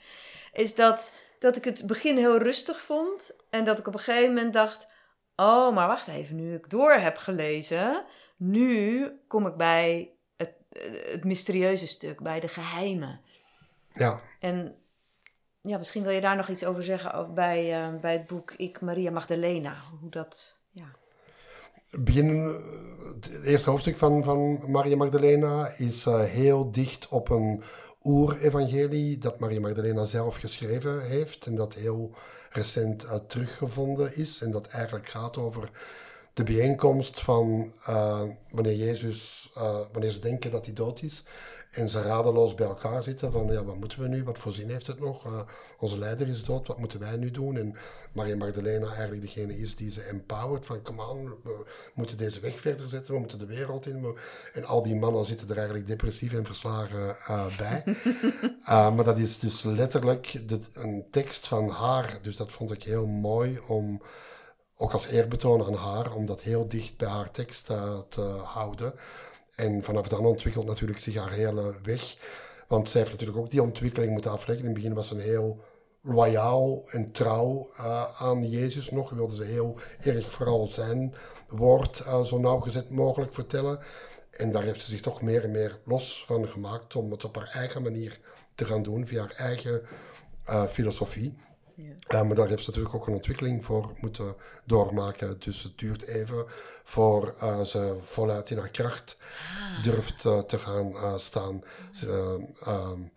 is 0.53 0.75
dat 0.75 1.13
dat 1.41 1.55
ik 1.55 1.63
het 1.63 1.85
begin 1.85 2.17
heel 2.17 2.37
rustig 2.37 2.81
vond. 2.81 3.35
En 3.49 3.63
dat 3.63 3.79
ik 3.79 3.87
op 3.87 3.93
een 3.93 3.99
gegeven 3.99 4.33
moment 4.33 4.53
dacht: 4.53 4.87
Oh, 5.35 5.73
maar 5.73 5.87
wacht 5.87 6.07
even, 6.07 6.35
nu 6.35 6.53
ik 6.53 6.69
door 6.69 6.93
heb 6.93 7.17
gelezen, 7.17 8.05
nu 8.37 9.09
kom 9.27 9.47
ik 9.47 9.55
bij 9.55 10.11
het, 10.37 10.53
het 11.11 11.23
mysterieuze 11.23 11.87
stuk, 11.87 12.21
bij 12.21 12.39
de 12.39 12.47
geheimen. 12.47 13.21
Ja. 13.93 14.21
En 14.39 14.75
ja, 15.61 15.77
misschien 15.77 16.03
wil 16.03 16.11
je 16.11 16.21
daar 16.21 16.35
nog 16.35 16.49
iets 16.49 16.65
over 16.65 16.83
zeggen 16.83 17.33
bij, 17.33 17.89
uh, 17.93 17.99
bij 17.99 18.13
het 18.13 18.27
boek 18.27 18.53
Ik 18.57 18.81
Maria 18.81 19.11
Magdalena. 19.11 19.83
Hoe 19.99 20.09
dat. 20.09 20.59
Ja. 20.71 20.95
Begin, 21.99 22.27
het 23.21 23.43
eerste 23.43 23.69
hoofdstuk 23.69 23.97
van, 23.97 24.23
van 24.23 24.71
Maria 24.71 24.95
Magdalena 24.95 25.73
is 25.77 26.05
uh, 26.05 26.23
heel 26.23 26.71
dicht 26.71 27.07
op 27.07 27.29
een 27.29 27.63
oer-evangelie 28.03 29.17
dat 29.17 29.39
Maria 29.39 29.59
Magdalena 29.59 30.03
zelf 30.03 30.35
geschreven 30.35 31.07
heeft 31.07 31.45
en 31.45 31.55
dat 31.55 31.73
heel 31.73 32.11
recent 32.49 33.03
uh, 33.03 33.15
teruggevonden 33.27 34.15
is. 34.15 34.41
En 34.41 34.51
dat 34.51 34.67
eigenlijk 34.67 35.09
gaat 35.09 35.37
over 35.37 35.69
de 36.33 36.43
bijeenkomst 36.43 37.21
van 37.21 37.71
uh, 37.89 38.21
wanneer 38.51 38.75
Jezus, 38.75 39.51
uh, 39.57 39.79
wanneer 39.91 40.11
ze 40.11 40.19
denken 40.19 40.51
dat 40.51 40.65
hij 40.65 40.73
dood 40.73 41.01
is 41.01 41.23
en 41.71 41.89
ze 41.89 42.01
radeloos 42.01 42.55
bij 42.55 42.67
elkaar 42.67 43.03
zitten 43.03 43.31
van 43.31 43.45
ja, 43.45 43.63
wat 43.63 43.75
moeten 43.75 43.99
we 43.99 44.07
nu, 44.07 44.23
wat 44.23 44.37
voor 44.37 44.53
zin 44.53 44.69
heeft 44.69 44.87
het 44.87 44.99
nog, 44.99 45.25
uh, 45.25 45.39
onze 45.79 45.97
leider 45.97 46.27
is 46.27 46.43
dood, 46.43 46.67
wat 46.67 46.77
moeten 46.77 46.99
wij 46.99 47.17
nu 47.17 47.31
doen? 47.31 47.57
En 47.57 47.75
Maria 48.13 48.35
Magdalena 48.35 48.87
eigenlijk 48.87 49.21
degene 49.21 49.57
is 49.57 49.75
die 49.75 49.91
ze 49.91 50.01
empowert 50.01 50.65
van 50.65 50.81
aan, 50.85 51.23
we 51.43 51.65
moeten 51.93 52.17
deze 52.17 52.39
weg 52.39 52.59
verder 52.59 52.87
zetten, 52.87 53.13
we 53.13 53.19
moeten 53.19 53.37
de 53.37 53.45
wereld 53.45 53.85
in. 53.85 54.17
En 54.53 54.65
al 54.65 54.83
die 54.83 54.95
mannen 54.95 55.25
zitten 55.25 55.49
er 55.49 55.55
eigenlijk 55.55 55.87
depressief 55.87 56.33
en 56.33 56.45
verslagen 56.45 57.15
bij. 57.57 57.83
maar 58.95 59.03
dat 59.03 59.17
is 59.17 59.39
dus 59.39 59.63
letterlijk 59.63 60.49
de, 60.49 60.59
een 60.73 61.05
tekst 61.11 61.47
van 61.47 61.69
haar, 61.69 62.19
dus 62.21 62.35
dat 62.35 62.51
vond 62.51 62.71
ik 62.71 62.83
heel 62.83 63.05
mooi 63.05 63.59
om 63.67 64.01
ook 64.75 64.91
als 64.91 65.07
eerbetoon 65.07 65.65
aan 65.65 65.73
haar, 65.73 66.13
om 66.13 66.25
dat 66.25 66.41
heel 66.41 66.67
dicht 66.67 66.97
bij 66.97 67.09
haar 67.09 67.31
tekst 67.31 67.65
te 68.09 68.21
houden. 68.43 68.93
En 69.61 69.83
vanaf 69.83 70.07
dan 70.07 70.25
ontwikkelt 70.25 70.65
natuurlijk 70.65 70.99
zich 70.99 71.15
haar 71.15 71.31
hele 71.31 71.75
weg. 71.83 72.15
Want 72.67 72.89
zij 72.89 72.99
heeft 72.99 73.11
natuurlijk 73.11 73.39
ook 73.39 73.51
die 73.51 73.61
ontwikkeling 73.61 74.11
moeten 74.11 74.31
afleggen. 74.31 74.65
In 74.65 74.71
het 74.71 74.81
begin 74.81 74.93
was 74.93 75.07
ze 75.07 75.15
heel 75.15 75.63
loyaal 76.01 76.83
en 76.89 77.11
trouw 77.11 77.69
uh, 77.77 78.21
aan 78.21 78.49
Jezus 78.49 78.91
nog. 78.91 79.09
Wilde 79.09 79.35
ze 79.35 79.43
heel 79.43 79.77
erg 80.01 80.31
vooral 80.31 80.65
zijn 80.65 81.13
woord 81.47 81.99
uh, 81.99 82.23
zo 82.23 82.39
nauwgezet 82.39 82.89
mogelijk 82.89 83.33
vertellen. 83.33 83.79
En 84.31 84.51
daar 84.51 84.63
heeft 84.63 84.81
ze 84.81 84.89
zich 84.89 85.01
toch 85.01 85.21
meer 85.21 85.43
en 85.43 85.51
meer 85.51 85.79
los 85.85 86.25
van 86.25 86.49
gemaakt 86.49 86.95
om 86.95 87.11
het 87.11 87.25
op 87.25 87.35
haar 87.35 87.51
eigen 87.53 87.81
manier 87.81 88.19
te 88.55 88.65
gaan 88.65 88.83
doen, 88.83 89.07
via 89.07 89.21
haar 89.21 89.35
eigen 89.37 89.81
uh, 90.49 90.65
filosofie. 90.65 91.37
Ja. 92.07 92.23
maar 92.23 92.35
daar 92.35 92.47
heeft 92.47 92.63
ze 92.63 92.69
natuurlijk 92.69 92.95
ook 92.95 93.07
een 93.07 93.13
ontwikkeling 93.13 93.65
voor 93.65 93.91
moeten 93.99 94.35
doormaken. 94.65 95.39
Dus 95.39 95.63
het 95.63 95.77
duurt 95.77 96.07
even 96.07 96.45
voor 96.83 97.35
uh, 97.43 97.61
ze 97.61 97.97
voluit 98.03 98.49
in 98.49 98.57
haar 98.57 98.69
kracht 98.69 99.17
ah. 99.19 99.83
durft 99.83 100.23
uh, 100.23 100.39
te 100.39 100.59
gaan 100.59 100.87
uh, 100.87 101.17
staan. 101.17 101.63
Ze, 101.91 102.39
um, 102.67 103.11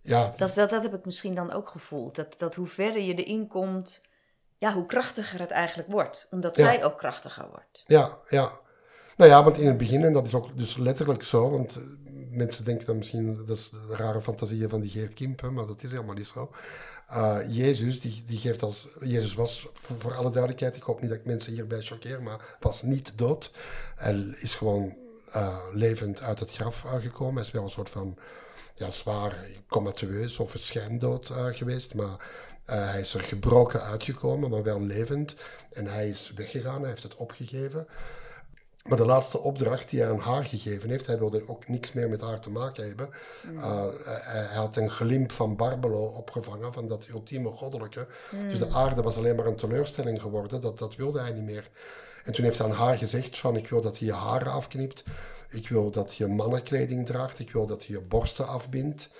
ja. 0.00 0.32
Dat, 0.36 0.54
dat, 0.54 0.70
dat 0.70 0.82
heb 0.82 0.94
ik 0.94 1.04
misschien 1.04 1.34
dan 1.34 1.52
ook 1.52 1.68
gevoeld. 1.68 2.14
Dat, 2.14 2.34
dat 2.38 2.54
hoe 2.54 2.66
verder 2.66 3.02
je 3.02 3.14
erin 3.14 3.46
komt, 3.46 4.02
ja, 4.58 4.72
hoe 4.72 4.86
krachtiger 4.86 5.40
het 5.40 5.50
eigenlijk 5.50 5.90
wordt. 5.90 6.28
Omdat 6.30 6.56
ja. 6.56 6.64
zij 6.64 6.84
ook 6.84 6.98
krachtiger 6.98 7.48
wordt. 7.50 7.82
Ja, 7.86 8.18
ja. 8.28 8.60
Nou 9.16 9.30
ja, 9.30 9.44
want 9.44 9.58
in 9.58 9.66
het 9.66 9.76
begin, 9.76 10.04
en 10.04 10.12
dat 10.12 10.26
is 10.26 10.34
ook 10.34 10.58
dus 10.58 10.76
letterlijk 10.76 11.22
zo, 11.22 11.50
want 11.50 11.78
mensen 12.30 12.64
denken 12.64 12.86
dan 12.86 12.96
misschien, 12.96 13.36
dat 13.46 13.56
is 13.56 13.70
de 13.70 13.94
rare 13.96 14.22
fantasieën 14.22 14.68
van 14.68 14.80
die 14.80 14.90
Geert 14.90 15.14
Kimpen, 15.14 15.52
maar 15.52 15.66
dat 15.66 15.82
is 15.82 15.90
helemaal 15.90 16.14
niet 16.14 16.26
zo. 16.26 16.50
Uh, 17.10 17.38
Jezus, 17.48 18.00
die, 18.00 18.22
die 18.26 18.38
geeft 18.38 18.62
als. 18.62 18.88
Jezus 19.00 19.34
was, 19.34 19.68
voor, 19.72 20.14
alle 20.14 20.30
duidelijkheid, 20.30 20.76
ik 20.76 20.82
hoop 20.82 21.00
niet 21.00 21.10
dat 21.10 21.18
ik 21.18 21.24
mensen 21.24 21.52
hierbij 21.52 21.80
choqueer, 21.80 22.22
maar 22.22 22.56
was 22.60 22.82
niet 22.82 23.12
dood. 23.16 23.50
Hij 23.96 24.14
is 24.32 24.54
gewoon 24.54 24.94
uh, 25.36 25.58
levend 25.72 26.20
uit 26.20 26.38
het 26.38 26.52
graf 26.52 26.84
uh, 26.84 26.94
gekomen. 26.94 27.34
Hij 27.34 27.44
is 27.44 27.50
wel 27.50 27.62
een 27.62 27.70
soort 27.70 27.90
van. 27.90 28.18
Ja, 28.74 28.90
zwaar 28.90 29.46
comateus 29.68 30.38
of 30.38 30.54
schijndood 30.58 31.30
geweest, 31.32 31.94
maar 31.94 32.16
hij 32.64 33.00
is 33.00 33.14
er 33.14 33.20
gebroken 33.20 33.82
uitgekomen, 33.82 34.50
maar 34.50 34.62
wel 34.62 34.80
levend. 34.80 35.34
En 35.70 35.86
hij 35.86 36.08
is 36.08 36.32
weggegaan, 36.36 36.80
hij 36.80 36.90
heeft 36.90 37.02
het 37.02 37.16
opgegeven. 37.16 37.86
Maar 38.88 38.98
de 38.98 39.06
laatste 39.06 39.38
opdracht 39.38 39.90
die 39.90 40.00
hij 40.00 40.10
aan 40.10 40.18
haar 40.18 40.44
gegeven 40.44 40.90
heeft, 40.90 41.06
hij 41.06 41.18
wilde 41.18 41.42
ook 41.48 41.68
niks 41.68 41.92
meer 41.92 42.08
met 42.08 42.20
haar 42.20 42.40
te 42.40 42.50
maken 42.50 42.86
hebben. 42.86 43.08
Uh, 43.54 43.84
hij, 44.04 44.40
hij, 44.40 44.56
had 44.56 44.76
een 44.76 44.90
glimp 44.90 45.32
van 45.32 45.56
Barbelo 45.56 46.04
opgevangen, 46.06 46.72
van 46.72 46.88
dat 46.88 47.06
ultieme 47.10 47.50
goddelijke. 47.50 48.06
Dus 48.48 48.58
de 48.58 48.68
aarde 48.68 49.02
was 49.02 49.16
alleen 49.16 49.36
maar 49.36 49.46
een 49.46 49.56
teleurstelling 49.56 50.20
geworden, 50.20 50.60
dat, 50.60 50.78
dat 50.78 50.96
wilde 50.96 51.20
hij 51.20 51.32
niet 51.32 51.44
meer. 51.44 51.70
En 52.24 52.32
toen 52.32 52.44
heeft 52.44 52.58
hij 52.58 52.66
aan 52.66 52.72
haar 52.72 52.98
gezegd 52.98 53.38
van, 53.38 53.56
ik 53.56 53.68
wil 53.68 53.80
dat 53.80 53.98
je 53.98 54.04
je 54.04 54.12
haren 54.12 54.52
afknipt. 54.52 55.04
Ik 55.50 55.68
wil 55.68 55.90
dat 55.90 56.14
je 56.14 56.26
mannenkleding 56.26 57.06
draagt. 57.06 57.38
Ik 57.38 57.52
wil 57.52 57.66
dat 57.66 57.84
je 57.84 57.92
je 57.92 58.00
borsten 58.00 58.46
afbindt. 58.46 59.10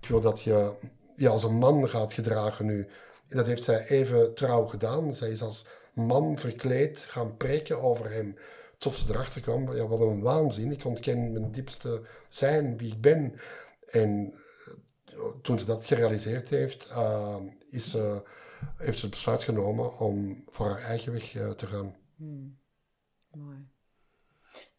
Ik 0.00 0.08
wil 0.08 0.20
dat 0.20 0.42
je 0.42 0.72
je 1.16 1.28
als 1.28 1.42
een 1.42 1.58
man 1.58 1.88
gaat 1.88 2.12
gedragen 2.12 2.66
nu. 2.66 2.88
En 3.28 3.36
dat 3.36 3.46
heeft 3.46 3.64
zij 3.64 3.86
even 3.86 4.34
trouw 4.34 4.64
gedaan. 4.64 5.14
Zij 5.14 5.30
is 5.30 5.42
als 5.42 5.66
man 5.92 6.38
verkleed 6.38 6.98
gaan 6.98 7.36
preken 7.36 7.82
over 7.82 8.10
hem. 8.10 8.36
Tot 8.84 8.96
ze 8.96 9.12
erachter 9.12 9.40
kwam, 9.40 9.74
ja, 9.74 9.86
wat 9.86 10.00
een 10.00 10.20
waanzin. 10.20 10.72
Ik 10.72 10.84
ontken 10.84 11.32
mijn 11.32 11.50
diepste 11.50 12.02
zijn, 12.28 12.78
wie 12.78 12.92
ik 12.92 13.00
ben. 13.00 13.40
En 13.86 14.34
eh, 15.04 15.14
toen 15.42 15.58
ze 15.58 15.64
dat 15.64 15.84
gerealiseerd 15.84 16.48
heeft, 16.48 16.90
uh, 16.90 17.36
is, 17.68 17.96
heeft 18.76 18.98
ze 18.98 19.06
het 19.06 19.10
besluit 19.10 19.42
genomen 19.42 19.98
om 19.98 20.44
voor 20.48 20.66
haar 20.66 20.82
eigen 20.82 21.12
weg 21.12 21.34
uh, 21.34 21.50
te 21.50 21.66
gaan. 21.66 21.96
Hmm. 22.16 22.58
Mooi. 23.30 23.68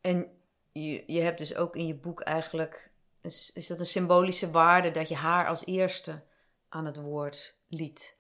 En 0.01 0.27
je, 0.71 1.03
je 1.07 1.21
hebt 1.21 1.37
dus 1.37 1.55
ook 1.55 1.75
in 1.75 1.87
je 1.87 1.95
boek 1.95 2.21
eigenlijk, 2.21 2.91
is, 3.21 3.51
is 3.53 3.67
dat 3.67 3.79
een 3.79 3.85
symbolische 3.85 4.51
waarde 4.51 4.91
dat 4.91 5.09
je 5.09 5.15
haar 5.15 5.47
als 5.47 5.65
eerste 5.65 6.21
aan 6.69 6.85
het 6.85 6.97
woord 6.97 7.57
liet? 7.67 8.17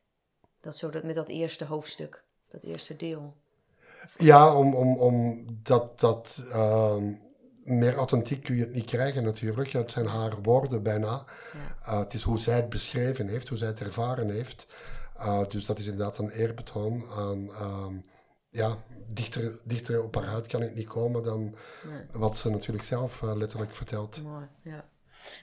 Dat 0.59 0.77
zo 0.77 0.89
dat, 0.89 1.03
met 1.03 1.15
dat 1.15 1.29
eerste 1.29 1.65
hoofdstuk, 1.65 2.23
dat 2.47 2.63
eerste 2.63 2.95
deel. 2.95 3.35
Ja, 4.17 4.55
om, 4.55 4.75
om, 4.75 4.97
om 4.97 5.45
dat, 5.63 5.99
dat 5.99 6.41
uh, 6.49 6.95
meer 7.63 7.95
authentiek 7.95 8.43
kun 8.43 8.55
je 8.55 8.61
het 8.61 8.73
niet 8.73 8.85
krijgen 8.85 9.23
natuurlijk. 9.23 9.71
Het 9.71 9.91
zijn 9.91 10.05
haar 10.05 10.41
woorden 10.41 10.83
bijna. 10.83 11.25
Ja. 11.53 11.93
Uh, 11.93 11.99
het 11.99 12.13
is 12.13 12.23
hoe 12.23 12.39
zij 12.39 12.55
het 12.55 12.69
beschreven 12.69 13.27
heeft, 13.27 13.47
hoe 13.47 13.57
zij 13.57 13.67
het 13.67 13.81
ervaren 13.81 14.29
heeft. 14.29 14.67
Uh, 15.17 15.47
dus 15.47 15.65
dat 15.65 15.79
is 15.79 15.87
inderdaad 15.87 16.17
een 16.17 16.29
eerbetoon 16.29 17.05
aan... 17.17 17.43
Uh, 17.43 17.87
ja, 18.49 18.77
dichter, 19.07 19.59
dichter 19.63 20.03
op 20.03 20.15
haar 20.15 20.25
huid 20.25 20.47
kan 20.47 20.61
ik 20.61 20.75
niet 20.75 20.87
komen 20.87 21.23
dan 21.23 21.55
nee. 21.83 22.01
wat 22.11 22.37
ze 22.37 22.49
natuurlijk 22.49 22.85
zelf 22.85 23.21
uh, 23.21 23.35
letterlijk 23.35 23.75
vertelt. 23.75 24.23
Mooi, 24.23 24.47
ja. 24.61 24.85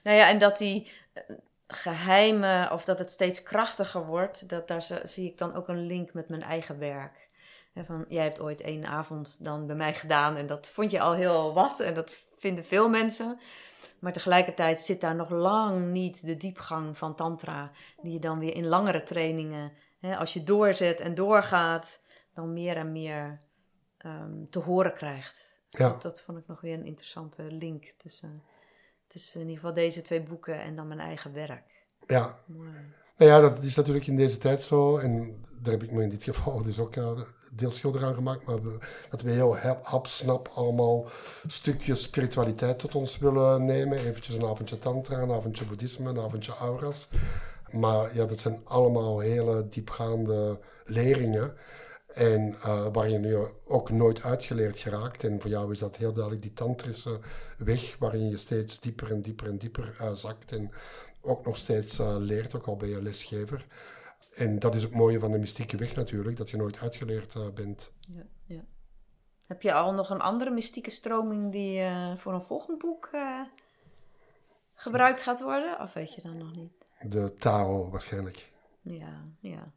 Nou 0.03 0.17
ja, 0.17 0.29
en 0.29 0.39
dat 0.39 0.59
die 0.59 0.91
geheimen, 1.67 2.73
of 2.73 2.85
dat 2.85 2.99
het 2.99 3.11
steeds 3.11 3.43
krachtiger 3.43 4.07
wordt, 4.07 4.49
dat, 4.49 4.69
daar 4.69 5.01
zie 5.03 5.31
ik 5.31 5.39
dan 5.39 5.55
ook 5.55 5.69
een 5.69 5.87
link 5.87 6.13
met 6.13 6.29
mijn 6.29 6.43
eigen 6.43 6.79
werk. 6.79 7.22
Van, 7.75 8.05
jij 8.09 8.23
hebt 8.23 8.41
ooit 8.41 8.61
één 8.61 8.87
avond 8.87 9.45
dan 9.45 9.67
bij 9.67 9.77
mij 9.77 9.95
gedaan 9.95 10.37
en 10.37 10.47
dat 10.47 10.69
vond 10.69 10.91
je 10.91 11.01
al 11.01 11.13
heel 11.13 11.53
wat 11.55 11.81
en 11.81 11.95
dat 11.95 12.19
vinden 12.39 12.65
veel 12.65 12.89
mensen. 12.89 13.39
Maar 13.99 14.13
tegelijkertijd 14.13 14.81
zit 14.81 15.01
daar 15.01 15.15
nog 15.15 15.31
lang 15.31 15.91
niet 15.91 16.27
de 16.27 16.37
diepgang 16.37 16.99
van 16.99 17.15
tantra, 17.15 17.71
die 18.01 18.13
je 18.13 18.19
dan 18.19 18.39
weer 18.39 18.55
in 18.55 18.67
langere 18.67 19.03
trainingen, 19.03 19.73
hè, 19.99 20.17
als 20.17 20.33
je 20.33 20.43
doorzet 20.43 21.01
en 21.01 21.15
doorgaat, 21.15 22.01
dan 22.35 22.53
meer 22.53 22.77
en 22.77 22.93
meer 22.93 23.39
um, 24.07 24.47
te 24.51 24.59
horen 24.59 24.95
krijgt. 24.95 25.61
Dus 25.69 25.81
ja. 25.81 25.89
dat, 25.89 26.03
dat, 26.03 26.23
vond 26.23 26.39
ik 26.39 26.47
nog 26.47 26.61
weer 26.61 26.75
een 26.75 26.85
interessante 26.85 27.43
link 27.43 27.95
tussen, 27.97 28.43
tussen 29.07 29.41
in 29.41 29.47
ieder 29.47 29.61
geval 29.61 29.75
deze 29.75 30.03
twee 30.03 30.23
boeken 30.23 30.61
en 30.61 30.77
dan 30.77 30.89
mijn 30.89 31.01
eigen 31.01 31.33
werk. 31.33 31.87
Ja. 32.07 32.39
Mooi. 32.47 32.95
Nou 33.23 33.35
ja, 33.35 33.41
dat 33.41 33.63
is 33.63 33.75
natuurlijk 33.75 34.07
in 34.07 34.17
deze 34.17 34.39
tijd 34.39 34.65
zo. 34.65 34.97
En 34.97 35.35
daar 35.59 35.73
heb 35.73 35.83
ik 35.83 35.91
me 35.91 36.03
in 36.03 36.09
dit 36.09 36.25
geval 36.25 36.63
dus 36.63 36.79
ook 36.79 36.97
uh, 36.97 37.11
deels 37.53 37.77
schuldig 37.77 38.03
aan 38.03 38.15
gemaakt. 38.15 38.45
Maar 38.45 38.59
dat 39.09 39.23
we 39.23 39.31
heel 39.31 39.57
hapsnap 39.83 40.51
allemaal 40.55 41.07
stukjes 41.47 42.03
spiritualiteit 42.03 42.79
tot 42.79 42.95
ons 42.95 43.19
willen 43.19 43.65
nemen. 43.65 43.99
Eventjes 43.99 44.35
een 44.35 44.45
avondje 44.45 44.79
tantra, 44.79 45.19
een 45.19 45.33
avondje 45.33 45.65
boeddhisme, 45.65 46.09
een 46.09 46.21
avondje 46.21 46.53
auras. 46.53 47.09
Maar 47.71 48.17
ja, 48.17 48.25
dat 48.25 48.41
zijn 48.41 48.61
allemaal 48.65 49.19
hele 49.19 49.69
diepgaande 49.69 50.59
leringen. 50.85 51.53
En 52.15 52.55
uh, 52.67 52.87
waar 52.93 53.09
je 53.09 53.19
nu 53.19 53.37
ook 53.67 53.91
nooit 53.91 54.23
uitgeleerd 54.23 54.79
geraakt. 54.79 55.25
En 55.25 55.41
voor 55.41 55.51
jou 55.51 55.73
is 55.73 55.79
dat 55.79 55.97
heel 55.97 56.13
duidelijk 56.13 56.43
die 56.43 56.53
tantrische 56.53 57.19
weg, 57.59 57.97
waarin 57.99 58.29
je 58.29 58.37
steeds 58.37 58.81
dieper 58.81 59.11
en 59.11 59.21
dieper 59.21 59.47
en 59.47 59.59
dieper 59.59 59.95
uh, 60.01 60.13
zakt. 60.13 60.53
En 60.53 60.71
ook 61.23 61.47
nog 61.47 61.57
steeds 61.57 61.99
uh, 61.99 62.15
leert, 62.19 62.55
ook 62.55 62.67
al 62.67 62.77
ben 62.77 62.89
je 62.89 63.03
lesgever. 63.03 63.67
En 64.35 64.59
dat 64.59 64.75
is 64.75 64.83
het 64.83 64.95
mooie 64.95 65.19
van 65.19 65.33
de 65.33 65.39
mystieke 65.39 65.77
weg 65.77 65.95
natuurlijk, 65.95 66.37
dat 66.37 66.51
je 66.51 66.57
nooit 66.57 66.79
uitgeleerd 66.79 67.55
bent. 67.55 67.93
Ja, 68.01 68.23
ja. 68.47 68.65
Heb 69.47 69.63
je 69.63 69.73
al 69.73 69.93
nog 69.93 70.11
een 70.11 70.21
andere 70.21 70.51
mystieke 70.51 70.91
stroming 70.91 71.53
die 71.53 71.83
voor 72.17 72.33
een 72.33 72.43
volgend 72.43 72.79
boek 72.79 73.11
gebruikt 74.75 75.23
gaat 75.23 75.41
worden? 75.41 75.81
Of 75.81 75.93
weet 75.93 76.15
je 76.15 76.23
dan 76.23 76.39
nog 76.39 76.55
niet? 76.57 76.73
De 77.09 77.35
Tao 77.35 77.91
waarschijnlijk. 77.91 78.53
Ja, 78.81 79.23
ja. 79.41 79.73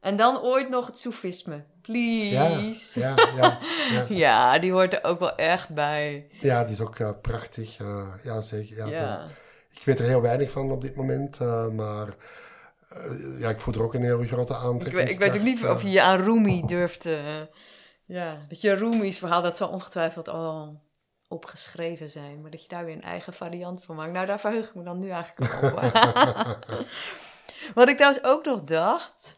En 0.00 0.16
dan 0.16 0.42
ooit 0.42 0.68
nog 0.68 0.86
het 0.86 0.98
soefisme. 0.98 1.64
Please. 1.80 3.00
Ja, 3.00 3.14
ja, 3.16 3.26
ja, 3.36 3.58
ja. 3.90 4.06
ja, 4.24 4.58
die 4.58 4.72
hoort 4.72 4.94
er 4.94 5.04
ook 5.04 5.18
wel 5.18 5.34
echt 5.34 5.68
bij. 5.68 6.28
Ja, 6.40 6.64
die 6.64 6.72
is 6.72 6.80
ook 6.80 6.98
uh, 6.98 7.10
prachtig. 7.22 7.76
Ja, 8.22 8.40
zeker. 8.40 8.76
Ja, 8.76 8.86
ja. 8.86 9.26
Ik 9.84 9.90
weet 9.90 9.98
er 9.98 10.06
heel 10.06 10.22
weinig 10.22 10.50
van 10.50 10.70
op 10.70 10.82
dit 10.82 10.96
moment, 10.96 11.40
uh, 11.40 11.68
maar 11.68 12.16
ja, 13.38 13.48
ik 13.48 13.60
voel 13.60 13.74
er 13.74 13.82
ook 13.82 13.94
een 13.94 14.02
heel 14.02 14.22
grote 14.22 14.54
aantrekking. 14.54 15.02
Ik, 15.02 15.10
ik, 15.10 15.18
weet 15.18 15.34
ook 15.34 15.42
niet 15.42 15.64
of 15.64 15.82
je 15.82 15.90
je 15.90 16.02
aan 16.02 16.20
Rumi 16.20 16.62
durft... 16.66 17.08
ja, 18.04 18.44
dat 18.48 18.60
je 18.60 18.74
Rumi's 18.74 19.18
verhaal, 19.18 19.42
dat 19.42 19.56
zal 19.56 19.68
ongetwijfeld 19.68 20.28
al 20.28 20.80
opgeschreven 21.28 22.10
zijn. 22.10 22.40
Maar 22.40 22.50
dat 22.50 22.62
je 22.62 22.68
daar 22.68 22.84
weer 22.84 22.94
een 22.94 23.02
eigen 23.02 23.32
variant 23.32 23.84
van 23.84 23.96
maakt. 23.96 24.12
Nou, 24.12 24.26
daar 24.26 24.40
verheug 24.40 24.68
ik 24.68 24.74
me 24.74 24.82
dan 24.82 24.98
nu 24.98 25.08
eigenlijk 25.10 25.62
op. 25.62 25.80
Wat 27.74 27.88
ik 27.88 27.96
trouwens 27.96 28.24
ook 28.24 28.44
nog 28.44 28.64
dacht 28.64 29.36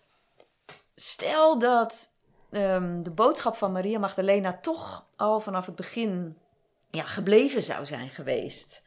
stel 0.96 1.58
dat 1.58 2.10
um, 2.50 3.02
de 3.02 3.10
boodschap 3.10 3.56
van 3.56 3.72
Maria 3.72 3.98
Magdalena 3.98 4.58
toch 4.62 5.06
al 5.16 5.40
vanaf 5.40 5.66
het 5.66 5.76
begin 5.76 6.38
ja, 6.90 7.02
gebleven 7.02 7.62
zou 7.62 7.86
zijn 7.86 8.08
geweest. 8.08 8.84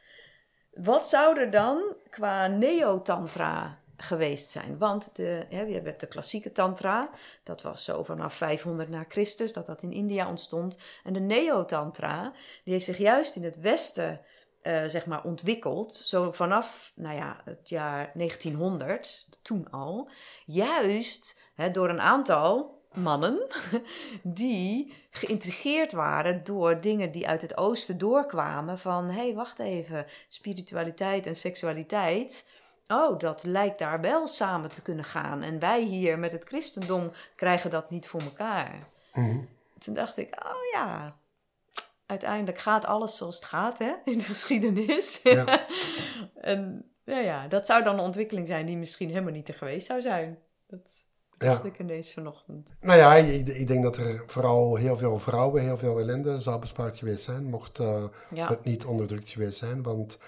Wat 0.70 1.08
zou 1.08 1.38
er 1.38 1.50
dan 1.50 1.82
qua 2.10 2.46
neo-tantra 2.46 3.78
geweest 3.96 4.50
zijn? 4.50 4.78
Want 4.78 5.16
de, 5.16 5.46
hè, 5.48 5.62
je 5.62 5.80
hebt 5.80 6.00
de 6.00 6.06
klassieke 6.06 6.52
tantra, 6.52 7.10
dat 7.42 7.62
was 7.62 7.84
zo 7.84 8.02
vanaf 8.02 8.34
500 8.34 8.88
na 8.88 9.04
Christus, 9.08 9.52
dat 9.52 9.66
dat 9.66 9.82
in 9.82 9.92
India 9.92 10.28
ontstond. 10.28 10.78
En 11.04 11.12
de 11.12 11.20
neo-tantra, 11.20 12.32
die 12.64 12.72
heeft 12.72 12.84
zich 12.84 12.98
juist 12.98 13.36
in 13.36 13.44
het 13.44 13.60
Westen 13.60 14.20
uh, 14.62 14.84
zeg 14.86 15.06
maar 15.06 15.24
ontwikkeld, 15.24 15.92
zo 15.92 16.32
vanaf 16.32 16.92
nou 16.94 17.16
ja, 17.16 17.40
het 17.44 17.68
jaar 17.68 18.10
1900, 18.14 19.28
toen 19.42 19.70
al, 19.70 20.10
juist 20.46 21.40
hè, 21.54 21.70
door 21.70 21.88
een 21.88 22.00
aantal 22.00 22.79
mannen 22.94 23.46
die 24.22 24.94
geïntrigeerd 25.10 25.92
waren 25.92 26.44
door 26.44 26.80
dingen 26.80 27.12
die 27.12 27.28
uit 27.28 27.42
het 27.42 27.56
oosten 27.56 27.98
doorkwamen 27.98 28.78
van 28.78 29.04
hé, 29.04 29.22
hey, 29.22 29.34
wacht 29.34 29.58
even, 29.58 30.06
spiritualiteit 30.28 31.26
en 31.26 31.36
seksualiteit. 31.36 32.46
Oh, 32.88 33.18
dat 33.18 33.44
lijkt 33.44 33.78
daar 33.78 34.00
wel 34.00 34.26
samen 34.26 34.70
te 34.70 34.82
kunnen 34.82 35.04
gaan. 35.04 35.42
En 35.42 35.58
wij 35.58 35.82
hier 35.82 36.18
met 36.18 36.32
het 36.32 36.44
christendom 36.44 37.10
krijgen 37.36 37.70
dat 37.70 37.90
niet 37.90 38.08
voor 38.08 38.20
elkaar. 38.20 38.88
Mm 39.12 39.48
Toen 39.78 39.94
dacht 39.94 40.16
ik, 40.16 40.44
oh 40.44 40.72
ja, 40.72 41.16
uiteindelijk 42.06 42.58
gaat 42.58 42.84
alles 42.84 43.16
zoals 43.16 43.34
het 43.34 43.44
gaat 43.44 43.78
hè, 43.78 43.92
in 44.04 44.18
de 44.18 44.24
geschiedenis. 44.24 45.20
Ja. 45.22 45.44
en 46.34 46.90
ja, 47.04 47.18
ja, 47.18 47.48
dat 47.48 47.66
zou 47.66 47.82
dan 47.82 47.94
een 47.94 48.04
ontwikkeling 48.04 48.46
zijn 48.46 48.66
die 48.66 48.76
misschien 48.76 49.08
helemaal 49.08 49.32
niet 49.32 49.48
er 49.48 49.54
geweest 49.54 49.86
zou 49.86 50.00
zijn. 50.00 50.38
Dat 50.66 51.04
dacht 51.48 51.64
ik 51.64 51.78
ineens 51.78 52.12
vanochtend. 52.12 52.74
Nou 52.80 52.98
ja, 52.98 53.14
ik, 53.14 53.48
ik, 53.48 53.68
denk 53.68 53.82
dat 53.82 53.96
er 53.96 54.22
vooral 54.26 54.76
heel 54.76 54.98
veel 54.98 55.18
vrouwen, 55.18 55.62
heel 55.62 55.78
veel 55.78 55.98
ellende 55.98 56.40
zou 56.40 56.60
bespaard 56.60 56.96
geweest 56.96 57.24
zijn, 57.24 57.44
mocht 57.44 57.78
uh, 57.78 58.04
het 58.34 58.64
niet 58.64 58.84
onderdrukt 58.84 59.28
geweest 59.28 59.58
zijn. 59.58 59.82
Want 59.82 60.18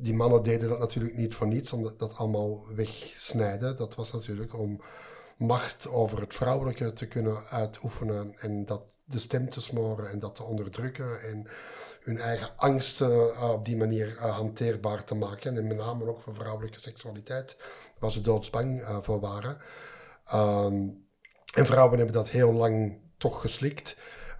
die 0.00 0.14
mannen 0.14 0.42
deden 0.42 0.68
dat 0.68 0.78
natuurlijk 0.78 1.16
niet 1.16 1.34
voor 1.34 1.46
niets, 1.46 1.72
om 1.72 1.92
dat, 1.96 2.16
allemaal 2.16 2.66
wegsnijden. 2.74 3.76
Dat 3.76 3.94
was 3.94 4.12
natuurlijk 4.12 4.58
om 4.58 4.80
macht 5.36 5.88
over 5.88 6.20
het 6.20 6.34
vrouwelijke 6.34 6.92
te 6.92 7.06
kunnen 7.06 7.46
uitoefenen 7.50 8.34
en 8.38 8.64
dat 8.64 8.82
de 9.04 9.18
stem 9.18 9.50
te 9.50 9.60
smoren 9.60 10.10
en 10.10 10.18
dat 10.18 10.34
te 10.34 10.42
onderdrukken 10.42 11.22
en 11.22 11.46
hun 12.00 12.18
eigen 12.18 12.50
angsten 12.56 13.10
uh, 13.10 13.50
op 13.52 13.64
die 13.64 13.76
manier 13.76 14.06
uh, 14.06 14.36
hanteerbaar 14.36 15.04
te 15.04 15.14
maken. 15.14 15.56
En 15.56 15.66
met 15.66 15.76
name 15.76 16.08
ook 16.08 16.20
voor 16.20 16.34
vrouwelijke 16.34 16.80
seksualiteit, 16.80 17.56
waar 17.98 18.12
ze 18.12 18.20
doodsbang 18.20 18.82
voor 19.02 19.20
waren. 19.20 19.58
Um, 20.34 21.04
en 21.54 21.66
vrouwen 21.66 21.96
hebben 21.96 22.14
dat 22.14 22.28
heel 22.28 22.52
lang 22.52 22.98
toch 23.16 23.40
geslikt. 23.40 23.96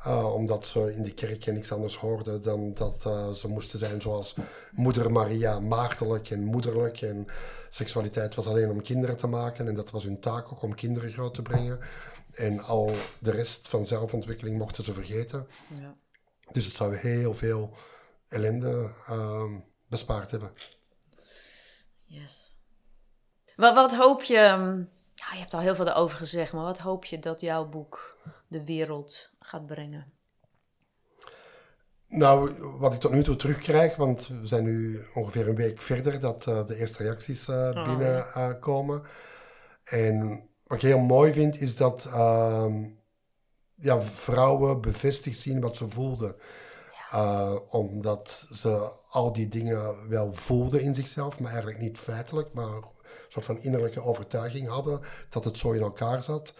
Uh, 0.06 0.34
omdat 0.34 0.66
ze 0.66 0.94
in 0.94 1.02
de 1.02 1.14
kerk 1.14 1.46
niks 1.46 1.72
anders 1.72 1.96
hoorden 1.96 2.42
dan 2.42 2.74
dat 2.74 3.04
uh, 3.06 3.30
ze 3.30 3.48
moesten 3.48 3.78
zijn 3.78 4.00
zoals 4.00 4.36
moeder 4.72 5.12
Maria, 5.12 5.60
maagdelijk 5.60 6.30
en 6.30 6.44
moederlijk. 6.44 7.00
En 7.00 7.26
seksualiteit 7.70 8.34
was 8.34 8.46
alleen 8.46 8.70
om 8.70 8.82
kinderen 8.82 9.16
te 9.16 9.26
maken 9.26 9.68
en 9.68 9.74
dat 9.74 9.90
was 9.90 10.04
hun 10.04 10.20
taak 10.20 10.52
ook 10.52 10.62
om 10.62 10.74
kinderen 10.74 11.12
groot 11.12 11.34
te 11.34 11.42
brengen. 11.42 11.78
En 12.32 12.60
al 12.60 12.90
de 13.18 13.30
rest 13.30 13.68
van 13.68 13.86
zelfontwikkeling 13.86 14.58
mochten 14.58 14.84
ze 14.84 14.92
vergeten. 14.92 15.46
Ja. 15.80 15.96
Dus 16.50 16.66
het 16.66 16.76
zou 16.76 16.94
heel 16.94 17.34
veel 17.34 17.76
ellende 18.28 18.90
ehm, 19.06 19.58
bespaard 19.88 20.30
hebben. 20.30 20.52
Yes. 22.04 22.58
Wat, 23.56 23.74
wat 23.74 23.94
hoop 23.94 24.22
je... 24.22 24.84
Ja, 25.26 25.32
je 25.32 25.38
hebt 25.38 25.54
al 25.54 25.60
heel 25.60 25.74
veel 25.74 25.88
erover 25.88 26.16
gezegd, 26.16 26.52
maar 26.52 26.64
wat 26.64 26.78
hoop 26.78 27.04
je 27.04 27.18
dat 27.18 27.40
jouw 27.40 27.68
boek 27.68 28.16
de 28.48 28.64
wereld 28.64 29.30
gaat 29.38 29.66
brengen? 29.66 30.12
Nou, 32.08 32.60
wat 32.78 32.94
ik 32.94 33.00
tot 33.00 33.12
nu 33.12 33.22
toe 33.22 33.36
terugkrijg, 33.36 33.96
want 33.96 34.26
we 34.26 34.46
zijn 34.46 34.64
nu 34.64 35.04
ongeveer 35.14 35.48
een 35.48 35.54
week 35.54 35.82
verder 35.82 36.20
dat 36.20 36.46
eh, 36.46 36.66
de 36.66 36.76
eerste 36.76 37.02
reacties 37.02 37.48
eh, 37.48 37.84
binnenkomen. 37.84 39.02
en 39.84 40.48
wat 40.62 40.76
ik 40.76 40.82
heel 40.82 40.98
mooi 40.98 41.32
vind, 41.32 41.60
is 41.60 41.76
dat 41.76 42.04
ehm, 42.04 42.88
ja, 43.74 44.02
vrouwen 44.02 44.80
bevestigd 44.80 45.40
zien 45.40 45.60
wat 45.60 45.76
ze 45.76 45.88
voelden. 45.88 46.36
Eh, 47.10 47.56
omdat 47.68 48.48
ze 48.52 48.90
al 49.10 49.32
die 49.32 49.48
dingen 49.48 50.08
wel 50.08 50.34
voelden 50.34 50.80
in 50.80 50.94
zichzelf, 50.94 51.40
maar 51.40 51.50
eigenlijk 51.50 51.80
niet 51.80 51.98
feitelijk, 51.98 52.52
maar 52.52 52.82
soort 53.42 53.58
van 53.58 53.64
innerlijke 53.64 54.02
overtuiging 54.02 54.68
hadden 54.68 55.00
dat 55.28 55.44
het 55.44 55.58
zo 55.58 55.72
in 55.72 55.80
elkaar 55.80 56.22
zat. 56.22 56.54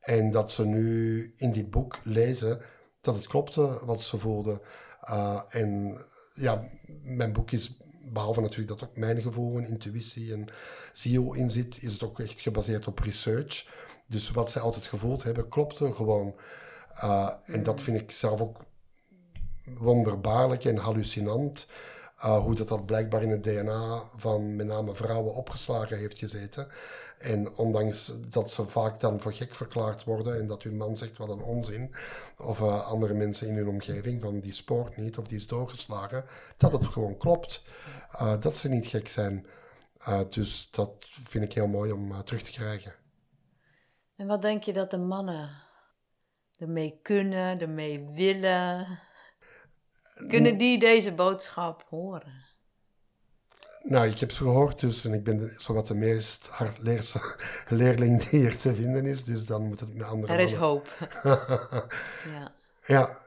En 0.00 0.30
dat 0.30 0.52
ze 0.52 0.64
nu 0.64 1.32
in 1.36 1.52
dit 1.52 1.70
boek 1.70 1.98
lezen 2.04 2.60
dat 3.00 3.14
het 3.14 3.26
klopte 3.26 3.80
wat 3.84 4.02
ze 4.02 4.18
voelden. 4.18 4.60
Uh, 5.08 5.40
en 5.48 5.98
ja, 6.34 6.64
mijn 7.02 7.32
boek 7.32 7.50
is, 7.50 7.76
behalve 8.12 8.40
natuurlijk 8.40 8.68
dat 8.68 8.88
ook 8.88 8.96
mijn 8.96 9.22
gevoel 9.22 9.58
en 9.58 9.66
intuïtie 9.66 10.32
en 10.32 10.46
ziel 10.92 11.32
in 11.32 11.50
zit, 11.50 11.82
is 11.82 11.92
het 11.92 12.02
ook 12.02 12.20
echt 12.20 12.40
gebaseerd 12.40 12.86
op 12.86 12.98
research. 12.98 13.66
Dus 14.06 14.30
wat 14.30 14.50
zij 14.50 14.62
altijd 14.62 14.86
gevoeld 14.86 15.22
hebben, 15.22 15.48
klopte 15.48 15.94
gewoon. 15.94 16.34
Uh, 16.96 17.30
en 17.46 17.62
dat 17.62 17.80
vind 17.80 18.00
ik 18.00 18.10
zelf 18.10 18.40
ook 18.40 18.64
wonderbaarlijk 19.64 20.64
en 20.64 20.76
hallucinant. 20.76 21.66
Uh, 22.24 22.38
hoe 22.38 22.54
dat, 22.54 22.68
dat 22.68 22.86
blijkbaar 22.86 23.22
in 23.22 23.30
het 23.30 23.42
DNA 23.42 24.02
van 24.16 24.56
met 24.56 24.66
name 24.66 24.94
vrouwen 24.94 25.34
opgeslagen 25.34 25.98
heeft 25.98 26.18
gezeten. 26.18 26.68
En 27.18 27.56
ondanks 27.56 28.12
dat 28.28 28.50
ze 28.50 28.66
vaak 28.66 29.00
dan 29.00 29.20
voor 29.20 29.32
gek 29.32 29.54
verklaard 29.54 30.04
worden 30.04 30.38
en 30.38 30.46
dat 30.46 30.62
hun 30.62 30.76
man 30.76 30.96
zegt 30.96 31.18
wat 31.18 31.30
een 31.30 31.42
onzin, 31.42 31.94
of 32.38 32.60
uh, 32.60 32.86
andere 32.86 33.14
mensen 33.14 33.48
in 33.48 33.56
hun 33.56 33.68
omgeving 33.68 34.22
van 34.22 34.40
die 34.40 34.52
spoort 34.52 34.96
niet 34.96 35.18
of 35.18 35.26
die 35.26 35.36
is 35.36 35.46
doorgeslagen, 35.46 36.24
dat 36.56 36.72
het 36.72 36.86
gewoon 36.86 37.16
klopt. 37.16 37.62
Uh, 38.14 38.40
dat 38.40 38.56
ze 38.56 38.68
niet 38.68 38.86
gek 38.86 39.08
zijn. 39.08 39.46
dus 40.30 40.70
dat 40.70 40.90
vind 41.22 41.44
ik 41.44 41.52
heel 41.52 41.66
mooi 41.66 41.92
om 41.92 42.24
terug 42.24 42.42
te 42.42 42.50
krijgen. 42.50 42.94
En 44.16 44.26
wat 44.26 44.42
denk 44.42 44.62
je 44.62 44.72
dat 44.72 44.90
de 44.90 44.98
mannen 44.98 45.50
ermee 46.58 46.98
kunnen, 47.02 47.60
ermee 47.60 48.08
willen? 48.12 48.98
Kunnen 50.28 50.58
die 50.58 50.78
deze 50.78 51.12
boodschap 51.12 51.84
horen? 51.88 52.42
Nou, 53.82 54.06
ik 54.06 54.18
heb 54.18 54.30
ze 54.30 54.42
gehoord, 54.42 54.80
dus 54.80 55.04
en 55.04 55.12
ik 55.12 55.24
ben 55.24 55.52
zowat 55.58 55.86
de 55.86 55.94
meest 55.94 56.46
hardleerse 56.46 57.20
leerling 57.68 58.22
die 58.22 58.40
hier 58.40 58.56
te 58.56 58.74
vinden 58.74 59.06
is, 59.06 59.24
dus 59.24 59.46
dan 59.46 59.66
moet 59.66 59.80
het 59.80 59.94
met 59.94 60.06
andere 60.06 60.32
Er 60.32 60.40
is 60.40 60.54
hoop. 60.54 60.88
ja. 62.34 62.52
ja. 62.86 63.22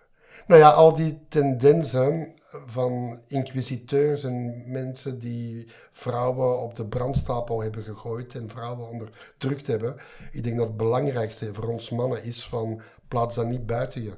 Nou 0.48 0.62
ja, 0.62 0.70
al 0.70 0.96
die 0.96 1.20
tendensen 1.28 2.36
van 2.66 3.22
inquisiteurs 3.28 4.24
en 4.24 4.64
mensen 4.72 5.20
die 5.20 5.68
vrouwen 5.92 6.60
op 6.62 6.76
de 6.76 6.86
brandstapel 6.86 7.62
hebben 7.62 7.84
gegooid 7.84 8.36
en 8.36 8.50
vrouwen 8.50 8.88
onderdrukt 8.90 9.68
hebben. 9.68 9.96
Ik 10.32 10.44
denk 10.44 10.58
dat 10.58 10.68
het 10.68 10.78
belangrijkste 10.78 11.54
voor 11.54 11.68
ons 11.68 11.90
mannen 11.90 12.24
is 12.24 12.46
van 12.46 12.82
plaats 13.08 13.36
dat 13.36 13.46
niet 13.46 13.66
buiten 13.66 14.04
je 14.04 14.14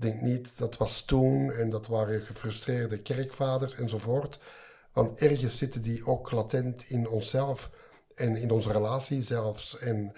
denk 0.00 0.20
niet, 0.20 0.58
dat 0.58 0.76
was 0.76 1.02
toen 1.02 1.52
en 1.52 1.68
dat 1.68 1.86
waren 1.86 2.20
gefrustreerde 2.20 2.98
kerkvaders 2.98 3.74
enzovoort. 3.74 4.38
Want 4.92 5.18
ergens 5.18 5.56
zitten 5.56 5.82
die 5.82 6.06
ook 6.06 6.30
latent 6.30 6.84
in 6.88 7.08
onszelf 7.08 7.70
en 8.14 8.36
in 8.36 8.50
onze 8.50 8.72
relatie 8.72 9.22
zelfs. 9.22 9.78
En 9.78 10.12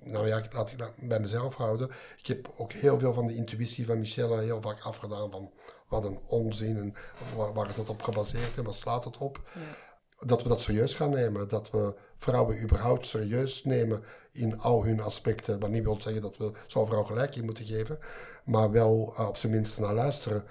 nou 0.00 0.28
ja, 0.28 0.42
laat 0.52 0.70
ik 0.70 0.78
dat 0.78 0.92
bij 0.96 1.20
mezelf 1.20 1.54
houden. 1.54 1.90
Ik 2.18 2.26
heb 2.26 2.52
ook 2.56 2.72
heel 2.72 2.98
veel 2.98 3.12
van 3.14 3.26
de 3.26 3.34
intuïtie 3.34 3.86
van 3.86 3.98
Michelle 3.98 4.40
heel 4.40 4.60
vaak 4.60 4.80
afgedaan 4.80 5.30
van 5.30 5.52
wat 5.88 6.04
een 6.04 6.20
onzin 6.26 6.76
en 6.76 6.94
waar, 7.54 7.68
is 7.68 7.76
dat 7.76 7.88
op 7.88 8.02
gebaseerd 8.02 8.58
en 8.58 8.64
wat 8.64 8.74
slaat 8.74 9.04
het 9.04 9.18
op. 9.18 9.40
dat 10.24 10.42
we 10.42 10.48
dat 10.48 10.60
serieus 10.60 10.94
gaan 10.94 11.10
nemen. 11.10 11.48
Dat 11.48 11.70
we 11.70 11.94
vrouwen 12.18 12.62
überhaupt 12.62 13.06
serieus 13.06 13.64
nemen 13.64 14.02
in 14.32 14.60
al 14.60 14.84
hun 14.84 15.00
aspecten. 15.00 15.60
Wat 15.60 15.70
niet 15.70 15.82
wil 15.82 16.00
zeggen 16.00 16.22
dat 16.22 16.36
we 16.36 16.52
zo'n 16.66 16.86
vrouw 16.86 17.02
gelijk 17.02 17.36
in 17.36 17.44
moeten 17.44 17.64
geven. 17.64 17.98
Maar 18.44 18.70
wel 18.70 19.14
uh, 19.18 19.28
op 19.28 19.36
zijn 19.36 19.52
minst 19.52 19.78
naar 19.78 19.94
luisteren. 19.94 20.44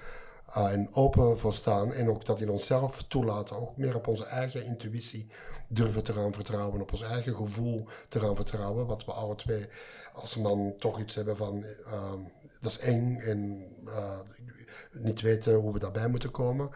Uh, 0.56 0.72
en 0.72 0.88
open 0.92 1.38
voor 1.38 1.52
staan. 1.52 1.92
En 1.92 2.10
ook 2.10 2.24
dat 2.24 2.40
in 2.40 2.50
onszelf 2.50 3.02
toelaten. 3.02 3.60
Ook 3.60 3.76
meer 3.76 3.94
op 3.94 4.06
onze 4.06 4.24
eigen 4.24 4.64
intuïtie 4.64 5.30
durven 5.68 6.02
te 6.02 6.12
gaan 6.12 6.32
vertrouwen. 6.32 6.80
Op 6.80 6.92
ons 6.92 7.02
eigen 7.02 7.36
gevoel 7.36 7.86
te 8.08 8.20
gaan 8.20 8.36
vertrouwen. 8.36 8.86
Wat 8.86 9.04
we 9.04 9.12
alle 9.12 9.34
twee 9.34 9.66
als 10.14 10.36
man 10.36 10.74
toch 10.78 11.00
iets 11.00 11.14
hebben 11.14 11.36
van... 11.36 11.64
Uh, 11.86 12.12
dat 12.60 12.72
is 12.72 12.78
eng 12.78 13.18
en 13.18 13.64
niet 14.92 15.20
weten 15.20 15.54
hoe 15.54 15.72
we 15.72 15.78
daarbij 15.78 16.08
moeten 16.08 16.30
komen. 16.30 16.70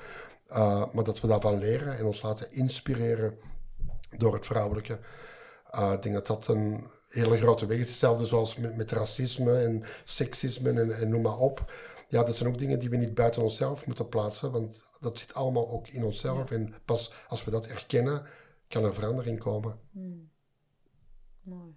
Uh, 0.51 0.85
maar 0.93 1.05
dat 1.05 1.21
we 1.21 1.27
daarvan 1.27 1.59
leren 1.59 1.99
en 1.99 2.05
ons 2.05 2.23
laten 2.23 2.53
inspireren 2.53 3.39
door 4.17 4.35
het 4.35 4.47
vrouwelijke. 4.47 4.99
Uh, 5.75 5.93
ik 5.93 6.03
denk 6.03 6.15
dat 6.15 6.27
dat 6.27 6.47
een 6.49 6.87
hele 7.09 7.39
grote 7.39 7.67
weg 7.67 7.79
is. 7.79 7.89
Hetzelfde 7.89 8.27
zoals 8.27 8.57
met, 8.57 8.77
met 8.77 8.91
racisme 8.91 9.59
en 9.59 9.85
seksisme 10.05 10.71
en, 10.71 10.97
en, 10.97 11.09
noem 11.09 11.23
maar 11.23 11.39
op. 11.39 11.73
Ja, 12.09 12.25
dat 12.25 12.37
zijn 12.37 12.49
ook 12.49 12.59
dingen 12.59 12.79
die 12.79 12.91
we 12.91 12.97
niet 12.97 13.15
buiten 13.15 13.43
onszelf 13.43 13.87
moeten 13.87 14.09
plaatsen, 14.09 14.53
want 14.53 14.91
dat 15.01 15.19
zit 15.19 15.35
allemaal 15.35 15.71
ook 15.71 15.89
in 15.89 16.05
onszelf. 16.05 16.51
Ja. 16.51 16.57
En 16.57 16.75
pas 16.85 17.13
als 17.29 17.45
we 17.45 17.51
dat 17.51 17.67
erkennen, 17.67 18.27
kan 18.69 18.85
er 18.85 18.95
verandering 18.95 19.39
komen. 19.39 19.79
Hmm. 19.93 20.31
Mooi. 21.43 21.77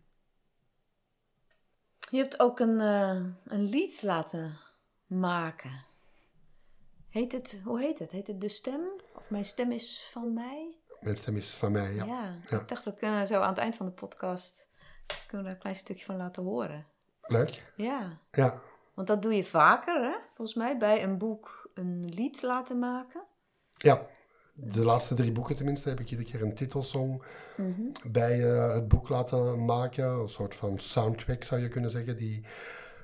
Je 2.10 2.18
hebt 2.18 2.40
ook 2.40 2.60
een, 2.60 2.80
uh, 2.80 3.26
een 3.46 3.64
lied 3.64 4.02
laten 4.02 4.58
maken. 5.06 5.72
Heet 7.12 7.32
het, 7.32 7.59
hoe 7.64 7.80
heet 7.80 7.99
het? 7.99 8.12
Heet 8.12 8.28
het 8.28 8.41
De 8.41 8.49
Stem? 8.49 8.82
Of 9.16 9.30
Mijn 9.30 9.45
Stem 9.45 9.72
is 9.72 10.09
van 10.12 10.34
mij? 10.34 10.76
Mijn 11.01 11.18
Stem 11.18 11.36
is 11.36 11.53
van 11.53 11.72
mij, 11.72 11.93
ja. 11.93 12.05
Ja, 12.05 12.36
ja. 12.49 12.59
ik 12.59 12.68
dacht 12.68 12.86
we 12.86 12.93
kunnen 12.93 13.28
zo 13.28 13.41
aan 13.41 13.49
het 13.49 13.57
eind 13.57 13.76
van 13.76 13.86
de 13.86 13.91
podcast 13.91 14.68
kunnen 15.28 15.47
we 15.47 15.53
een 15.53 15.59
klein 15.59 15.76
stukje 15.76 16.05
van 16.05 16.18
laten 16.18 16.43
horen. 16.43 16.86
Leuk. 17.22 17.74
Ja. 17.76 18.20
Ja. 18.32 18.62
Want 18.93 19.07
dat 19.07 19.22
doe 19.22 19.34
je 19.34 19.43
vaker, 19.43 20.03
hè? 20.03 20.16
Volgens 20.36 20.57
mij, 20.57 20.78
bij 20.78 21.03
een 21.03 21.18
boek 21.18 21.70
een 21.74 22.09
lied 22.14 22.41
laten 22.41 22.80
maken. 22.80 23.24
Ja, 23.78 24.07
de 24.55 24.86
laatste 24.86 25.16
drie 25.16 25.32
boeken 25.32 25.55
tenminste 25.55 25.89
heb 25.89 25.99
ik 25.99 26.12
iedere 26.12 26.30
keer 26.30 26.41
een 26.41 26.55
titelsong 26.55 27.24
mm 27.57 27.74
-hmm. 27.76 28.12
bij 28.12 28.39
uh, 28.39 28.74
het 28.74 28.88
boek 28.88 29.09
laten 29.09 29.66
maken. 29.66 30.05
Een 30.05 30.30
soort 30.30 30.55
van 30.55 30.80
soundtrack 30.80 31.43
zou 31.43 31.62
je 31.62 31.68
kunnen 31.68 31.91
zeggen, 31.91 32.18
die 32.18 32.45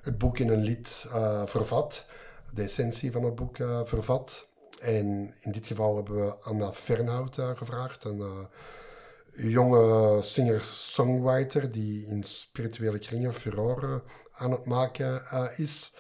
het 0.02 0.18
boek 0.18 0.40
in 0.40 0.50
een 0.50 0.64
lied 0.64 1.06
uh, 1.08 1.46
vervat 1.46 2.06
de 2.54 2.64
essentie 2.64 3.12
van 3.12 3.24
het 3.24 3.36
boek 3.36 3.58
uh, 3.58 3.82
vervat. 3.84 4.50
En 4.82 5.34
in 5.42 5.52
dit 5.52 5.68
geval 5.68 5.96
hebben 5.96 6.16
we 6.16 6.38
Anna 6.38 6.74
Fernhout 6.74 7.38
uh, 7.38 7.50
gevraagd, 7.56 8.04
een 8.04 8.20
uh, 8.20 9.52
jonge 9.52 10.22
singer-songwriter 10.22 11.72
die 11.72 12.06
in 12.06 12.24
spirituele 12.24 13.00
kringen 13.00 13.34
furore 13.34 14.02
aan 14.32 14.52
het 14.52 14.66
maken 14.66 15.22
is. 15.56 15.94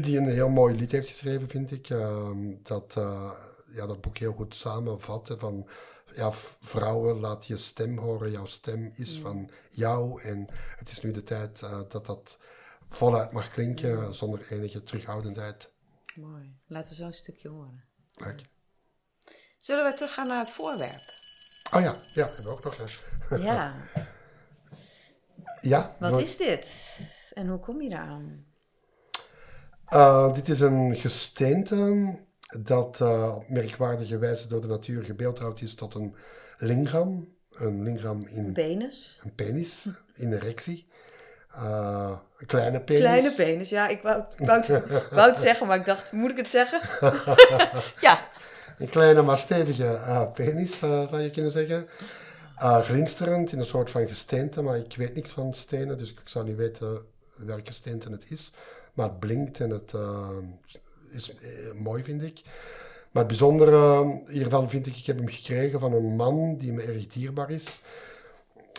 Die 0.00 0.18
een 0.18 0.28
heel 0.28 0.48
mooi 0.48 0.74
lied 0.76 0.92
heeft 0.92 1.08
geschreven, 1.08 1.48
vind 1.48 1.70
ik. 1.70 1.90
Ehm, 1.90 2.54
dat 2.62 2.94
ja, 3.68 3.86
dat 3.86 4.00
boek 4.00 4.18
heel 4.18 4.32
goed 4.32 4.54
samenvat. 4.54 5.34
Van 5.36 5.66
ja, 6.14 6.32
vrouwen, 6.60 7.20
laat 7.20 7.46
je 7.46 7.56
stem 7.56 7.98
horen. 7.98 8.30
Jouw 8.30 8.46
stem 8.46 8.92
is 8.94 9.18
van 9.18 9.50
jou. 9.70 10.22
En 10.22 10.46
het 10.76 10.90
is 10.90 11.02
nu 11.02 11.10
de 11.10 11.22
tijd 11.22 11.60
dat 11.88 12.06
dat 12.06 12.38
voluit 12.94 13.32
mag 13.32 13.50
klinken 13.50 14.14
zonder 14.14 14.52
enige 14.52 14.82
terughoudendheid. 14.82 15.70
Mooi. 16.14 16.56
Laten 16.66 16.90
we 16.90 16.96
zo 16.96 17.04
een 17.04 17.12
stukje 17.12 17.48
horen. 17.48 17.84
Leuk. 18.14 18.40
Zullen 19.58 19.84
we 19.84 19.94
teruggaan 19.94 20.26
naar 20.28 20.38
het 20.38 20.50
voorwerp? 20.50 21.00
Oh 21.74 21.80
ja, 21.80 21.94
ja, 22.14 22.26
hebben 22.26 22.44
we 22.44 22.50
ook 22.50 22.64
nog. 22.64 22.76
Ja. 23.30 23.38
Ja. 23.42 23.76
ja 25.60 25.96
Wat 25.98 26.20
is 26.20 26.36
dit? 26.36 26.98
En 27.34 27.48
hoe 27.48 27.58
kom 27.58 27.82
je 27.82 27.88
daar 27.88 28.06
aan? 28.06 28.46
Uh, 29.90 30.34
dit 30.34 30.48
is 30.48 30.60
een 30.60 30.96
gesteente 30.96 32.18
dat 32.60 33.00
uh, 33.00 33.34
op 33.36 33.48
merkwaardige 33.48 34.18
wijze 34.18 34.48
door 34.48 34.60
de 34.60 34.66
natuur 34.66 35.02
gebeeldhouwd 35.02 35.60
is 35.60 35.74
tot 35.74 35.94
een 35.94 36.14
lingam. 36.58 37.36
Een 37.50 37.82
lingam 37.82 38.26
in... 38.26 38.44
Een 38.44 38.52
penis. 38.52 39.20
Een 39.22 39.34
penis, 39.34 39.88
in 40.14 40.32
erectie. 40.32 40.86
Uh, 41.56 42.10
een 42.38 42.46
kleine 42.46 42.80
penis. 42.80 43.02
Kleine 43.02 43.34
penis, 43.34 43.68
ja. 43.68 43.88
Ik 43.88 44.02
wou, 44.02 44.22
wou, 44.36 44.60
het, 44.60 45.10
wou 45.10 45.28
het 45.28 45.38
zeggen, 45.48 45.66
maar 45.66 45.76
ik 45.76 45.84
dacht, 45.84 46.12
moet 46.12 46.30
ik 46.30 46.36
het 46.36 46.50
zeggen? 46.50 46.80
ja. 48.00 48.28
Een 48.78 48.88
kleine 48.88 49.22
maar 49.22 49.38
stevige 49.38 49.84
uh, 49.84 50.32
penis, 50.32 50.82
uh, 50.82 51.08
zou 51.08 51.20
je 51.20 51.30
kunnen 51.30 51.50
zeggen. 51.50 51.88
glinsterend 52.56 53.52
in 53.52 53.58
een 53.58 53.64
soort 53.64 53.90
van 53.90 54.06
gesteente, 54.06 54.62
maar 54.62 54.76
ik 54.76 54.96
weet 54.96 55.14
niks 55.14 55.30
van 55.30 55.54
stenen, 55.54 55.98
dus 55.98 56.10
ik 56.10 56.20
zou 56.24 56.44
niet 56.44 56.56
weten 56.56 57.02
welke 57.36 57.66
gesteente 57.66 58.10
het 58.10 58.30
is. 58.30 58.52
Maar 58.92 59.08
het 59.08 59.18
blinkt 59.18 59.60
en 59.60 59.70
het, 59.70 59.92
is 61.10 61.32
mooi, 61.74 62.04
vind 62.04 62.22
ik. 62.22 62.42
Maar 63.10 63.22
het 63.22 63.26
bijzondere 63.26 64.20
hiervan 64.26 64.70
vind 64.70 64.86
ik, 64.86 64.96
ik 64.96 65.06
heb 65.06 65.16
hem 65.16 65.28
gekregen 65.28 65.80
van 65.80 65.92
een 65.92 66.16
man 66.16 66.56
die 66.56 66.72
me 66.72 66.82
erg 66.82 67.06
dierbaar 67.06 67.50
is. 67.50 67.82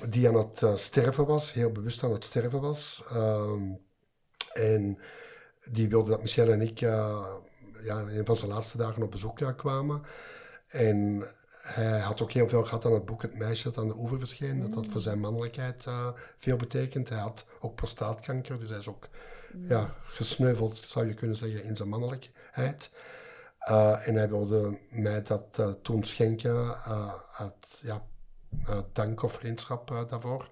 Die 0.10 0.28
aan 0.28 0.36
het 0.36 0.80
sterven 0.80 1.26
was, 1.26 1.54
heel 1.54 1.72
bewust 1.72 2.04
aan 2.04 2.14
het 2.14 2.26
sterven 2.26 2.62
was. 2.62 3.04
Ehm, 3.10 3.62
en 4.54 5.00
die 5.72 5.89
wilde 5.89 6.10
dat 6.10 6.22
Michel 6.22 6.52
en 6.52 6.62
ik 6.62 6.80
ja, 6.80 8.00
een 8.00 8.26
van 8.26 8.38
zijn 8.38 8.52
laatste 8.52 8.78
dagen 8.78 9.04
op 9.04 9.12
bezoek 9.12 9.54
kwamen. 9.58 10.04
En 10.68 11.28
hij 11.64 12.00
had 12.00 12.22
ook 12.22 12.32
heel 12.32 12.50
veel 12.50 12.64
gehad 12.64 12.86
aan 12.86 12.94
het 12.94 13.06
boek 13.06 13.22
Het 13.22 13.38
meisje 13.38 13.64
dat 13.64 13.78
aan 13.78 13.88
de 13.88 13.98
oever 13.98 14.20
verscheen. 14.20 14.62
Dat 14.62 14.72
dat 14.72 14.88
voor 14.88 15.02
zijn 15.02 15.20
mannelijkheid 15.20 15.86
uh, 15.86 16.08
veel 16.38 16.58
betekent. 16.58 17.10
Hij 17.10 17.20
had 17.20 17.46
ook 17.60 17.76
prostaatkanker, 17.76 18.60
dus 18.60 18.70
hij 18.70 18.80
is 18.80 18.88
ook 18.88 19.08
ja, 19.68 19.96
gesneuveld, 20.04 20.78
zou 20.78 21.08
je 21.08 21.14
kunnen 21.14 21.38
zeggen, 21.38 21.64
in 21.64 21.76
zijn 21.76 21.89
mannelijkheid. 21.89 22.89
Uh, 23.70 24.08
en 24.08 24.16
hij 24.16 24.30
wilde 24.30 24.80
mij 24.89 25.22
dat 25.22 25.58
uh, 25.60 25.72
toen 25.82 26.04
schenken 26.04 26.84
uit 27.38 27.54
ja, 27.82 28.06
dank 28.91 29.24
of 29.24 29.34
vriendschap 29.34 30.06
daarvoor. 30.10 30.49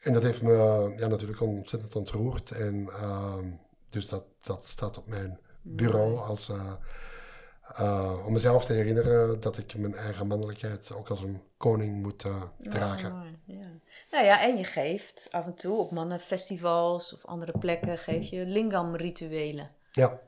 En 0.00 0.12
dat 0.12 0.22
heeft 0.22 0.42
me 0.42 0.52
ja, 0.96 1.06
natuurlijk 1.06 1.40
ontzettend 1.40 1.96
ontroerd. 1.96 2.50
En 2.50 2.88
dus 3.90 4.08
dat, 4.08 4.24
dat 4.40 4.66
staat 4.66 4.98
op 4.98 5.06
mijn 5.06 5.40
bureau 5.62 6.18
als 6.18 6.48
uh, 6.48 8.26
om 8.26 8.32
mezelf 8.32 8.64
te 8.64 8.72
herinneren 8.72 9.40
dat 9.40 9.58
ik 9.58 9.74
mijn 9.74 9.94
eigen 9.94 10.26
mannelijkheid 10.26 10.92
ook 10.92 11.08
als 11.08 11.20
een 11.20 11.42
koning 11.56 12.02
moet 12.02 12.24
dragen. 12.58 13.14
Ja, 13.14 13.54
ja. 13.54 13.68
Nou 14.10 14.24
ja, 14.24 14.42
en 14.42 14.56
je 14.56 14.64
geeft 14.64 15.28
af 15.30 15.46
en 15.46 15.54
toe 15.54 15.78
op 15.78 15.90
mannenfestivals 15.90 17.14
of 17.14 17.24
andere 17.24 17.58
plekken 17.58 17.98
geef 17.98 18.30
je 18.30 18.46
lingam-rituelen. 18.46 19.70
Ja. 19.92 20.20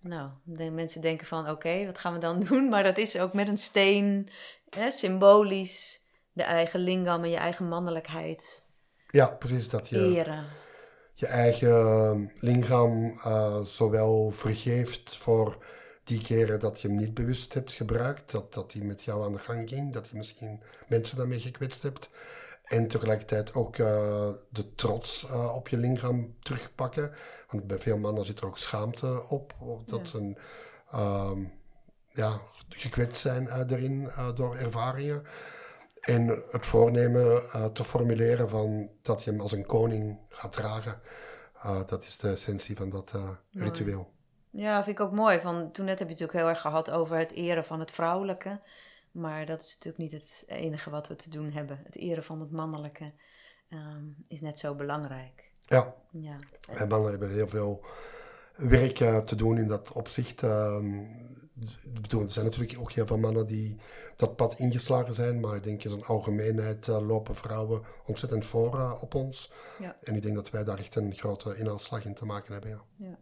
Nou, 0.00 0.30
de 0.44 0.70
mensen 0.70 1.00
denken 1.00 1.26
van 1.26 1.50
oké, 1.50 1.86
wat 1.86 1.98
gaan 1.98 2.12
we 2.12 2.18
dan 2.18 2.40
doen? 2.48 2.68
Maar 2.68 2.82
dat 2.82 2.98
is 2.98 3.18
ook 3.18 3.32
met 3.32 3.48
een 3.48 3.58
steen, 3.58 4.28
hè, 4.70 4.90
symbolisch, 4.90 6.04
de 6.32 6.42
eigen 6.42 6.80
lingam 6.80 7.24
en 7.24 7.30
je 7.30 7.36
eigen 7.36 7.68
mannelijkheid. 7.68 8.62
Ja, 9.10 9.26
precies. 9.26 9.68
Dat 9.68 9.88
je 9.88 10.14
eren. 10.14 10.46
je 11.14 11.26
eigen 11.26 12.32
lingam 12.40 13.04
uh, 13.04 13.60
zowel 13.60 14.30
vergeeft 14.30 15.16
voor 15.16 15.64
die 16.04 16.20
keren 16.20 16.60
dat 16.60 16.80
je 16.80 16.88
hem 16.88 16.96
niet 16.96 17.14
bewust 17.14 17.54
hebt 17.54 17.72
gebruikt, 17.72 18.30
dat, 18.30 18.54
dat 18.54 18.72
hij 18.72 18.82
met 18.82 19.04
jou 19.04 19.24
aan 19.24 19.32
de 19.32 19.38
gang 19.38 19.68
ging, 19.68 19.92
dat 19.92 20.08
je 20.08 20.16
misschien 20.16 20.62
mensen 20.86 21.16
daarmee 21.16 21.40
gekwetst 21.40 21.82
hebt. 21.82 22.10
En 22.68 22.88
tegelijkertijd 22.88 23.54
ook 23.54 23.76
uh, 23.76 24.28
de 24.50 24.74
trots 24.74 25.24
uh, 25.24 25.54
op 25.54 25.68
je 25.68 25.76
lichaam 25.76 26.34
terugpakken. 26.38 27.12
Want 27.50 27.66
bij 27.66 27.78
veel 27.78 27.98
mannen 27.98 28.26
zit 28.26 28.40
er 28.40 28.46
ook 28.46 28.58
schaamte 28.58 29.22
op, 29.28 29.54
dat 29.86 30.00
ja. 30.00 30.06
ze 30.06 30.34
uh, 30.94 31.32
ja, 32.12 32.40
gekwetst 32.68 33.20
zijn 33.20 33.44
uh, 33.44 33.60
erin 33.68 34.10
door 34.34 34.56
ervaringen. 34.56 35.22
En 36.00 36.42
het 36.50 36.66
voornemen 36.66 37.42
te 37.72 37.84
formuleren 37.84 38.48
van 38.48 38.90
dat 39.02 39.22
je 39.22 39.30
hem 39.30 39.40
als 39.40 39.52
een 39.52 39.66
koning 39.66 40.18
gaat 40.28 40.52
dragen. 40.52 41.00
dat 41.86 42.04
is 42.04 42.18
de 42.18 42.30
essentie 42.30 42.76
van 42.76 42.90
dat 42.90 43.12
ritueel. 43.52 44.12
Ja, 44.50 44.84
vind 44.84 44.98
ik 44.98 45.04
ook 45.04 45.12
mooi. 45.12 45.40
Van, 45.40 45.72
toen 45.72 45.84
net 45.84 45.98
heb 45.98 46.08
je 46.08 46.14
het 46.14 46.22
natuurlijk 46.22 46.38
heel 46.38 46.48
erg 46.48 46.60
gehad 46.60 46.90
over 46.90 47.16
het 47.16 47.32
eren 47.32 47.64
van 47.64 47.80
het 47.80 47.90
vrouwelijke. 47.90 48.60
Maar 49.18 49.46
dat 49.46 49.60
is 49.60 49.74
natuurlijk 49.74 50.12
niet 50.12 50.22
het 50.22 50.44
enige 50.46 50.90
wat 50.90 51.08
we 51.08 51.16
te 51.16 51.30
doen 51.30 51.52
hebben. 51.52 51.80
Het 51.84 51.96
eren 51.96 52.24
van 52.24 52.40
het 52.40 52.50
mannelijke 52.50 53.12
um, 53.70 54.16
is 54.28 54.40
net 54.40 54.58
zo 54.58 54.74
belangrijk. 54.74 55.50
Ja. 55.66 55.94
ja. 56.10 56.38
En 56.66 56.88
mannen 56.88 57.10
hebben 57.10 57.30
heel 57.30 57.48
veel 57.48 57.84
werk 58.56 59.00
uh, 59.00 59.18
te 59.18 59.36
doen 59.36 59.58
in 59.58 59.68
dat 59.68 59.92
opzicht. 59.92 60.42
Um, 60.42 61.26
er 62.08 62.30
zijn 62.30 62.44
natuurlijk 62.44 62.78
ook 62.78 62.92
heel 62.92 63.06
veel 63.06 63.18
mannen 63.18 63.46
die 63.46 63.76
dat 64.16 64.36
pad 64.36 64.58
ingeslagen 64.58 65.12
zijn. 65.12 65.40
Maar 65.40 65.56
ik 65.56 65.62
denk 65.62 65.84
in 65.84 65.90
zijn 65.90 66.04
algemeenheid 66.04 66.86
uh, 66.86 67.06
lopen 67.06 67.34
vrouwen 67.34 67.82
ontzettend 68.06 68.44
voor 68.44 68.74
uh, 68.74 68.98
op 69.00 69.14
ons. 69.14 69.52
Ja. 69.78 69.96
En 70.02 70.14
ik 70.14 70.22
denk 70.22 70.34
dat 70.34 70.50
wij 70.50 70.64
daar 70.64 70.78
echt 70.78 70.94
een 70.94 71.14
grote 71.14 71.56
inhaalslag 71.56 72.04
in 72.04 72.14
te 72.14 72.24
maken 72.24 72.52
hebben. 72.52 72.70
Ja. 72.70 72.84
ja. 72.96 73.18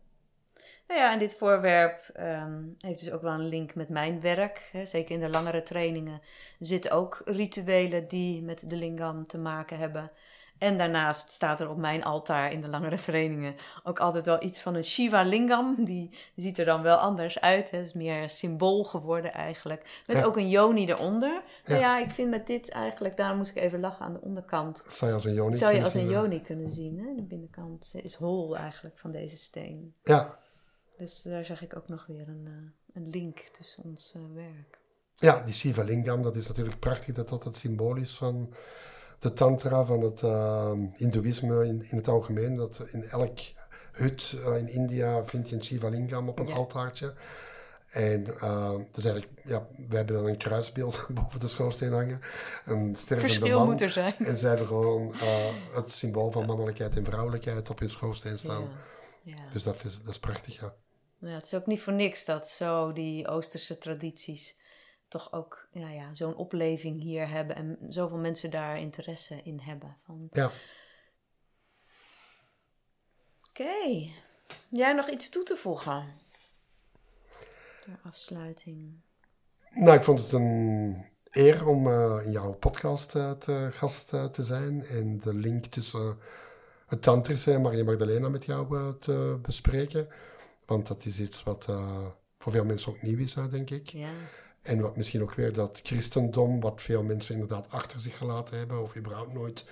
Nou 0.89 1.01
ja, 1.01 1.13
en 1.13 1.19
dit 1.19 1.35
voorwerp 1.35 2.11
um, 2.21 2.77
heeft 2.79 3.01
dus 3.01 3.13
ook 3.13 3.23
wel 3.23 3.33
een 3.33 3.49
link 3.49 3.75
met 3.75 3.89
mijn 3.89 4.21
werk. 4.21 4.69
Hè. 4.73 4.85
Zeker 4.85 5.15
in 5.15 5.21
de 5.21 5.29
langere 5.29 5.63
trainingen 5.63 6.21
zitten 6.59 6.91
ook 6.91 7.23
rituelen 7.25 8.09
die 8.09 8.43
met 8.43 8.63
de 8.71 8.77
lingam 8.77 9.27
te 9.27 9.39
maken 9.39 9.79
hebben. 9.79 10.11
En 10.59 10.79
daarnaast 10.79 11.33
staat 11.33 11.61
er 11.61 11.71
op 11.71 11.77
mijn 11.77 12.05
altaar 12.05 12.53
in 12.53 12.61
de 12.61 12.69
langere 12.69 12.99
trainingen 12.99 13.55
ook 13.85 14.01
altijd 14.01 14.27
wel 14.27 14.43
iets 14.43 14.61
van 14.61 14.75
een 14.75 14.85
Shiva 14.85 15.23
lingam. 15.23 15.85
Die 15.85 16.11
ziet 16.37 16.59
er 16.59 16.65
dan 16.65 16.83
wel 16.83 16.97
anders 16.97 17.41
uit. 17.41 17.71
Het 17.71 17.87
is 17.87 17.93
meer 17.93 18.31
symbool 18.31 18.85
geworden 18.85 19.33
eigenlijk. 19.33 20.03
Met 20.07 20.25
ook 20.25 20.37
een 20.37 20.49
yoni 20.49 20.87
eronder. 20.87 21.43
Ja. 21.63 21.71
Nou 21.71 21.81
ja, 21.81 21.99
ik 21.99 22.11
vind 22.11 22.31
met 22.31 22.47
dit 22.47 22.71
eigenlijk, 22.71 23.17
daar 23.17 23.37
moest 23.37 23.51
ik 23.51 23.63
even 23.63 23.81
lachen 23.81 24.05
aan 24.05 24.13
de 24.13 24.21
onderkant. 24.21 24.85
Zou 24.89 25.11
je 25.11 25.17
als 25.17 25.25
een 25.25 25.35
yoni, 25.35 25.57
Zou 25.57 25.75
je 25.75 25.83
als 25.83 25.95
een 25.95 26.09
yoni 26.09 26.43
kunnen 26.43 26.69
zien. 26.69 26.99
Hè? 26.99 27.15
De 27.15 27.23
binnenkant 27.23 27.91
is 28.03 28.15
hol 28.15 28.57
eigenlijk 28.57 28.99
van 28.99 29.11
deze 29.11 29.37
steen. 29.37 29.95
Ja, 30.03 30.37
dus 30.97 31.23
daar 31.23 31.45
zag 31.45 31.63
ik 31.63 31.77
ook 31.77 31.89
nog 31.89 32.07
weer 32.07 32.29
een, 32.29 32.45
uh, 32.45 32.95
een 32.95 33.11
link 33.11 33.39
tussen 33.39 33.83
ons 33.85 34.15
uh, 34.17 34.23
werk. 34.35 34.79
Ja, 35.15 35.43
die 35.45 35.55
Shiva 35.55 35.83
Lingam, 35.83 36.23
dat 36.23 36.37
is 36.37 36.49
natuurlijk 36.49 36.79
prachtig 36.79 37.15
dat 37.15 37.29
dat 37.29 37.45
het 37.45 37.57
symbool 37.57 37.97
is 37.97 38.17
van 38.17 38.55
de 39.19 39.33
tantra, 39.33 39.85
van 39.85 40.01
het 40.01 40.23
uh, 40.23 40.73
hindoeïsme 40.93 41.67
in, 41.67 41.87
in 41.91 41.97
het 41.97 42.09
algemeen. 42.09 42.57
Dat 42.57 42.87
in 42.91 43.05
elk 43.05 43.39
hut 43.93 44.37
in 44.59 44.69
India 44.69 45.25
vind 45.25 45.49
je 45.49 45.57
een 45.57 45.65
Shiva 45.65 45.89
Lingam 45.89 46.29
op 46.29 46.39
een 46.39 46.47
ja. 46.47 46.55
altaartje. 46.55 47.15
En 47.87 48.25
dus 48.93 49.05
eigenlijk, 49.05 49.41
ja, 49.45 49.67
wij 49.89 49.97
hebben 49.97 50.17
dan 50.17 50.27
een 50.27 50.37
kruisbeeld 50.37 51.07
boven 51.15 51.41
de 51.41 51.49
schoorsteen 51.49 51.93
hangen. 51.93 52.21
Een 52.65 52.97
Verschil 52.97 53.59
man. 53.59 53.67
moet 53.67 53.81
er 53.81 53.91
zijn. 53.91 54.15
En 54.19 54.39
zij 54.39 54.49
hebben 54.49 54.67
gewoon 54.67 55.15
het 55.75 55.91
symbool 55.91 56.31
van 56.31 56.47
mannelijkheid 56.47 56.97
en 56.97 57.05
vrouwelijkheid 57.05 57.71
op 57.71 57.79
hun 57.79 57.91
schoorsteen 57.91 58.39
staan. 58.39 58.63
Ja. 58.63 58.69
Ja. 59.27 59.37
Dus 59.53 59.63
dat 59.63 59.85
is, 59.85 59.99
dat 59.99 60.09
is 60.09 60.19
prachtig, 60.19 60.61
ja. 60.61 60.75
Ja, 61.19 61.35
het 61.35 61.45
is 61.45 61.55
ook 61.55 61.67
niet 61.67 61.83
voor 61.83 61.93
niks 61.93 62.25
dat 62.25 62.49
zo 62.49 62.93
die 62.93 63.29
Oosterse 63.29 63.79
tradities 63.79 64.57
toch 65.09 65.33
ook 65.33 65.69
ja, 65.73 65.89
ja, 65.89 66.15
zo'n 66.15 66.37
opleving 66.37 67.01
hier 67.01 67.29
hebben 67.29 67.57
en 67.57 67.79
zoveel 67.89 68.19
mensen 68.19 68.51
daar 68.51 68.79
interesse 68.79 69.41
in 69.43 69.61
hebben. 69.61 69.97
Van... 70.05 70.29
Ja. 70.33 70.51
Oké. 73.49 73.63
Okay. 73.63 74.13
Jij 74.69 74.93
nog 74.93 75.09
iets 75.09 75.29
toe 75.29 75.43
te 75.43 75.57
voegen? 75.57 76.15
Ter 77.81 77.99
afsluiting. 78.05 79.01
Nou, 79.71 79.97
ik 79.97 80.03
vond 80.03 80.21
het 80.21 80.33
een 80.33 81.05
eer 81.31 81.67
om 81.67 81.87
uh, 81.87 82.21
in 82.25 82.31
jouw 82.31 82.53
podcast 82.53 83.15
uh, 83.15 83.31
te 83.31 83.69
gast 83.73 84.13
uh, 84.13 84.25
te 84.25 84.43
zijn 84.43 84.85
en 84.85 85.21
de 85.21 85.35
link 85.35 85.65
tussen 85.65 86.19
het 86.87 87.03
Tantrische 87.03 87.53
en 87.53 87.61
Maria 87.61 87.85
Magdalena 87.85 88.29
met 88.29 88.45
jou 88.45 88.95
te 88.99 89.39
bespreken. 89.43 90.09
Want 90.67 90.87
dat 90.87 91.05
is 91.05 91.21
iets 91.21 91.43
wat 91.43 91.67
uh, 91.71 92.07
voor 92.39 92.53
veel 92.53 92.65
mensen 92.65 92.93
ook 92.93 93.03
nieuw 93.03 93.19
is, 93.19 93.37
denk 93.51 93.71
ik. 93.71 93.89
Ja. 93.89 94.11
En 94.63 94.81
wat 94.81 94.97
misschien 94.97 95.23
ook 95.23 95.35
weer 95.35 95.53
dat 95.53 95.81
christendom, 95.83 96.61
wat 96.61 96.83
veel 96.83 97.03
mensen 97.03 97.35
inderdaad 97.35 97.71
achter 97.71 98.01
zich 98.01 98.17
gelaten 98.17 98.59
hebben, 98.59 98.83
of 98.83 98.97
überhaupt 98.97 99.33
nooit 99.33 99.65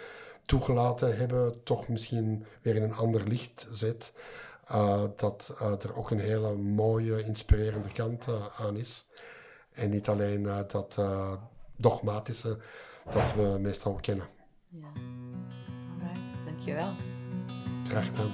toegelaten 0.46 1.16
hebben, 1.16 1.62
toch 1.62 1.88
misschien 1.88 2.44
weer 2.62 2.76
in 2.76 2.82
een 2.82 2.94
ander 2.94 3.28
licht 3.28 3.66
zet. 3.70 4.12
Uh, 4.70 5.04
dat 5.16 5.56
uh, 5.62 5.72
er 5.82 5.96
ook 5.96 6.10
een 6.10 6.20
hele 6.20 6.54
mooie, 6.54 7.24
inspirerende 7.24 7.92
kant 7.92 8.26
aan 8.58 8.76
is. 8.76 9.04
En 9.72 9.90
niet 9.90 10.08
alleen 10.08 10.42
dat 10.42 10.98
dogmatische 11.76 12.58
dat 13.10 13.34
we 13.34 13.58
meestal 13.60 13.94
kennen. 13.94 14.26
Ja, 14.68 14.92
alright, 15.92 16.20
dankjewel. 16.44 16.92
Graag 17.84 18.06
gedaan. 18.06 18.30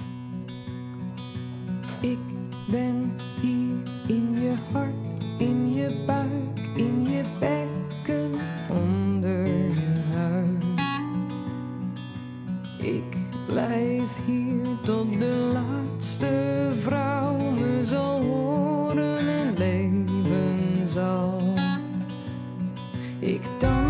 Ik 2.01 2.40
ben 2.71 3.15
hier 3.41 3.75
in 4.07 4.41
je 4.41 4.53
hart, 4.71 4.93
in 5.37 5.73
je 5.73 6.03
buik, 6.05 6.59
in 6.75 7.05
je 7.09 7.23
bekken, 7.39 8.31
onder 8.69 9.47
je 9.47 10.03
huid. 10.13 10.63
Ik 12.77 13.17
blijf 13.47 14.25
hier 14.25 14.65
tot 14.83 15.19
de 15.19 15.51
laatste 15.53 16.71
vrouw 16.79 17.37
me 17.37 17.79
zal 17.83 18.21
horen 18.21 19.27
en 19.27 19.53
leven 19.57 20.87
zal. 20.87 21.41
Ik 23.19 23.41
dans 23.59 23.80